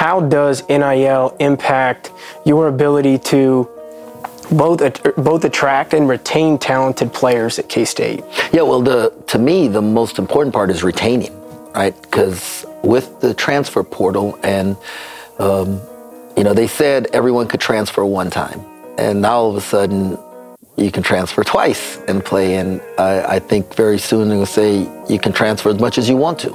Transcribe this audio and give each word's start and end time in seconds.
how 0.00 0.18
does 0.18 0.66
NIL 0.70 1.36
impact 1.40 2.10
your 2.46 2.68
ability 2.68 3.18
to 3.18 3.68
both 4.50 4.80
both 5.16 5.44
attract 5.44 5.92
and 5.92 6.08
retain 6.08 6.56
talented 6.56 7.12
players 7.12 7.58
at 7.58 7.68
K 7.68 7.84
State? 7.84 8.24
Yeah, 8.50 8.62
well, 8.62 8.80
the 8.80 9.12
to 9.26 9.38
me 9.38 9.68
the 9.68 9.82
most 9.82 10.18
important 10.18 10.54
part 10.54 10.70
is 10.70 10.82
retaining, 10.82 11.34
right? 11.74 11.94
Because 12.00 12.64
with 12.82 13.20
the 13.20 13.34
transfer 13.34 13.82
portal 13.82 14.38
and 14.42 14.74
um, 15.38 15.78
you 16.34 16.44
know 16.44 16.54
they 16.54 16.66
said 16.66 17.08
everyone 17.12 17.46
could 17.46 17.60
transfer 17.60 18.02
one 18.02 18.30
time, 18.30 18.60
and 18.96 19.20
now 19.20 19.34
all 19.34 19.50
of 19.50 19.56
a 19.56 19.60
sudden 19.60 20.18
you 20.78 20.90
can 20.90 21.02
transfer 21.02 21.44
twice 21.44 21.98
and 22.08 22.24
play. 22.24 22.54
And 22.54 22.80
I, 22.98 23.36
I 23.36 23.38
think 23.38 23.74
very 23.74 23.98
soon 23.98 24.30
they'll 24.30 24.46
say 24.46 24.78
you 25.10 25.18
can 25.18 25.34
transfer 25.34 25.68
as 25.68 25.78
much 25.78 25.98
as 25.98 26.08
you 26.08 26.16
want 26.16 26.38
to, 26.38 26.52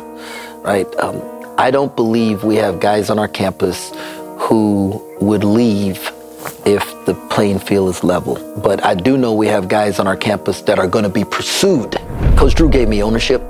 right? 0.63 0.87
Um, 0.95 1.21
I 1.57 1.71
don't 1.71 1.95
believe 1.95 2.43
we 2.43 2.55
have 2.57 2.79
guys 2.79 3.09
on 3.09 3.17
our 3.17 3.27
campus 3.27 3.91
who 4.37 5.01
would 5.21 5.43
leave 5.43 6.11
if 6.65 7.05
the 7.05 7.13
playing 7.29 7.59
field 7.59 7.89
is 7.89 8.03
level. 8.03 8.35
But 8.61 8.83
I 8.85 8.93
do 8.93 9.17
know 9.17 9.33
we 9.33 9.47
have 9.47 9.67
guys 9.67 9.99
on 9.99 10.07
our 10.07 10.17
campus 10.17 10.61
that 10.61 10.79
are 10.79 10.87
going 10.87 11.03
to 11.03 11.09
be 11.09 11.23
pursued. 11.23 11.95
Coach 12.35 12.55
Drew 12.55 12.69
gave 12.69 12.89
me 12.89 13.01
ownership 13.01 13.41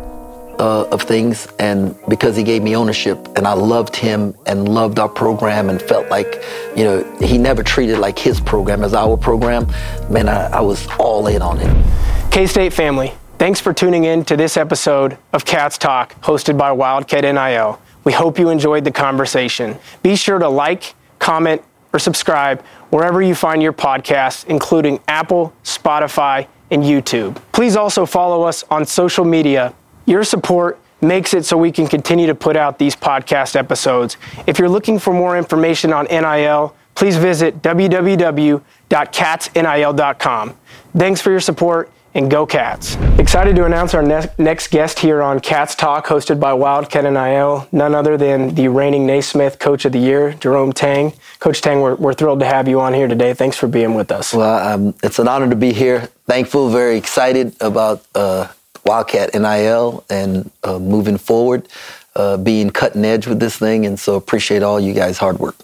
uh, 0.60 0.88
of 0.92 1.02
things, 1.02 1.48
and 1.60 1.96
because 2.08 2.36
he 2.36 2.44
gave 2.44 2.62
me 2.62 2.76
ownership, 2.76 3.28
and 3.36 3.48
I 3.48 3.54
loved 3.54 3.96
him 3.96 4.36
and 4.46 4.70
loved 4.70 5.00
our 5.00 5.10
program, 5.10 5.70
and 5.70 5.82
felt 5.82 6.08
like, 6.10 6.44
you 6.78 6.84
know, 6.84 7.04
he 7.20 7.38
never 7.38 7.64
treated 7.64 7.98
like 7.98 8.18
his 8.18 8.40
program 8.40 8.84
as 8.84 8.94
our 8.94 9.18
program. 9.18 9.68
Man, 10.10 10.30
I, 10.30 10.48
I 10.48 10.62
was 10.62 10.88
all 11.00 11.28
in 11.28 11.42
on 11.42 11.60
it. 11.60 12.32
K 12.32 12.48
State 12.48 12.72
family, 12.72 13.14
thanks 13.38 13.60
for 13.60 13.74
tuning 13.74 14.06
in 14.06 14.24
to 14.26 14.38
this 14.38 14.56
episode 14.56 15.18
of 15.34 15.44
Cats 15.44 15.78
Talk, 15.78 16.14
hosted 16.22 16.58
by 16.58 16.72
Wildcat 16.72 17.24
NIL. 17.24 17.80
We 18.06 18.14
hope 18.14 18.40
you 18.40 18.50
enjoyed 18.50 18.86
the 18.86 18.92
conversation. 18.92 19.78
Be 20.02 20.16
sure 20.16 20.40
to 20.40 20.48
like, 20.48 20.96
comment, 21.20 21.62
or 21.92 22.00
subscribe 22.00 22.64
wherever 22.90 23.22
you 23.22 23.36
find 23.36 23.62
your 23.62 23.74
podcasts, 23.74 24.46
including 24.46 25.02
Apple, 25.08 25.54
Spotify, 25.64 26.48
and 26.72 26.84
YouTube. 26.84 27.36
Please 27.52 27.76
also 27.76 28.06
follow 28.06 28.44
us 28.44 28.64
on 28.70 28.86
social 28.86 29.26
media. 29.26 29.74
Your 30.06 30.24
support 30.24 30.80
makes 31.02 31.34
it 31.34 31.46
so 31.46 31.58
we 31.58 31.72
can 31.72 31.88
continue 31.88 32.28
to 32.28 32.36
put 32.36 32.56
out 32.56 32.78
these 32.80 32.96
podcast 32.96 33.56
episodes. 33.56 34.18
If 34.48 34.60
you're 34.60 34.70
looking 34.70 35.00
for 35.00 35.14
more 35.14 35.38
information 35.38 35.92
on 35.94 36.06
NIL, 36.06 36.76
please 36.96 37.18
visit 37.18 37.62
www.catsnil.com. 37.62 40.56
Thanks 40.98 41.22
for 41.22 41.32
your 41.32 41.42
support 41.42 41.92
and 42.16 42.32
go 42.32 42.46
Cats. 42.46 42.96
Excited 43.20 43.56
to 43.58 43.66
announce 43.66 43.94
our 43.94 44.02
ne- 44.02 44.30
next 44.38 44.72
guest 44.72 44.98
here 45.00 45.22
on 45.22 45.40
Cats 45.42 45.76
Talk, 45.76 46.08
hosted 46.08 46.40
by 46.40 46.54
Wildcat 46.54 47.06
and 47.06 47.16
NIL, 47.16 47.68
none 47.72 47.94
other 47.94 48.18
than 48.18 48.56
the 48.56 48.70
reigning 48.70 49.06
Naismith 49.06 49.60
Coach 49.60 49.84
of 49.86 49.92
the 49.92 50.00
Year, 50.00 50.34
Jerome 50.34 50.72
Tang. 50.72 51.14
Coach 51.40 51.62
Tang, 51.62 51.82
we're, 51.82 51.96
we're 51.96 52.14
thrilled 52.14 52.40
to 52.40 52.46
have 52.46 52.68
you 52.68 52.80
on 52.80 52.94
here 52.94 53.08
today. 53.08 53.34
Thanks 53.34 53.58
for 53.58 53.68
being 53.68 53.94
with 53.94 54.12
us. 54.12 54.34
Well, 54.34 54.68
um, 54.68 54.96
it's 55.04 55.20
an 55.20 55.28
honor 55.28 55.50
to 55.50 55.56
be 55.56 55.74
here. 55.74 56.08
Thankful, 56.26 56.70
very 56.70 56.98
excited 56.98 57.54
about 57.60 58.06
uh, 58.16 58.48
Wildcat 58.86 59.34
NIL 59.34 60.06
and 60.10 60.50
uh, 60.64 60.80
moving 60.80 61.18
forward, 61.18 61.68
uh, 62.16 62.38
being 62.38 62.70
cutting 62.70 63.04
edge 63.04 63.28
with 63.28 63.42
this 63.42 63.58
thing, 63.58 63.86
and 63.86 64.00
so 64.00 64.16
appreciate 64.16 64.64
all 64.64 64.80
you 64.80 64.94
guys' 64.94 65.18
hard 65.18 65.38
work. 65.40 65.58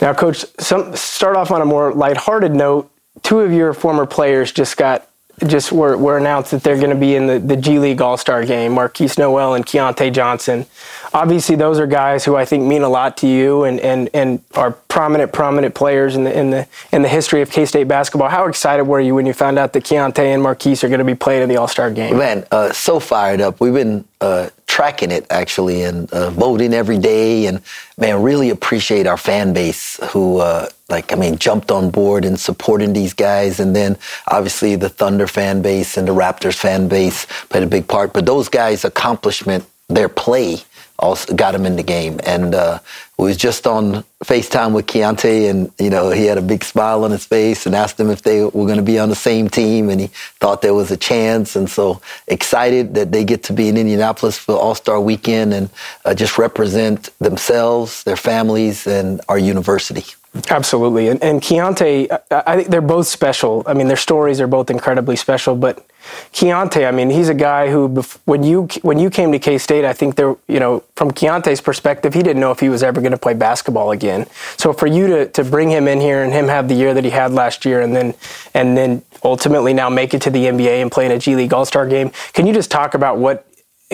Now, 0.00 0.14
Coach, 0.14 0.46
some, 0.58 0.96
start 0.96 1.36
off 1.36 1.50
on 1.50 1.60
a 1.60 1.66
more 1.66 1.92
lighthearted 1.92 2.54
note. 2.54 2.90
Two 3.22 3.40
of 3.40 3.52
your 3.52 3.74
former 3.74 4.06
players 4.06 4.52
just 4.52 4.78
got 4.78 5.06
just 5.46 5.72
were, 5.72 5.96
were 5.96 6.18
announced 6.18 6.50
that 6.52 6.62
they're 6.62 6.76
going 6.76 6.90
to 6.90 6.96
be 6.96 7.14
in 7.14 7.26
the, 7.26 7.38
the 7.38 7.56
G 7.56 7.78
League 7.78 8.00
All 8.00 8.16
Star 8.16 8.44
game, 8.44 8.72
Markquis 8.72 9.18
Nowell 9.18 9.54
and 9.54 9.66
Keyontae 9.66 10.12
Johnson. 10.12 10.66
Obviously, 11.14 11.56
those 11.56 11.78
are 11.78 11.86
guys 11.86 12.24
who 12.24 12.36
I 12.36 12.44
think 12.44 12.64
mean 12.64 12.82
a 12.82 12.88
lot 12.88 13.16
to 13.18 13.26
you 13.26 13.64
and, 13.64 13.80
and, 13.80 14.08
and 14.14 14.42
are 14.54 14.72
prominent, 14.72 15.32
prominent 15.32 15.74
players 15.74 16.16
in 16.16 16.24
the, 16.24 16.38
in 16.38 16.50
the, 16.50 16.68
in 16.92 17.02
the 17.02 17.08
history 17.08 17.42
of 17.42 17.50
K 17.50 17.66
State 17.66 17.88
basketball. 17.88 18.28
How 18.28 18.46
excited 18.46 18.84
were 18.84 19.00
you 19.00 19.14
when 19.14 19.26
you 19.26 19.32
found 19.32 19.58
out 19.58 19.72
that 19.72 19.84
Keyontae 19.84 20.34
and 20.34 20.42
Markquis 20.42 20.84
are 20.84 20.88
going 20.88 20.98
to 20.98 21.04
be 21.04 21.14
playing 21.14 21.42
in 21.42 21.48
the 21.48 21.56
All 21.56 21.68
Star 21.68 21.90
game? 21.90 22.16
Man, 22.16 22.46
uh, 22.50 22.72
so 22.72 23.00
fired 23.00 23.40
up. 23.40 23.60
We've 23.60 23.74
been 23.74 24.04
uh, 24.20 24.50
tracking 24.72 25.10
it 25.10 25.26
actually 25.28 25.82
and 25.82 26.10
uh, 26.14 26.30
voting 26.30 26.72
every 26.72 26.96
day, 26.96 27.44
and 27.44 27.60
man, 27.98 28.22
really 28.22 28.48
appreciate 28.48 29.06
our 29.06 29.18
fan 29.18 29.52
base 29.52 30.00
who 30.12 30.38
uh, 30.38 30.66
like 30.88 31.12
I 31.12 31.16
mean 31.16 31.36
jumped 31.36 31.70
on 31.70 31.90
board 31.90 32.24
and 32.24 32.40
supporting 32.40 32.94
these 32.94 33.12
guys, 33.12 33.60
and 33.60 33.76
then 33.76 33.98
obviously 34.28 34.76
the 34.76 34.88
Thunder 34.88 35.26
fan 35.26 35.60
base 35.60 35.98
and 35.98 36.08
the 36.08 36.14
Raptors 36.14 36.54
fan 36.54 36.88
base 36.88 37.26
played 37.50 37.64
a 37.64 37.66
big 37.66 37.86
part. 37.86 38.14
But 38.14 38.24
those 38.24 38.48
guys' 38.48 38.86
accomplishment, 38.86 39.66
their 39.88 40.08
play 40.08 40.64
also 41.02 41.34
got 41.34 41.54
him 41.54 41.66
in 41.66 41.76
the 41.76 41.82
game. 41.82 42.20
And 42.24 42.54
uh, 42.54 42.78
we 43.18 43.26
was 43.26 43.36
just 43.36 43.66
on 43.66 44.04
FaceTime 44.24 44.72
with 44.72 44.86
Keyontae, 44.86 45.50
and 45.50 45.70
you 45.78 45.90
know 45.90 46.10
he 46.10 46.24
had 46.24 46.38
a 46.38 46.42
big 46.42 46.64
smile 46.64 47.04
on 47.04 47.10
his 47.10 47.24
face, 47.26 47.66
and 47.66 47.74
asked 47.74 48.00
him 48.00 48.10
if 48.10 48.22
they 48.22 48.42
were 48.42 48.50
going 48.50 48.76
to 48.76 48.82
be 48.82 48.98
on 48.98 49.08
the 49.08 49.14
same 49.14 49.48
team, 49.48 49.90
and 49.90 50.00
he 50.00 50.06
thought 50.40 50.62
there 50.62 50.74
was 50.74 50.90
a 50.90 50.96
chance, 50.96 51.54
and 51.54 51.68
so 51.68 52.00
excited 52.26 52.94
that 52.94 53.12
they 53.12 53.24
get 53.24 53.42
to 53.44 53.52
be 53.52 53.68
in 53.68 53.76
Indianapolis 53.76 54.38
for 54.38 54.56
All 54.56 54.74
Star 54.74 55.00
Weekend 55.00 55.52
and 55.52 55.70
uh, 56.04 56.14
just 56.14 56.38
represent 56.38 57.10
themselves, 57.18 58.02
their 58.04 58.16
families, 58.16 58.86
and 58.86 59.20
our 59.28 59.38
university. 59.38 60.04
Absolutely, 60.48 61.08
and, 61.08 61.22
and 61.22 61.42
Keyontae, 61.42 62.10
I, 62.30 62.42
I 62.46 62.56
think 62.56 62.68
they're 62.68 62.80
both 62.80 63.06
special. 63.06 63.62
I 63.66 63.74
mean, 63.74 63.88
their 63.88 63.96
stories 63.96 64.40
are 64.40 64.46
both 64.46 64.70
incredibly 64.70 65.16
special, 65.16 65.54
but 65.54 65.86
Keyontae, 66.32 66.86
I 66.86 66.90
mean, 66.90 67.10
he's 67.10 67.28
a 67.28 67.34
guy 67.34 67.70
who, 67.70 67.88
when 68.24 68.42
you 68.42 68.68
when 68.82 68.98
you 68.98 69.10
came 69.10 69.32
to 69.32 69.38
K 69.38 69.58
State, 69.58 69.84
I 69.84 69.92
think 69.92 70.16
there, 70.16 70.36
you 70.48 70.60
know, 70.60 70.82
from 70.96 71.10
Keyontae's 71.10 71.60
perspective, 71.60 72.14
he 72.14 72.22
didn't 72.22 72.40
know 72.40 72.50
if 72.50 72.60
he 72.60 72.68
was 72.68 72.82
ever 72.82 73.00
going 73.00 73.12
to 73.12 73.18
play 73.18 73.34
basketball 73.34 73.90
again. 73.90 74.26
So 74.56 74.72
for 74.72 74.86
you 74.86 75.06
to 75.08 75.28
to 75.28 75.44
bring 75.44 75.70
him 75.70 75.88
in 75.88 76.00
here 76.00 76.22
and 76.22 76.32
him 76.32 76.48
have 76.48 76.68
the 76.68 76.74
year 76.74 76.94
that 76.94 77.04
he 77.04 77.10
had 77.10 77.32
last 77.32 77.64
year, 77.64 77.80
and 77.80 77.94
then 77.94 78.14
and 78.54 78.76
then 78.76 79.02
ultimately 79.24 79.72
now 79.72 79.88
make 79.88 80.14
it 80.14 80.22
to 80.22 80.30
the 80.30 80.44
NBA 80.46 80.82
and 80.82 80.90
play 80.90 81.06
in 81.06 81.12
a 81.12 81.18
G 81.18 81.36
League 81.36 81.52
All 81.52 81.64
Star 81.64 81.86
game, 81.86 82.10
can 82.32 82.46
you 82.46 82.52
just 82.52 82.70
talk 82.70 82.94
about 82.94 83.18
what 83.18 83.46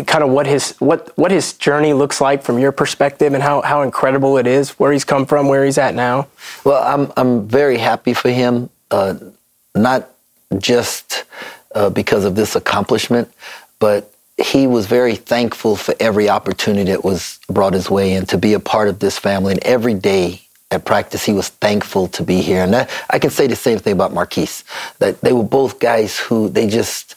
kind 0.06 0.22
of 0.22 0.30
what 0.30 0.46
his 0.46 0.72
what 0.78 1.16
what 1.18 1.30
his 1.30 1.54
journey 1.54 1.92
looks 1.92 2.20
like 2.20 2.42
from 2.42 2.58
your 2.58 2.72
perspective 2.72 3.34
and 3.34 3.42
how, 3.42 3.60
how 3.62 3.82
incredible 3.82 4.38
it 4.38 4.46
is 4.46 4.70
where 4.78 4.92
he's 4.92 5.04
come 5.04 5.26
from 5.26 5.48
where 5.48 5.64
he's 5.64 5.78
at 5.78 5.94
now 5.94 6.28
well 6.64 6.82
i'm 6.84 7.12
i'm 7.16 7.48
very 7.48 7.78
happy 7.78 8.14
for 8.14 8.30
him 8.30 8.70
uh, 8.90 9.14
not 9.74 10.08
just 10.58 11.24
uh, 11.74 11.90
because 11.90 12.24
of 12.24 12.34
this 12.34 12.56
accomplishment, 12.56 13.32
but 13.78 14.12
he 14.38 14.66
was 14.66 14.86
very 14.86 15.16
thankful 15.16 15.76
for 15.76 15.94
every 15.98 16.28
opportunity 16.28 16.92
that 16.92 17.04
was 17.04 17.40
brought 17.48 17.72
his 17.72 17.90
way 17.90 18.14
and 18.14 18.28
to 18.28 18.38
be 18.38 18.54
a 18.54 18.60
part 18.60 18.88
of 18.88 19.00
this 19.00 19.18
family. 19.18 19.52
And 19.52 19.62
every 19.64 19.94
day 19.94 20.42
at 20.70 20.84
practice, 20.84 21.24
he 21.24 21.32
was 21.32 21.48
thankful 21.48 22.08
to 22.08 22.22
be 22.22 22.40
here. 22.40 22.62
And 22.62 22.72
that, 22.72 22.90
I 23.10 23.18
can 23.18 23.30
say 23.30 23.46
the 23.46 23.56
same 23.56 23.78
thing 23.78 23.92
about 23.92 24.12
Markquis, 24.12 24.62
that 24.98 25.20
they 25.22 25.32
were 25.32 25.42
both 25.42 25.80
guys 25.80 26.18
who 26.18 26.48
they 26.48 26.68
just 26.68 27.16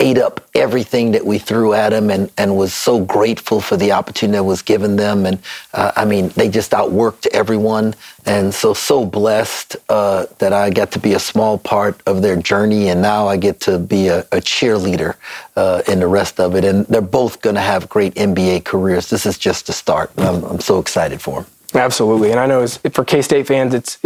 ate 0.00 0.18
up 0.18 0.40
everything 0.54 1.12
that 1.12 1.24
we 1.24 1.38
threw 1.38 1.72
at 1.72 1.92
him 1.92 2.10
and, 2.10 2.30
and 2.36 2.56
was 2.56 2.74
so 2.74 3.04
grateful 3.04 3.60
for 3.60 3.76
the 3.76 3.92
opportunity 3.92 4.36
that 4.36 4.44
was 4.44 4.62
given 4.62 4.96
them. 4.96 5.24
And 5.24 5.40
uh, 5.72 5.92
I 5.96 6.04
mean, 6.04 6.28
they 6.30 6.48
just 6.48 6.72
outworked 6.72 7.26
everyone. 7.28 7.94
And 8.26 8.54
so, 8.54 8.72
so 8.74 9.04
blessed 9.04 9.76
uh, 9.88 10.26
that 10.38 10.52
I 10.52 10.70
got 10.70 10.90
to 10.92 10.98
be 10.98 11.14
a 11.14 11.18
small 11.18 11.58
part 11.58 12.00
of 12.06 12.22
their 12.22 12.36
journey. 12.36 12.88
And 12.88 13.02
now 13.02 13.28
I 13.28 13.36
get 13.36 13.60
to 13.60 13.78
be 13.78 14.08
a, 14.08 14.20
a 14.20 14.40
cheerleader 14.40 15.16
uh, 15.56 15.82
in 15.86 16.00
the 16.00 16.06
rest 16.06 16.40
of 16.40 16.54
it. 16.54 16.64
And 16.64 16.86
they're 16.86 17.00
both 17.00 17.42
going 17.42 17.56
to 17.56 17.60
have 17.60 17.88
great 17.88 18.14
NBA 18.14 18.64
careers. 18.64 19.10
This 19.10 19.26
is 19.26 19.38
just 19.38 19.66
the 19.66 19.72
start. 19.72 20.10
I'm, 20.16 20.42
I'm 20.44 20.60
so 20.60 20.78
excited 20.78 21.20
for 21.20 21.42
them. 21.42 21.50
Absolutely, 21.74 22.30
and 22.30 22.38
I 22.38 22.46
know 22.46 22.66
for 22.66 23.04
K 23.04 23.20
State 23.20 23.48
fans, 23.48 23.74
it's 23.74 23.98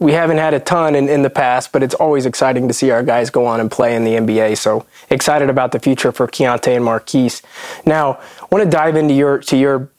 we 0.00 0.12
haven't 0.12 0.38
had 0.38 0.54
a 0.54 0.60
ton 0.60 0.94
in, 0.94 1.08
in 1.08 1.22
the 1.22 1.30
past, 1.30 1.72
but 1.72 1.82
it's 1.82 1.94
always 1.94 2.26
exciting 2.26 2.66
to 2.66 2.74
see 2.74 2.90
our 2.90 3.02
guys 3.02 3.30
go 3.30 3.46
on 3.46 3.60
and 3.60 3.70
play 3.70 3.94
in 3.94 4.04
the 4.04 4.12
NBA. 4.12 4.58
So 4.58 4.86
excited 5.08 5.48
about 5.48 5.70
the 5.70 5.78
future 5.78 6.10
for 6.10 6.26
Keyontae 6.26 6.76
and 6.76 6.84
Markquis. 6.84 7.42
Now, 7.86 8.14
I 8.40 8.46
want 8.50 8.64
to 8.64 8.70
dive 8.70 8.96
into 8.96 9.14
your 9.14 9.38
to 9.38 9.56
your 9.56 9.90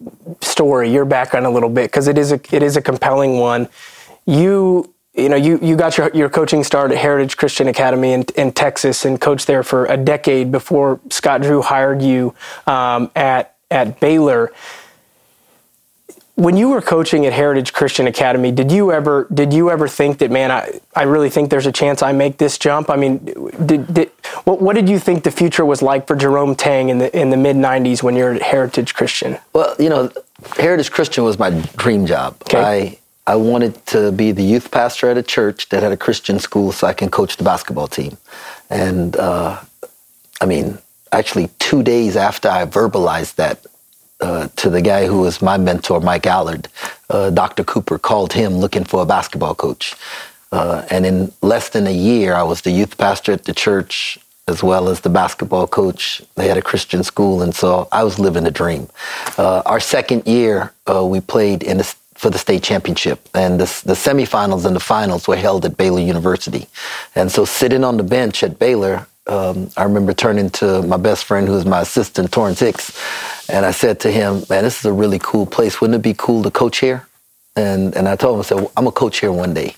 story, 0.41 0.91
your 0.91 1.05
background 1.05 1.45
a 1.45 1.49
little 1.49 1.69
bit 1.69 1.85
because 1.89 2.07
it 2.07 2.17
is 2.17 2.31
a 2.31 2.41
it 2.51 2.61
is 2.61 2.75
a 2.75 2.81
compelling 2.81 3.39
one. 3.39 3.69
You 4.25 4.93
you 5.13 5.29
know 5.29 5.37
you, 5.37 5.59
you 5.61 5.77
got 5.77 5.97
your, 5.97 6.11
your 6.13 6.29
coaching 6.29 6.63
start 6.65 6.91
at 6.91 6.97
Heritage 6.97 7.37
Christian 7.37 7.69
Academy 7.69 8.11
in, 8.11 8.25
in 8.35 8.51
Texas 8.51 9.05
and 9.05 9.19
coached 9.19 9.47
there 9.47 9.63
for 9.63 9.85
a 9.85 9.95
decade 9.95 10.51
before 10.51 10.99
Scott 11.09 11.41
Drew 11.41 11.61
hired 11.61 12.01
you 12.01 12.35
um, 12.67 13.11
at 13.15 13.55
at 13.71 13.99
Baylor 13.99 14.51
when 16.39 16.55
you 16.55 16.69
were 16.69 16.81
coaching 16.81 17.25
at 17.25 17.33
Heritage 17.33 17.73
Christian 17.73 18.07
Academy, 18.07 18.51
did 18.51 18.71
you 18.71 18.93
ever 18.93 19.27
did 19.33 19.51
you 19.51 19.69
ever 19.69 19.89
think 19.89 20.19
that 20.19 20.31
man, 20.31 20.51
I, 20.51 20.79
I 20.95 21.03
really 21.03 21.29
think 21.29 21.49
there's 21.49 21.65
a 21.65 21.71
chance 21.71 22.01
I 22.01 22.13
make 22.13 22.37
this 22.37 22.57
jump? 22.57 22.89
I 22.89 22.95
mean, 22.95 23.17
did, 23.65 23.93
did 23.93 24.11
what, 24.45 24.61
what 24.61 24.75
did 24.75 24.87
you 24.87 24.99
think 24.99 25.25
the 25.25 25.31
future 25.31 25.65
was 25.65 25.81
like 25.81 26.07
for 26.07 26.15
Jerome 26.15 26.55
Tang 26.55 26.87
in 26.87 26.97
the 26.97 27.15
in 27.17 27.29
the 27.29 27.37
mid 27.37 27.57
'90s 27.57 28.01
when 28.01 28.15
you're 28.15 28.33
at 28.33 28.41
Heritage 28.41 28.93
Christian? 28.93 29.37
Well, 29.51 29.75
you 29.77 29.89
know, 29.89 30.11
Heritage 30.55 30.91
Christian 30.91 31.25
was 31.25 31.37
my 31.37 31.49
dream 31.75 32.05
job. 32.05 32.37
Okay. 32.43 32.57
I 33.27 33.33
I 33.33 33.35
wanted 33.35 33.85
to 33.87 34.13
be 34.13 34.31
the 34.31 34.43
youth 34.43 34.71
pastor 34.71 35.09
at 35.09 35.17
a 35.17 35.23
church 35.23 35.67
that 35.69 35.83
had 35.83 35.91
a 35.91 35.97
Christian 35.97 36.39
school, 36.39 36.71
so 36.71 36.87
I 36.87 36.93
can 36.93 37.09
coach 37.09 37.35
the 37.35 37.43
basketball 37.43 37.89
team. 37.89 38.17
And 38.69 39.17
uh, 39.17 39.59
I 40.39 40.45
mean, 40.45 40.79
actually, 41.11 41.49
two 41.59 41.83
days 41.83 42.15
after 42.15 42.47
I 42.47 42.65
verbalized 42.65 43.35
that 43.35 43.65
uh, 44.21 44.47
to 44.55 44.69
the 44.69 44.81
guy 44.81 45.05
who 45.05 45.21
was 45.21 45.41
my 45.41 45.57
mentor, 45.57 45.99
Mike 45.99 46.27
Allard. 46.27 46.67
Uh, 47.09 47.29
Dr. 47.29 47.63
Cooper 47.63 47.97
called 47.97 48.33
him 48.33 48.53
looking 48.57 48.83
for 48.83 49.01
a 49.01 49.05
basketball 49.05 49.55
coach. 49.55 49.95
Uh, 50.51 50.85
and 50.89 51.05
in 51.05 51.31
less 51.41 51.69
than 51.69 51.87
a 51.87 51.93
year, 51.93 52.33
I 52.33 52.43
was 52.43 52.61
the 52.61 52.71
youth 52.71 52.97
pastor 52.97 53.31
at 53.31 53.45
the 53.45 53.53
church 53.53 54.19
as 54.49 54.63
well 54.63 54.89
as 54.89 55.01
the 55.01 55.09
basketball 55.09 55.67
coach. 55.67 56.21
They 56.35 56.47
had 56.47 56.57
a 56.57 56.61
Christian 56.61 57.03
school, 57.03 57.43
and 57.43 57.53
so 57.53 57.87
I 57.91 58.03
was 58.03 58.17
living 58.17 58.47
a 58.47 58.51
dream. 58.51 58.89
Uh, 59.37 59.61
our 59.65 59.79
second 59.79 60.25
year, 60.25 60.73
uh, 60.89 61.05
we 61.05 61.21
played 61.21 61.61
in 61.61 61.77
the, 61.77 61.83
for 62.15 62.31
the 62.31 62.39
state 62.39 62.63
championship, 62.63 63.29
and 63.35 63.59
the, 63.59 63.65
the 63.85 63.93
semifinals 63.93 64.65
and 64.65 64.75
the 64.75 64.79
finals 64.79 65.27
were 65.27 65.35
held 65.35 65.65
at 65.65 65.77
Baylor 65.77 66.01
University. 66.01 66.67
And 67.13 67.31
so, 67.31 67.45
sitting 67.45 67.83
on 67.83 67.97
the 67.97 68.03
bench 68.03 68.43
at 68.43 68.57
Baylor, 68.57 69.07
um, 69.29 69.71
I 69.77 69.83
remember 69.83 70.13
turning 70.13 70.49
to 70.51 70.81
my 70.83 70.97
best 70.97 71.25
friend, 71.25 71.47
who 71.47 71.53
was 71.53 71.65
my 71.65 71.81
assistant, 71.81 72.31
Torrance 72.31 72.59
Hicks, 72.59 72.99
and 73.49 73.65
I 73.65 73.71
said 73.71 73.99
to 74.01 74.11
him, 74.11 74.43
"Man, 74.49 74.63
this 74.65 74.79
is 74.79 74.85
a 74.85 74.93
really 74.93 75.19
cool 75.19 75.45
place. 75.45 75.81
Wouldn't 75.81 75.97
it 75.97 76.03
be 76.03 76.15
cool 76.15 76.43
to 76.43 76.51
coach 76.51 76.79
here?" 76.79 77.07
And 77.55 77.95
and 77.95 78.09
I 78.09 78.15
told 78.17 78.35
him, 78.35 78.39
I 78.41 78.43
said, 78.43 78.57
well, 78.57 78.71
"I'm 78.77 78.87
a 78.87 78.91
coach 78.91 79.19
here 79.21 79.31
one 79.31 79.53
day." 79.53 79.75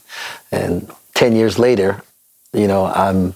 And 0.52 0.90
ten 1.16 1.36
years 1.36 1.60
later, 1.60 2.02
you 2.54 2.68
know, 2.68 2.86
I'm 2.86 3.36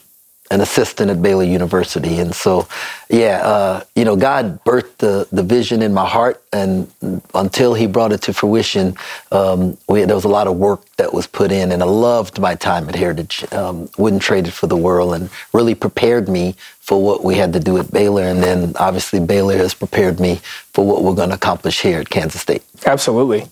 an 0.51 0.61
assistant 0.61 1.09
at 1.09 1.21
Baylor 1.21 1.43
University. 1.43 2.19
And 2.19 2.33
so, 2.33 2.67
yeah, 3.09 3.41
uh, 3.43 3.83
you 3.95 4.05
know, 4.05 4.15
God 4.15 4.63
birthed 4.63 4.97
the, 4.97 5.27
the 5.31 5.41
vision 5.41 5.81
in 5.81 5.93
my 5.93 6.07
heart. 6.07 6.41
And 6.53 6.91
until 7.33 7.73
he 7.73 7.87
brought 7.87 8.11
it 8.11 8.21
to 8.23 8.33
fruition, 8.33 8.95
um, 9.31 9.77
we, 9.89 10.03
there 10.03 10.15
was 10.15 10.23
a 10.23 10.29
lot 10.29 10.47
of 10.47 10.57
work 10.57 10.85
that 10.97 11.13
was 11.13 11.25
put 11.25 11.51
in. 11.51 11.71
And 11.71 11.81
I 11.81 11.87
loved 11.87 12.39
my 12.39 12.53
time 12.53 12.87
at 12.87 12.95
Heritage. 12.95 13.43
Um, 13.51 13.89
wouldn't 13.97 14.21
trade 14.21 14.47
it 14.47 14.51
for 14.51 14.67
the 14.67 14.77
world 14.77 15.15
and 15.15 15.29
really 15.51 15.73
prepared 15.73 16.29
me 16.29 16.55
for 16.79 17.01
what 17.01 17.23
we 17.23 17.33
had 17.33 17.51
to 17.53 17.59
do 17.59 17.79
at 17.79 17.91
Baylor. 17.91 18.23
And 18.23 18.43
then 18.43 18.73
obviously 18.79 19.19
Baylor 19.19 19.57
has 19.57 19.73
prepared 19.73 20.19
me 20.19 20.35
for 20.73 20.85
what 20.85 21.03
we're 21.03 21.15
going 21.15 21.29
to 21.29 21.35
accomplish 21.35 21.81
here 21.81 21.99
at 21.99 22.09
Kansas 22.11 22.41
State. 22.41 22.61
Absolutely. 22.85 23.47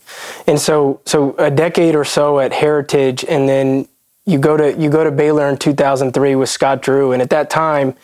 And 0.45 0.59
so, 0.59 1.01
so 1.05 1.35
a 1.39 1.49
decade 1.49 1.95
or 1.95 2.05
so 2.05 2.39
at 2.39 2.53
Heritage, 2.53 3.25
and 3.27 3.49
then 3.49 3.87
you 4.25 4.39
go 4.39 4.55
to 4.57 4.73
you 4.79 4.89
go 4.89 5.03
to 5.03 5.11
Baylor 5.11 5.49
in 5.49 5.57
2003 5.57 6.35
with 6.35 6.49
Scott 6.49 6.81
Drew, 6.81 7.11
and 7.11 7.21
at 7.21 7.29
that 7.29 7.49
time, 7.49 7.95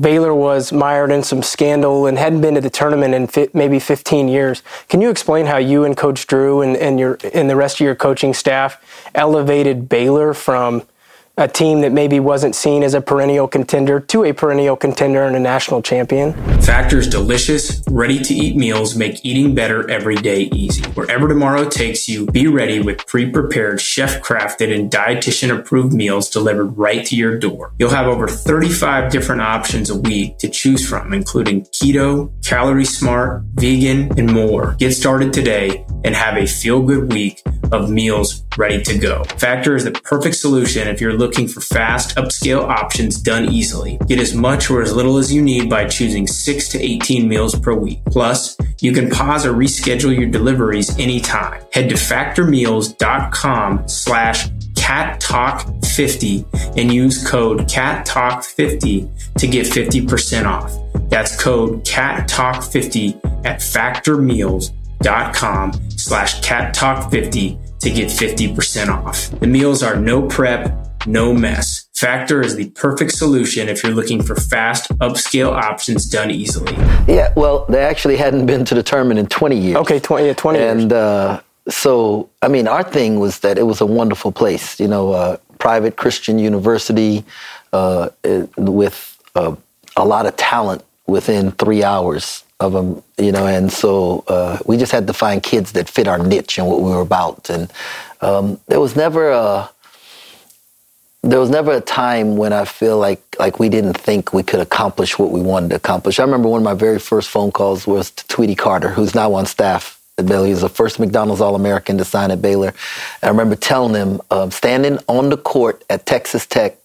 Baylor 0.00 0.34
was 0.34 0.72
mired 0.72 1.10
in 1.10 1.22
some 1.22 1.42
scandal 1.42 2.06
and 2.06 2.18
hadn't 2.18 2.40
been 2.40 2.54
to 2.54 2.60
the 2.60 2.70
tournament 2.70 3.14
in 3.14 3.26
fi- 3.26 3.48
maybe 3.52 3.78
15 3.78 4.28
years. 4.28 4.62
Can 4.88 5.00
you 5.00 5.10
explain 5.10 5.46
how 5.46 5.56
you 5.56 5.84
and 5.84 5.96
Coach 5.96 6.26
Drew 6.26 6.62
and, 6.62 6.76
and 6.76 6.98
your 6.98 7.18
and 7.34 7.50
the 7.50 7.56
rest 7.56 7.80
of 7.80 7.84
your 7.84 7.94
coaching 7.94 8.34
staff 8.34 9.10
elevated 9.14 9.88
Baylor 9.88 10.32
from 10.34 10.82
a 11.38 11.46
team 11.46 11.82
that 11.82 11.92
maybe 11.92 12.18
wasn't 12.18 12.54
seen 12.54 12.82
as 12.82 12.94
a 12.94 13.00
perennial 13.00 13.46
contender 13.46 14.00
to 14.00 14.24
a 14.24 14.32
perennial 14.32 14.76
contender 14.76 15.22
and 15.22 15.36
a 15.36 15.38
national 15.38 15.80
champion. 15.80 16.32
Factor's 16.62 17.08
delicious, 17.08 17.80
ready 17.88 18.18
to 18.18 18.34
eat 18.34 18.56
meals 18.56 18.96
make 18.96 19.24
eating 19.24 19.54
better 19.54 19.88
every 19.88 20.16
day 20.16 20.50
easy. 20.52 20.82
Wherever 20.90 21.28
tomorrow 21.28 21.68
takes 21.68 22.08
you, 22.08 22.26
be 22.26 22.48
ready 22.48 22.80
with 22.80 23.06
pre 23.06 23.30
prepared, 23.30 23.80
chef 23.80 24.20
crafted, 24.20 24.74
and 24.74 24.90
dietitian 24.90 25.56
approved 25.56 25.94
meals 25.94 26.28
delivered 26.28 26.76
right 26.76 27.06
to 27.06 27.14
your 27.14 27.38
door. 27.38 27.72
You'll 27.78 27.90
have 27.90 28.08
over 28.08 28.26
35 28.26 29.12
different 29.12 29.40
options 29.40 29.90
a 29.90 29.98
week 29.98 30.38
to 30.38 30.48
choose 30.48 30.86
from, 30.86 31.12
including 31.12 31.62
keto, 31.66 32.32
calorie 32.44 32.84
smart, 32.84 33.44
vegan, 33.54 34.18
and 34.18 34.32
more. 34.32 34.74
Get 34.78 34.92
started 34.92 35.32
today 35.32 35.86
and 36.04 36.16
have 36.16 36.36
a 36.36 36.46
feel 36.46 36.82
good 36.82 37.12
week 37.12 37.42
of 37.72 37.90
meals 37.90 38.44
ready 38.56 38.82
to 38.82 38.98
go. 38.98 39.24
Factor 39.24 39.76
is 39.76 39.84
the 39.84 39.92
perfect 39.92 40.36
solution 40.36 40.88
if 40.88 41.00
you're 41.00 41.16
looking 41.16 41.46
for 41.48 41.60
fast, 41.60 42.16
upscale 42.16 42.62
options 42.62 43.20
done 43.20 43.52
easily. 43.52 43.98
Get 44.06 44.20
as 44.20 44.34
much 44.34 44.70
or 44.70 44.82
as 44.82 44.94
little 44.94 45.18
as 45.18 45.32
you 45.32 45.42
need 45.42 45.70
by 45.70 45.86
choosing 45.86 46.26
6 46.26 46.68
to 46.70 46.82
18 46.82 47.28
meals 47.28 47.54
per 47.58 47.74
week. 47.74 48.04
Plus, 48.06 48.56
you 48.80 48.92
can 48.92 49.10
pause 49.10 49.46
or 49.46 49.52
reschedule 49.52 50.16
your 50.16 50.28
deliveries 50.28 50.96
anytime. 50.98 51.62
Head 51.72 51.88
to 51.90 51.94
factormeals.com 51.94 53.88
slash 53.88 54.48
cattalk50 54.74 56.78
and 56.78 56.92
use 56.92 57.28
code 57.28 57.60
cattalk50 57.60 59.38
to 59.38 59.46
get 59.46 59.66
50% 59.66 60.46
off. 60.46 60.72
That's 61.10 61.40
code 61.40 61.84
cattalk50 61.84 63.44
at 63.44 63.60
factormeals.com 63.60 65.72
slash 66.08 66.40
cattalk50 66.40 67.78
to 67.80 67.90
get 67.90 68.08
50% 68.08 68.88
off. 68.88 69.30
The 69.40 69.46
meals 69.46 69.82
are 69.82 69.94
no 69.94 70.26
prep, 70.26 71.06
no 71.06 71.34
mess. 71.34 71.86
Factor 71.94 72.40
is 72.40 72.56
the 72.56 72.70
perfect 72.70 73.12
solution 73.12 73.68
if 73.68 73.82
you're 73.82 73.92
looking 73.92 74.22
for 74.22 74.34
fast, 74.34 74.88
upscale 75.00 75.52
options 75.52 76.08
done 76.08 76.30
easily. 76.30 76.72
Yeah, 77.06 77.30
well, 77.36 77.66
they 77.66 77.82
actually 77.82 78.16
hadn't 78.16 78.46
been 78.46 78.64
to 78.64 78.74
the 78.74 78.82
tournament 78.82 79.20
in 79.20 79.26
20 79.26 79.58
years. 79.58 79.76
Okay, 79.76 80.00
20, 80.00 80.26
yeah, 80.26 80.32
20 80.34 80.58
and. 80.58 80.92
Uh, 80.92 81.40
so, 81.68 82.30
I 82.40 82.48
mean, 82.48 82.66
our 82.66 82.82
thing 82.82 83.20
was 83.20 83.40
that 83.40 83.58
it 83.58 83.64
was 83.64 83.82
a 83.82 83.86
wonderful 83.86 84.32
place, 84.32 84.80
you 84.80 84.88
know, 84.88 85.12
uh, 85.12 85.36
private 85.58 85.96
Christian 85.96 86.38
university 86.38 87.22
uh, 87.74 88.08
with 88.56 89.22
uh, 89.34 89.54
a 89.94 90.06
lot 90.06 90.24
of 90.24 90.34
talent 90.36 90.82
within 91.06 91.52
three 91.52 91.84
hours 91.84 92.42
of 92.60 92.72
them, 92.72 93.02
you 93.18 93.30
know, 93.30 93.46
and 93.46 93.72
so 93.72 94.24
uh, 94.26 94.58
we 94.66 94.76
just 94.76 94.90
had 94.90 95.06
to 95.06 95.12
find 95.12 95.42
kids 95.42 95.72
that 95.72 95.88
fit 95.88 96.08
our 96.08 96.18
niche 96.18 96.58
and 96.58 96.66
what 96.66 96.80
we 96.80 96.90
were 96.90 97.00
about. 97.00 97.48
And 97.50 97.72
um, 98.20 98.60
there 98.66 98.80
was 98.80 98.96
never 98.96 99.30
a 99.30 99.70
there 101.22 101.40
was 101.40 101.50
never 101.50 101.72
a 101.72 101.80
time 101.80 102.36
when 102.36 102.52
I 102.52 102.64
feel 102.64 102.98
like 102.98 103.20
like 103.38 103.58
we 103.58 103.68
didn't 103.68 103.94
think 103.94 104.32
we 104.32 104.42
could 104.42 104.60
accomplish 104.60 105.18
what 105.18 105.30
we 105.30 105.40
wanted 105.40 105.70
to 105.70 105.76
accomplish. 105.76 106.18
I 106.18 106.24
remember 106.24 106.48
one 106.48 106.60
of 106.60 106.64
my 106.64 106.74
very 106.74 106.98
first 106.98 107.28
phone 107.28 107.52
calls 107.52 107.86
was 107.86 108.10
to 108.12 108.26
Tweety 108.28 108.54
Carter, 108.54 108.88
who's 108.88 109.14
now 109.14 109.34
on 109.34 109.46
staff 109.46 110.00
at 110.16 110.26
Baylor. 110.26 110.46
He 110.46 110.52
was 110.52 110.62
the 110.62 110.68
first 110.68 110.98
McDonald's 110.98 111.40
All 111.40 111.54
American 111.54 111.98
to 111.98 112.04
sign 112.04 112.30
at 112.30 112.42
Baylor. 112.42 112.68
And 112.68 113.24
I 113.24 113.28
remember 113.28 113.56
telling 113.56 113.94
him, 113.94 114.20
um, 114.30 114.50
standing 114.50 114.98
on 115.06 115.28
the 115.28 115.36
court 115.36 115.84
at 115.90 116.06
Texas 116.06 116.46
Tech 116.46 116.77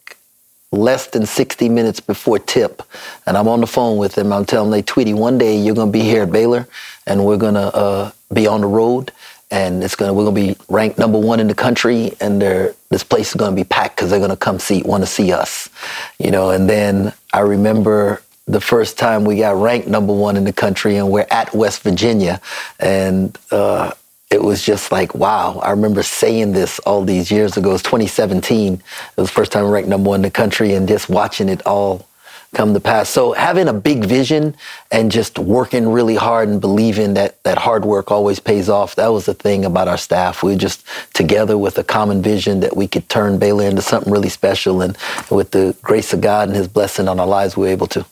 less 0.73 1.07
than 1.07 1.25
60 1.25 1.69
minutes 1.69 1.99
before 1.99 2.39
tip. 2.39 2.81
And 3.25 3.37
I'm 3.37 3.47
on 3.47 3.61
the 3.61 3.67
phone 3.67 3.97
with 3.97 4.17
him. 4.17 4.33
I'm 4.33 4.43
telling 4.43 4.69
him, 4.69 4.73
hey, 4.73 4.81
Tweety, 4.81 5.13
one 5.13 5.37
day 5.37 5.55
you're 5.55 5.75
going 5.75 5.89
to 5.89 5.97
be 5.97 6.01
here 6.03 6.23
at 6.23 6.31
Baylor 6.31 6.67
and 7.05 7.23
we're 7.25 7.37
going 7.37 7.53
to 7.53 7.75
uh, 7.75 8.11
be 8.33 8.47
on 8.47 8.61
the 8.61 8.67
road 8.67 9.11
and 9.51 9.83
it's 9.83 9.95
to, 9.95 10.11
we're 10.11 10.25
going 10.25 10.35
to 10.35 10.53
be 10.53 10.65
ranked 10.67 10.97
number 10.97 11.19
one 11.19 11.39
in 11.39 11.47
the 11.47 11.53
country 11.53 12.11
and 12.19 12.41
this 12.41 13.03
place 13.03 13.29
is 13.29 13.35
going 13.35 13.51
to 13.51 13.55
be 13.55 13.63
packed 13.63 13.95
because 13.95 14.09
they're 14.09 14.19
going 14.19 14.31
to 14.31 14.35
come 14.35 14.57
see, 14.57 14.81
want 14.81 15.03
to 15.03 15.07
see 15.07 15.31
us, 15.31 15.69
you 16.17 16.31
know. 16.31 16.49
And 16.49 16.67
then 16.67 17.13
I 17.31 17.41
remember 17.41 18.23
the 18.47 18.59
first 18.59 18.97
time 18.97 19.25
we 19.25 19.37
got 19.37 19.55
ranked 19.55 19.87
number 19.87 20.11
one 20.13 20.37
in 20.37 20.43
the 20.43 20.53
country 20.53 20.97
and 20.97 21.11
we're 21.11 21.27
at 21.29 21.53
West 21.53 21.83
Virginia 21.83 22.41
and, 22.79 23.37
uh, 23.51 23.91
it 24.33 24.41
was 24.41 24.63
just 24.63 24.91
like, 24.91 25.13
wow. 25.13 25.59
I 25.59 25.69
remember 25.69 26.01
saying 26.01 26.53
this 26.53 26.79
all 26.79 27.05
these 27.05 27.31
years 27.31 27.55
ago. 27.55 27.69
It 27.69 27.73
was 27.73 27.83
2017. 27.83 28.73
It 28.73 28.81
was 29.15 29.29
the 29.29 29.33
first 29.33 29.51
time 29.51 29.69
ranked 29.69 29.89
number 29.89 30.09
one 30.09 30.19
in 30.19 30.21
the 30.23 30.31
country 30.31 30.73
and 30.73 30.87
just 30.87 31.07
watching 31.07 31.49
it 31.49 31.61
all 31.67 32.07
come 32.55 32.73
to 32.73 32.79
pass. 32.79 33.09
So 33.09 33.33
having 33.33 33.67
a 33.67 33.73
big 33.73 34.05
vision 34.05 34.55
and 34.91 35.11
just 35.11 35.37
working 35.37 35.87
really 35.87 36.15
hard 36.15 36.49
and 36.49 36.59
believing 36.59 37.13
that 37.13 37.43
that 37.43 37.59
hard 37.59 37.85
work 37.85 38.11
always 38.11 38.39
pays 38.39 38.69
off. 38.69 38.95
That 38.95 39.09
was 39.09 39.25
the 39.25 39.33
thing 39.35 39.65
about 39.65 39.87
our 39.87 39.97
staff. 39.97 40.41
We 40.41 40.53
were 40.53 40.57
just 40.57 40.83
together 41.13 41.57
with 41.57 41.77
a 41.77 41.83
common 41.83 42.23
vision 42.23 42.59
that 42.61 42.75
we 42.75 42.87
could 42.87 43.09
turn 43.09 43.37
Baylor 43.37 43.65
into 43.65 43.81
something 43.83 44.11
really 44.11 44.29
special. 44.29 44.81
And 44.81 44.97
with 45.29 45.51
the 45.51 45.75
grace 45.83 46.11
of 46.11 46.21
God 46.21 46.49
and 46.49 46.57
his 46.57 46.67
blessing 46.67 47.07
on 47.07 47.19
our 47.19 47.27
lives, 47.27 47.55
we 47.55 47.67
were 47.67 47.71
able 47.71 47.87
to. 47.87 48.05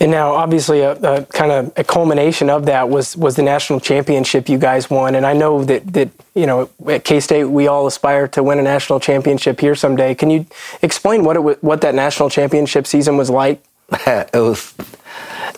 And 0.00 0.10
now, 0.10 0.32
obviously, 0.32 0.80
a, 0.80 0.92
a, 0.92 1.24
kind 1.26 1.52
of 1.52 1.72
a 1.76 1.84
culmination 1.84 2.50
of 2.50 2.66
that 2.66 2.88
was 2.88 3.16
was 3.16 3.36
the 3.36 3.42
national 3.42 3.80
championship 3.80 4.48
you 4.48 4.58
guys 4.58 4.90
won. 4.90 5.14
And 5.14 5.26
I 5.26 5.32
know 5.32 5.64
that 5.64 5.92
that 5.92 6.10
you 6.34 6.46
know 6.46 6.70
at 6.88 7.04
K 7.04 7.20
State 7.20 7.44
we 7.44 7.66
all 7.66 7.86
aspire 7.86 8.28
to 8.28 8.42
win 8.42 8.58
a 8.58 8.62
national 8.62 9.00
championship 9.00 9.60
here 9.60 9.74
someday. 9.74 10.14
Can 10.14 10.30
you 10.30 10.46
explain 10.82 11.24
what 11.24 11.36
it 11.36 11.62
what 11.62 11.80
that 11.80 11.94
national 11.94 12.30
championship 12.30 12.86
season 12.86 13.16
was 13.16 13.30
like? 13.30 13.62
it 14.06 14.34
was 14.34 14.74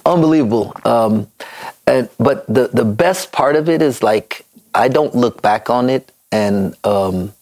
unbelievable. 0.04 0.74
Um, 0.84 1.28
and 1.86 2.08
but 2.18 2.46
the 2.46 2.68
the 2.72 2.84
best 2.84 3.32
part 3.32 3.56
of 3.56 3.68
it 3.68 3.82
is 3.82 4.02
like 4.02 4.44
I 4.74 4.88
don't 4.88 5.14
look 5.14 5.42
back 5.42 5.70
on 5.70 5.90
it, 5.90 6.10
and 6.32 6.76
um, 6.84 7.34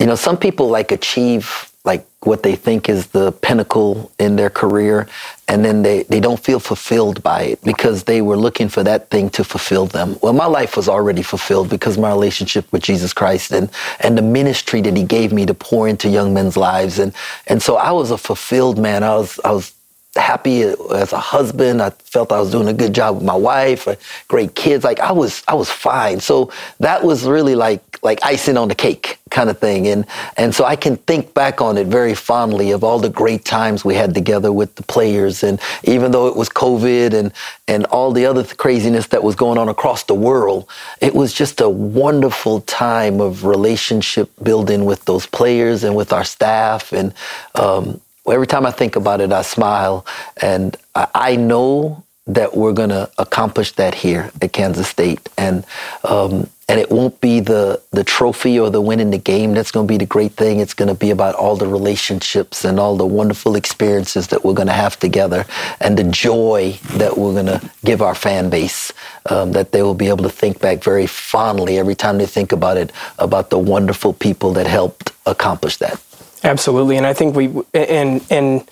you 0.00 0.06
know, 0.06 0.14
some 0.14 0.36
people 0.36 0.68
like 0.68 0.92
achieve 0.92 1.69
like 1.84 2.06
what 2.20 2.42
they 2.42 2.54
think 2.56 2.88
is 2.88 3.08
the 3.08 3.32
pinnacle 3.32 4.12
in 4.18 4.36
their 4.36 4.50
career 4.50 5.08
and 5.48 5.64
then 5.64 5.82
they, 5.82 6.02
they 6.04 6.20
don't 6.20 6.38
feel 6.38 6.60
fulfilled 6.60 7.22
by 7.22 7.42
it 7.42 7.62
because 7.64 8.04
they 8.04 8.20
were 8.22 8.36
looking 8.36 8.68
for 8.68 8.84
that 8.84 9.08
thing 9.10 9.30
to 9.30 9.42
fulfill 9.42 9.86
them. 9.86 10.16
Well 10.22 10.34
my 10.34 10.46
life 10.46 10.76
was 10.76 10.88
already 10.88 11.22
fulfilled 11.22 11.70
because 11.70 11.96
my 11.98 12.10
relationship 12.10 12.70
with 12.72 12.82
jesus 12.82 13.12
christ 13.14 13.52
and, 13.52 13.70
and 14.00 14.18
the 14.18 14.22
ministry 14.22 14.82
that 14.82 14.96
he 14.96 15.04
gave 15.04 15.32
me 15.32 15.46
to 15.46 15.54
pour 15.54 15.88
into 15.88 16.08
young 16.08 16.34
men's 16.34 16.56
lives. 16.56 16.98
And, 16.98 17.14
and 17.46 17.62
so 17.62 17.76
i 17.76 17.90
was 17.92 18.10
a 18.10 18.18
fulfilled 18.18 18.78
man. 18.78 19.02
I 19.02 19.16
was, 19.16 19.40
I 19.44 19.52
was 19.52 19.74
happy 20.16 20.62
as 20.62 21.12
a 21.12 21.18
husband. 21.18 21.80
I 21.80 21.90
felt 21.90 22.32
I 22.32 22.40
was 22.40 22.50
doing 22.50 22.68
a 22.68 22.72
good 22.72 22.94
job 22.94 23.16
with 23.16 23.24
my 23.24 23.34
wife, 23.34 23.86
uh, 23.86 23.94
great 24.28 24.54
kids. 24.54 24.84
Like 24.84 25.00
I 25.00 25.12
was, 25.12 25.42
I 25.46 25.54
was 25.54 25.70
fine. 25.70 26.20
So 26.20 26.52
that 26.80 27.04
was 27.04 27.24
really 27.24 27.54
like 27.54 27.82
like 28.02 28.18
icing 28.22 28.56
on 28.56 28.68
the 28.68 28.74
cake 28.74 29.18
kind 29.30 29.50
of 29.50 29.58
thing. 29.58 29.86
And 29.86 30.06
and 30.36 30.54
so 30.54 30.64
I 30.64 30.76
can 30.76 30.96
think 30.96 31.34
back 31.34 31.60
on 31.60 31.76
it 31.76 31.86
very 31.86 32.14
fondly 32.14 32.70
of 32.70 32.82
all 32.82 32.98
the 32.98 33.10
great 33.10 33.44
times 33.44 33.84
we 33.84 33.94
had 33.94 34.14
together 34.14 34.52
with 34.52 34.74
the 34.76 34.82
players. 34.82 35.42
And 35.42 35.60
even 35.84 36.10
though 36.10 36.26
it 36.26 36.36
was 36.36 36.48
COVID 36.48 37.12
and 37.12 37.32
and 37.68 37.84
all 37.86 38.12
the 38.12 38.26
other 38.26 38.42
craziness 38.44 39.08
that 39.08 39.22
was 39.22 39.36
going 39.36 39.58
on 39.58 39.68
across 39.68 40.04
the 40.04 40.14
world, 40.14 40.68
it 41.00 41.14
was 41.14 41.32
just 41.32 41.60
a 41.60 41.68
wonderful 41.68 42.62
time 42.62 43.20
of 43.20 43.44
relationship 43.44 44.30
building 44.42 44.84
with 44.84 45.04
those 45.04 45.26
players 45.26 45.84
and 45.84 45.94
with 45.94 46.12
our 46.12 46.24
staff. 46.24 46.92
And 46.92 47.12
um, 47.54 48.00
every 48.30 48.46
time 48.46 48.66
I 48.66 48.70
think 48.70 48.96
about 48.96 49.20
it, 49.20 49.32
I 49.32 49.42
smile. 49.42 50.06
And 50.40 50.76
I, 50.94 51.36
know 51.36 52.04
that 52.26 52.56
we're 52.56 52.72
going 52.72 52.90
to 52.90 53.10
accomplish 53.18 53.72
that 53.72 53.94
here 53.94 54.30
at 54.40 54.52
Kansas 54.52 54.88
State. 54.88 55.28
And 55.38 55.64
um, 56.04 56.48
and 56.70 56.78
it 56.78 56.88
won't 56.88 57.20
be 57.20 57.40
the 57.40 57.82
the 57.90 58.04
trophy 58.04 58.60
or 58.60 58.70
the 58.70 58.80
win 58.80 59.00
in 59.00 59.10
the 59.10 59.18
game 59.18 59.54
that's 59.54 59.72
going 59.72 59.88
to 59.88 59.92
be 59.92 59.98
the 59.98 60.06
great 60.06 60.32
thing. 60.32 60.60
It's 60.60 60.74
going 60.74 60.88
to 60.88 60.94
be 60.94 61.10
about 61.10 61.34
all 61.34 61.56
the 61.56 61.66
relationships 61.66 62.64
and 62.64 62.78
all 62.78 62.96
the 62.96 63.06
wonderful 63.06 63.56
experiences 63.56 64.28
that 64.28 64.44
we're 64.44 64.54
going 64.54 64.68
to 64.68 64.72
have 64.84 64.96
together, 64.96 65.44
and 65.80 65.98
the 65.98 66.04
joy 66.04 66.78
that 66.94 67.18
we're 67.18 67.32
going 67.32 67.46
to 67.46 67.60
give 67.84 68.00
our 68.00 68.14
fan 68.14 68.50
base. 68.50 68.92
Um, 69.26 69.52
that 69.52 69.72
they 69.72 69.82
will 69.82 69.94
be 69.94 70.08
able 70.08 70.22
to 70.22 70.30
think 70.30 70.60
back 70.60 70.82
very 70.82 71.06
fondly 71.06 71.78
every 71.78 71.94
time 71.94 72.18
they 72.18 72.26
think 72.26 72.52
about 72.52 72.76
it 72.78 72.90
about 73.18 73.50
the 73.50 73.58
wonderful 73.58 74.12
people 74.12 74.52
that 74.54 74.66
helped 74.66 75.12
accomplish 75.26 75.76
that. 75.78 76.00
Absolutely, 76.42 76.96
and 76.96 77.06
I 77.06 77.12
think 77.12 77.36
we 77.36 77.46
in 77.74 78.20
in 78.30 78.64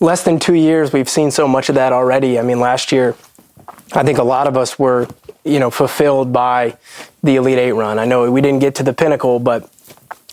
less 0.00 0.24
than 0.24 0.38
two 0.38 0.54
years 0.54 0.92
we've 0.92 1.08
seen 1.08 1.30
so 1.30 1.46
much 1.46 1.68
of 1.68 1.74
that 1.74 1.92
already. 1.92 2.38
I 2.38 2.42
mean, 2.42 2.60
last 2.60 2.92
year, 2.92 3.14
I 3.92 4.02
think 4.02 4.18
a 4.18 4.24
lot 4.24 4.46
of 4.46 4.56
us 4.56 4.78
were 4.78 5.08
you 5.44 5.60
know 5.60 5.70
fulfilled 5.70 6.32
by 6.32 6.76
the 7.22 7.36
Elite 7.36 7.58
Eight 7.58 7.72
run. 7.72 7.98
I 7.98 8.06
know 8.06 8.30
we 8.30 8.40
didn't 8.40 8.60
get 8.60 8.74
to 8.76 8.82
the 8.82 8.92
pinnacle, 8.92 9.38
but 9.38 9.70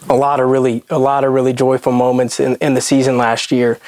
a 0.09 0.15
lot 0.15 0.39
of 0.39 0.49
really 0.49 0.83
a 0.89 0.99
lot 0.99 1.23
of 1.23 1.33
really 1.33 1.53
joyful 1.53 1.91
moments 1.91 2.39
in, 2.39 2.55
in 2.57 2.73
the 2.73 2.81
season 2.81 3.17
last 3.17 3.51
year. 3.51 3.79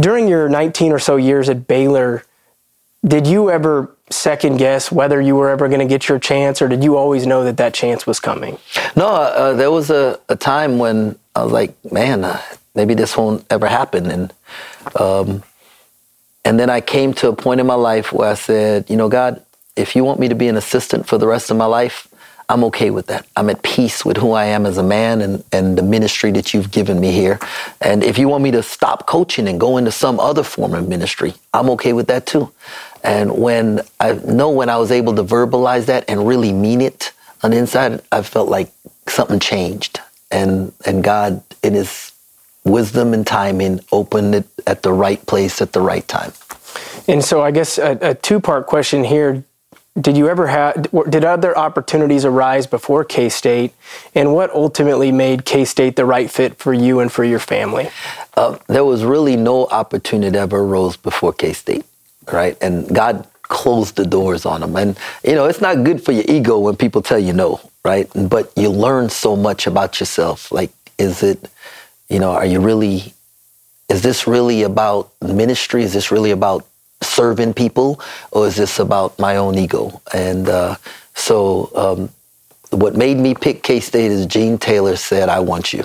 During 0.00 0.28
your 0.28 0.48
19 0.48 0.92
or 0.92 0.98
so 0.98 1.16
years 1.16 1.48
at 1.48 1.66
Baylor, 1.66 2.24
did 3.06 3.26
you 3.26 3.50
ever 3.50 3.95
second 4.10 4.58
guess 4.58 4.92
whether 4.92 5.20
you 5.20 5.34
were 5.34 5.48
ever 5.48 5.68
going 5.68 5.80
to 5.80 5.86
get 5.86 6.08
your 6.08 6.18
chance, 6.18 6.62
or 6.62 6.68
did 6.68 6.84
you 6.84 6.96
always 6.96 7.26
know 7.26 7.44
that 7.44 7.56
that 7.56 7.74
chance 7.74 8.06
was 8.06 8.20
coming? 8.20 8.58
No, 8.94 9.06
uh, 9.06 9.54
there 9.54 9.70
was 9.70 9.90
a, 9.90 10.20
a 10.28 10.36
time 10.36 10.78
when 10.78 11.18
I 11.34 11.42
was 11.42 11.52
like, 11.52 11.74
man, 11.92 12.24
uh, 12.24 12.40
maybe 12.74 12.94
this 12.94 13.16
won't 13.16 13.44
ever 13.50 13.66
happen. 13.66 14.10
And 14.10 14.32
um, 14.98 15.42
and 16.44 16.60
then 16.60 16.70
I 16.70 16.80
came 16.80 17.12
to 17.14 17.28
a 17.28 17.34
point 17.34 17.60
in 17.60 17.66
my 17.66 17.74
life 17.74 18.12
where 18.12 18.30
I 18.30 18.34
said, 18.34 18.88
you 18.88 18.96
know, 18.96 19.08
God, 19.08 19.42
if 19.74 19.96
you 19.96 20.04
want 20.04 20.20
me 20.20 20.28
to 20.28 20.36
be 20.36 20.46
an 20.46 20.56
assistant 20.56 21.08
for 21.08 21.18
the 21.18 21.26
rest 21.26 21.50
of 21.50 21.56
my 21.56 21.66
life, 21.66 22.06
I'm 22.48 22.62
okay 22.64 22.90
with 22.90 23.08
that. 23.08 23.26
I'm 23.34 23.50
at 23.50 23.62
peace 23.62 24.04
with 24.04 24.16
who 24.16 24.30
I 24.30 24.44
am 24.44 24.66
as 24.66 24.78
a 24.78 24.82
man 24.82 25.20
and, 25.20 25.42
and 25.50 25.76
the 25.76 25.82
ministry 25.82 26.30
that 26.32 26.54
you've 26.54 26.70
given 26.70 27.00
me 27.00 27.10
here. 27.10 27.40
And 27.80 28.04
if 28.04 28.18
you 28.18 28.28
want 28.28 28.44
me 28.44 28.52
to 28.52 28.62
stop 28.62 29.06
coaching 29.06 29.48
and 29.48 29.58
go 29.58 29.76
into 29.76 29.90
some 29.90 30.20
other 30.20 30.44
form 30.44 30.72
of 30.74 30.88
ministry, 30.88 31.34
I'm 31.52 31.68
okay 31.70 31.92
with 31.92 32.06
that 32.06 32.26
too. 32.26 32.52
And 33.06 33.38
when 33.38 33.82
I 34.00 34.14
know 34.14 34.50
when 34.50 34.70
I 34.70 34.78
was 34.78 34.92
able 34.92 35.16
to 35.16 35.24
verbalize 35.24 35.86
that 35.86 36.04
and 36.08 36.28
really 36.28 36.52
mean 36.52 36.82
it 36.82 37.12
on 37.44 37.52
the 37.52 37.58
inside, 37.58 38.02
I 38.12 38.22
felt 38.22 38.50
like 38.50 38.72
something 39.08 39.40
changed 39.40 40.00
and 40.32 40.72
and 40.86 41.04
God 41.04 41.42
in 41.62 41.74
His 41.74 42.12
wisdom 42.64 43.14
and 43.14 43.26
timing 43.26 43.80
opened 43.92 44.34
it 44.36 44.46
at 44.66 44.82
the 44.82 44.92
right 44.92 45.24
place 45.26 45.62
at 45.62 45.72
the 45.74 45.82
right 45.82 46.08
time. 46.08 46.32
And 47.08 47.24
so, 47.24 47.42
I 47.42 47.52
guess 47.52 47.78
a, 47.78 47.98
a 48.02 48.14
two 48.14 48.40
part 48.40 48.66
question 48.66 49.04
here: 49.04 49.44
Did 50.00 50.16
you 50.16 50.28
ever 50.28 50.48
have? 50.48 50.88
Did 51.10 51.24
other 51.24 51.56
opportunities 51.58 52.24
arise 52.24 52.66
before 52.66 53.04
K 53.04 53.28
State, 53.30 53.74
and 54.14 54.34
what 54.34 54.50
ultimately 54.52 55.12
made 55.12 55.44
K 55.44 55.64
State 55.64 55.96
the 55.96 56.06
right 56.06 56.30
fit 56.30 56.56
for 56.56 56.74
you 56.74 57.00
and 57.00 57.12
for 57.12 57.24
your 57.24 57.40
family? 57.40 57.90
Uh, 58.36 58.58
there 58.68 58.84
was 58.84 59.04
really 59.04 59.36
no 59.36 59.66
opportunity 59.68 60.32
that 60.32 60.40
ever 60.40 60.58
arose 60.58 60.96
before 60.96 61.32
K 61.32 61.54
State, 61.54 61.86
right? 62.32 62.56
And 62.60 62.92
God 62.94 63.26
closed 63.42 63.96
the 63.96 64.04
doors 64.04 64.44
on 64.44 64.60
them. 64.60 64.76
And 64.76 64.98
you 65.24 65.34
know, 65.34 65.46
it's 65.46 65.60
not 65.60 65.84
good 65.84 66.04
for 66.04 66.12
your 66.12 66.24
ego 66.28 66.58
when 66.58 66.76
people 66.76 67.02
tell 67.02 67.18
you 67.18 67.32
no, 67.32 67.60
right? 67.84 68.10
But 68.14 68.52
you 68.56 68.70
learn 68.70 69.08
so 69.08 69.36
much 69.36 69.66
about 69.66 70.00
yourself. 70.00 70.50
Like, 70.50 70.70
is 70.98 71.22
it, 71.22 71.48
you 72.08 72.18
know, 72.18 72.32
are 72.32 72.46
you 72.46 72.60
really, 72.60 73.14
is 73.88 74.02
this 74.02 74.26
really 74.26 74.62
about 74.62 75.12
ministry? 75.20 75.82
Is 75.82 75.92
this 75.92 76.10
really 76.10 76.32
about 76.32 76.66
serving 77.02 77.54
people? 77.54 78.00
Or 78.32 78.46
is 78.46 78.56
this 78.56 78.78
about 78.78 79.18
my 79.18 79.36
own 79.36 79.56
ego? 79.56 80.00
And 80.12 80.48
uh, 80.48 80.76
so, 81.14 81.70
um, 81.74 82.10
what 82.70 82.96
made 82.96 83.16
me 83.16 83.34
pick 83.34 83.62
K 83.62 83.78
State 83.80 84.10
is 84.10 84.26
Gene 84.26 84.58
Taylor 84.58 84.96
said, 84.96 85.28
I 85.28 85.38
want 85.38 85.72
you, 85.72 85.84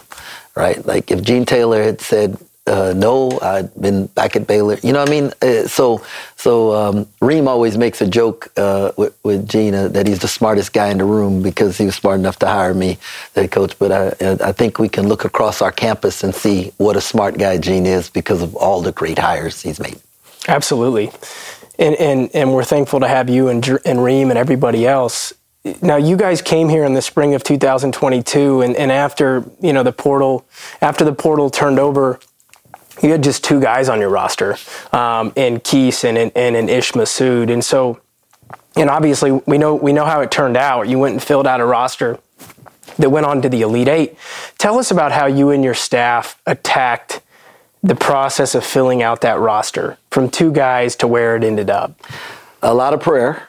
right? 0.56 0.84
Like, 0.86 1.12
if 1.12 1.22
Gene 1.22 1.46
Taylor 1.46 1.84
had 1.84 2.02
said, 2.02 2.38
uh, 2.72 2.94
no, 2.96 3.38
I'd 3.42 3.74
been 3.76 4.06
back 4.08 4.38
at 4.38 4.48
Baylor. 4.48 4.78
You 4.82 4.94
know 4.94 5.00
what 5.00 5.10
I 5.10 5.12
mean? 5.12 5.34
Uh, 5.42 5.68
so, 5.68 6.02
so 6.38 6.74
um, 6.74 7.08
Reem 7.20 7.50
always 7.50 7.78
makes 7.78 8.00
a 8.00 8.08
joke 8.08 8.50
uh, 8.56 8.94
with, 8.96 9.18
with 9.24 9.48
Gina 9.50 9.90
that 9.90 10.08
he's 10.08 10.20
the 10.20 10.30
smartest 10.30 10.72
guy 10.72 10.88
in 10.88 10.98
the 10.98 11.04
room 11.04 11.44
because 11.44 11.78
he 11.78 11.86
was 11.86 11.96
smart 11.96 12.20
enough 12.20 12.40
to 12.40 12.48
hire 12.48 12.74
me, 12.74 12.98
the 13.34 13.50
coach. 13.50 13.78
But 13.78 13.92
I, 13.92 14.38
I 14.42 14.52
think 14.54 14.80
we 14.80 14.88
can 14.88 15.10
look 15.10 15.26
across 15.26 15.62
our 15.62 15.72
campus 15.72 16.24
and 16.24 16.34
see 16.34 16.72
what 16.78 16.96
a 16.96 17.02
smart 17.02 17.38
guy 17.38 17.58
Gene 17.58 17.86
is 17.86 18.10
because 18.10 18.42
of 18.42 18.56
all 18.56 18.82
the 18.82 18.94
great 18.94 19.20
hires 19.20 19.62
he's 19.62 19.80
made. 19.80 20.00
Absolutely, 20.48 21.12
and 21.78 21.96
and 21.96 22.30
and 22.34 22.54
we're 22.54 22.64
thankful 22.64 23.02
to 23.02 23.08
have 23.08 23.30
you 23.30 23.50
and 23.50 23.68
and 23.86 24.02
Reem 24.02 24.30
and 24.30 24.40
everybody 24.40 24.88
else 24.88 25.34
now 25.82 25.96
you 25.96 26.18
guys 26.18 26.42
came 26.42 26.70
here 26.70 26.86
in 26.86 26.94
the 26.94 27.02
spring 27.04 27.36
of 27.36 27.44
2022 27.44 28.62
and, 28.62 28.76
and 28.76 28.92
after 28.92 29.46
you 29.60 29.72
know 29.72 29.84
the 29.84 29.92
portal 29.92 30.44
after 30.82 31.06
the 31.06 31.14
portal 31.14 31.52
turned 31.52 31.78
over 31.78 32.20
you 33.02 33.12
had 33.12 33.24
just 33.24 33.44
two 33.44 33.60
guys 33.60 33.90
on 33.90 34.00
your 34.00 34.10
roster, 34.10 34.58
um, 34.92 35.34
in 35.36 35.60
Keese 35.60 36.04
and 36.04 36.18
in, 36.18 36.32
and 36.36 36.56
in 36.56 36.70
Ish 36.70 36.92
Massoud. 36.94 37.52
And 37.52 37.64
so, 37.64 38.00
and 38.76 38.90
obviously 38.90 39.32
we 39.32 39.58
know 39.58 39.76
we 39.76 39.94
know 39.94 40.06
how 40.06 40.22
it 40.22 40.32
turned 40.32 40.58
out. 40.58 40.88
You 40.88 41.00
went 41.00 41.14
and 41.14 41.24
filled 41.24 41.48
out 41.48 41.60
a 41.60 41.66
roster 41.66 42.20
that 42.98 43.10
went 43.10 43.26
on 43.26 43.42
to 43.42 43.50
the 43.50 43.62
Elite 43.62 43.88
Eight. 43.88 44.18
Tell 44.58 44.78
us 44.80 44.92
about 44.92 45.12
how 45.12 45.26
you 45.26 45.50
and 45.50 45.64
your 45.64 45.74
staff 45.74 46.40
attacked 46.46 47.22
the 47.84 47.96
process 47.96 48.54
of 48.54 48.64
filling 48.64 49.02
out 49.02 49.22
that 49.22 49.40
roster 49.40 49.98
from 50.12 50.30
two 50.30 50.52
guys 50.52 50.96
to 50.98 51.08
where 51.08 51.36
it 51.36 51.44
ended 51.44 51.70
up. 51.70 52.00
A 52.62 52.74
lot 52.74 52.94
of 52.94 53.02
prayer, 53.02 53.48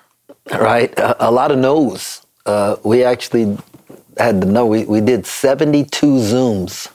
right? 0.51 0.97
A, 0.99 1.29
a 1.29 1.31
lot 1.31 1.51
of 1.51 1.59
no's. 1.59 2.25
Uh, 2.47 2.77
we 2.83 3.05
actually 3.05 3.59
had 4.17 4.41
to 4.41 4.47
know. 4.47 4.67
We, 4.67 4.85
we 4.85 5.01
did 5.01 5.27
72 5.27 6.07
Zooms 6.07 6.91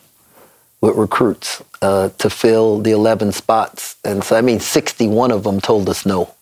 with 0.81 0.95
recruits 0.95 1.61
uh, 1.81 2.09
to 2.17 2.29
fill 2.29 2.79
the 2.79 2.91
11 2.91 3.31
spots. 3.31 3.97
And 4.03 4.23
so, 4.23 4.35
I 4.35 4.41
mean, 4.41 4.59
61 4.59 5.31
of 5.31 5.43
them 5.43 5.61
told 5.61 5.89
us 5.89 6.05
no. 6.05 6.33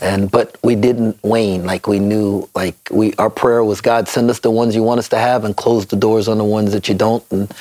And, 0.00 0.30
but 0.30 0.56
we 0.62 0.76
didn't 0.76 1.22
wane. 1.24 1.64
Like 1.64 1.88
we 1.88 1.98
knew, 1.98 2.48
like 2.54 2.76
we, 2.90 3.14
our 3.14 3.30
prayer 3.30 3.64
was, 3.64 3.80
God, 3.80 4.08
send 4.08 4.30
us 4.30 4.40
the 4.40 4.50
ones 4.50 4.76
you 4.76 4.82
want 4.82 5.00
us 5.00 5.08
to 5.10 5.18
have 5.18 5.44
and 5.44 5.56
close 5.56 5.86
the 5.86 5.96
doors 5.96 6.28
on 6.28 6.38
the 6.38 6.44
ones 6.44 6.72
that 6.72 6.88
you 6.88 6.94
don't. 6.94 7.24
And 7.30 7.52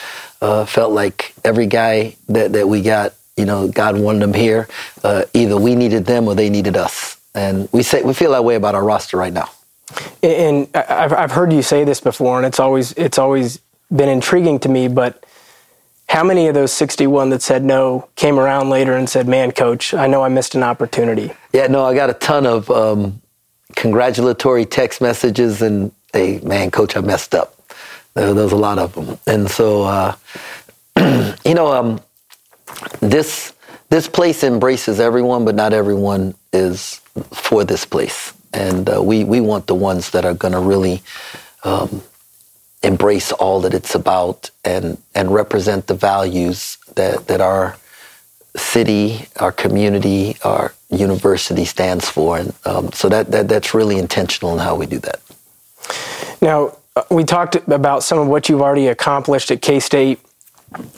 uh, 0.41 0.65
felt 0.65 0.91
like 0.91 1.33
every 1.43 1.65
guy 1.65 2.15
that, 2.29 2.53
that 2.53 2.67
we 2.67 2.81
got, 2.81 3.13
you 3.38 3.45
know, 3.45 3.67
God 3.67 3.97
wanted 3.97 4.21
them 4.21 4.33
here. 4.33 4.67
Uh, 5.03 5.24
either 5.33 5.57
we 5.57 5.75
needed 5.75 6.05
them 6.05 6.27
or 6.27 6.36
they 6.36 6.50
needed 6.50 6.77
us. 6.77 7.19
And 7.33 7.69
we 7.71 7.83
say, 7.83 8.03
we 8.03 8.13
feel 8.13 8.31
that 8.31 8.43
way 8.43 8.55
about 8.55 8.75
our 8.75 8.83
roster 8.83 9.17
right 9.17 9.33
now. 9.33 9.50
And 10.21 10.67
I've, 10.75 11.13
I've 11.13 11.31
heard 11.31 11.53
you 11.53 11.62
say 11.62 11.83
this 11.83 12.01
before 12.01 12.38
and 12.38 12.45
it's 12.45 12.59
always, 12.59 12.93
it's 12.93 13.17
always 13.17 13.59
been 13.95 14.09
intriguing 14.09 14.59
to 14.59 14.69
me, 14.69 14.88
but 14.88 15.24
how 16.07 16.23
many 16.23 16.47
of 16.47 16.53
those 16.53 16.71
61 16.71 17.31
that 17.31 17.41
said 17.41 17.63
no 17.63 18.07
came 18.15 18.39
around 18.39 18.69
later 18.69 18.95
and 18.95 19.09
said, 19.09 19.27
man, 19.27 19.51
coach, 19.51 19.93
I 19.93 20.07
know 20.07 20.23
I 20.23 20.29
missed 20.29 20.55
an 20.55 20.63
opportunity? 20.63 21.31
Yeah, 21.53 21.67
no, 21.67 21.83
I 21.83 21.93
got 21.93 22.09
a 22.09 22.13
ton 22.13 22.45
of 22.45 22.69
um, 22.71 23.21
congratulatory 23.75 24.65
text 24.65 25.01
messages 25.01 25.61
and, 25.61 25.91
hey, 26.13 26.39
man, 26.39 26.71
coach, 26.71 26.95
I 26.95 27.01
messed 27.01 27.35
up. 27.35 27.55
There, 28.13 28.33
there 28.33 28.43
was 28.43 28.53
a 28.53 28.57
lot 28.57 28.79
of 28.79 28.93
them. 28.95 29.19
And 29.27 29.49
so, 29.51 29.83
uh, 29.83 30.15
you 31.45 31.53
know, 31.53 31.73
um, 31.73 31.99
this, 33.01 33.53
this 33.89 34.07
place 34.07 34.43
embraces 34.43 35.01
everyone, 35.01 35.43
but 35.43 35.55
not 35.55 35.73
everyone 35.73 36.35
is 36.53 37.01
for 37.33 37.65
this 37.65 37.85
place. 37.85 38.33
And 38.53 38.89
uh, 38.89 39.03
we, 39.03 39.25
we 39.25 39.41
want 39.41 39.67
the 39.67 39.75
ones 39.75 40.11
that 40.11 40.23
are 40.23 40.33
going 40.33 40.53
to 40.53 40.59
really 40.59 41.01
um, 41.63 42.01
embrace 42.88 43.32
all 43.34 43.60
that 43.62 43.74
it's 43.74 43.94
about 43.94 44.50
and 44.63 44.98
and 45.13 45.34
represent 45.34 45.88
the 45.88 45.94
values 45.94 46.77
that 46.96 47.27
that 47.27 47.41
our 47.41 47.75
city, 48.56 49.27
our 49.36 49.51
community, 49.51 50.36
our 50.44 50.74
university 50.89 51.65
stands 51.65 52.10
for, 52.10 52.38
and 52.39 52.53
um, 52.65 52.91
so 52.94 53.10
that, 53.10 53.29
that 53.32 53.48
that's 53.48 53.74
really 53.74 53.98
intentional 54.00 54.53
in 54.53 54.60
how 54.60 54.75
we 54.75 54.86
do 54.86 55.00
that. 55.00 55.20
Now, 56.41 56.77
uh, 56.96 57.03
we 57.12 57.24
talked 57.24 57.56
about 57.56 58.03
some 58.03 58.20
of 58.20 58.27
what 58.27 58.50
you've 58.50 58.62
already 58.62 58.88
accomplished 58.88 59.51
at 59.51 59.62
K 59.62 59.79
State 59.79 60.20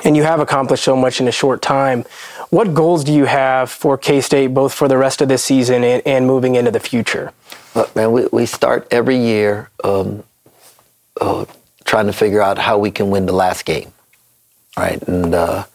and 0.03 0.15
you 0.17 0.23
have 0.23 0.39
accomplished 0.39 0.83
so 0.83 0.95
much 0.95 1.21
in 1.21 1.27
a 1.27 1.31
short 1.31 1.61
time. 1.61 2.03
What 2.49 2.73
goals 2.73 3.03
do 3.03 3.13
you 3.13 3.25
have 3.25 3.69
for 3.69 3.97
K 3.97 4.21
State, 4.21 4.47
both 4.47 4.73
for 4.73 4.87
the 4.87 4.97
rest 4.97 5.21
of 5.21 5.27
this 5.27 5.43
season 5.43 5.83
and, 5.83 6.01
and 6.05 6.25
moving 6.25 6.55
into 6.55 6.71
the 6.71 6.79
future? 6.79 7.31
Look, 7.75 7.95
man, 7.95 8.11
we, 8.11 8.27
we 8.31 8.45
start 8.45 8.87
every 8.89 9.17
year 9.17 9.69
um, 9.83 10.23
uh, 11.21 11.45
trying 11.89 12.05
to 12.05 12.13
figure 12.13 12.39
out 12.39 12.59
how 12.59 12.77
we 12.77 12.91
can 12.91 13.09
win 13.09 13.25
the 13.25 13.33
last 13.33 13.65
game, 13.65 13.91
right? 14.77 15.01
And 15.07 15.33
uh, 15.33 15.65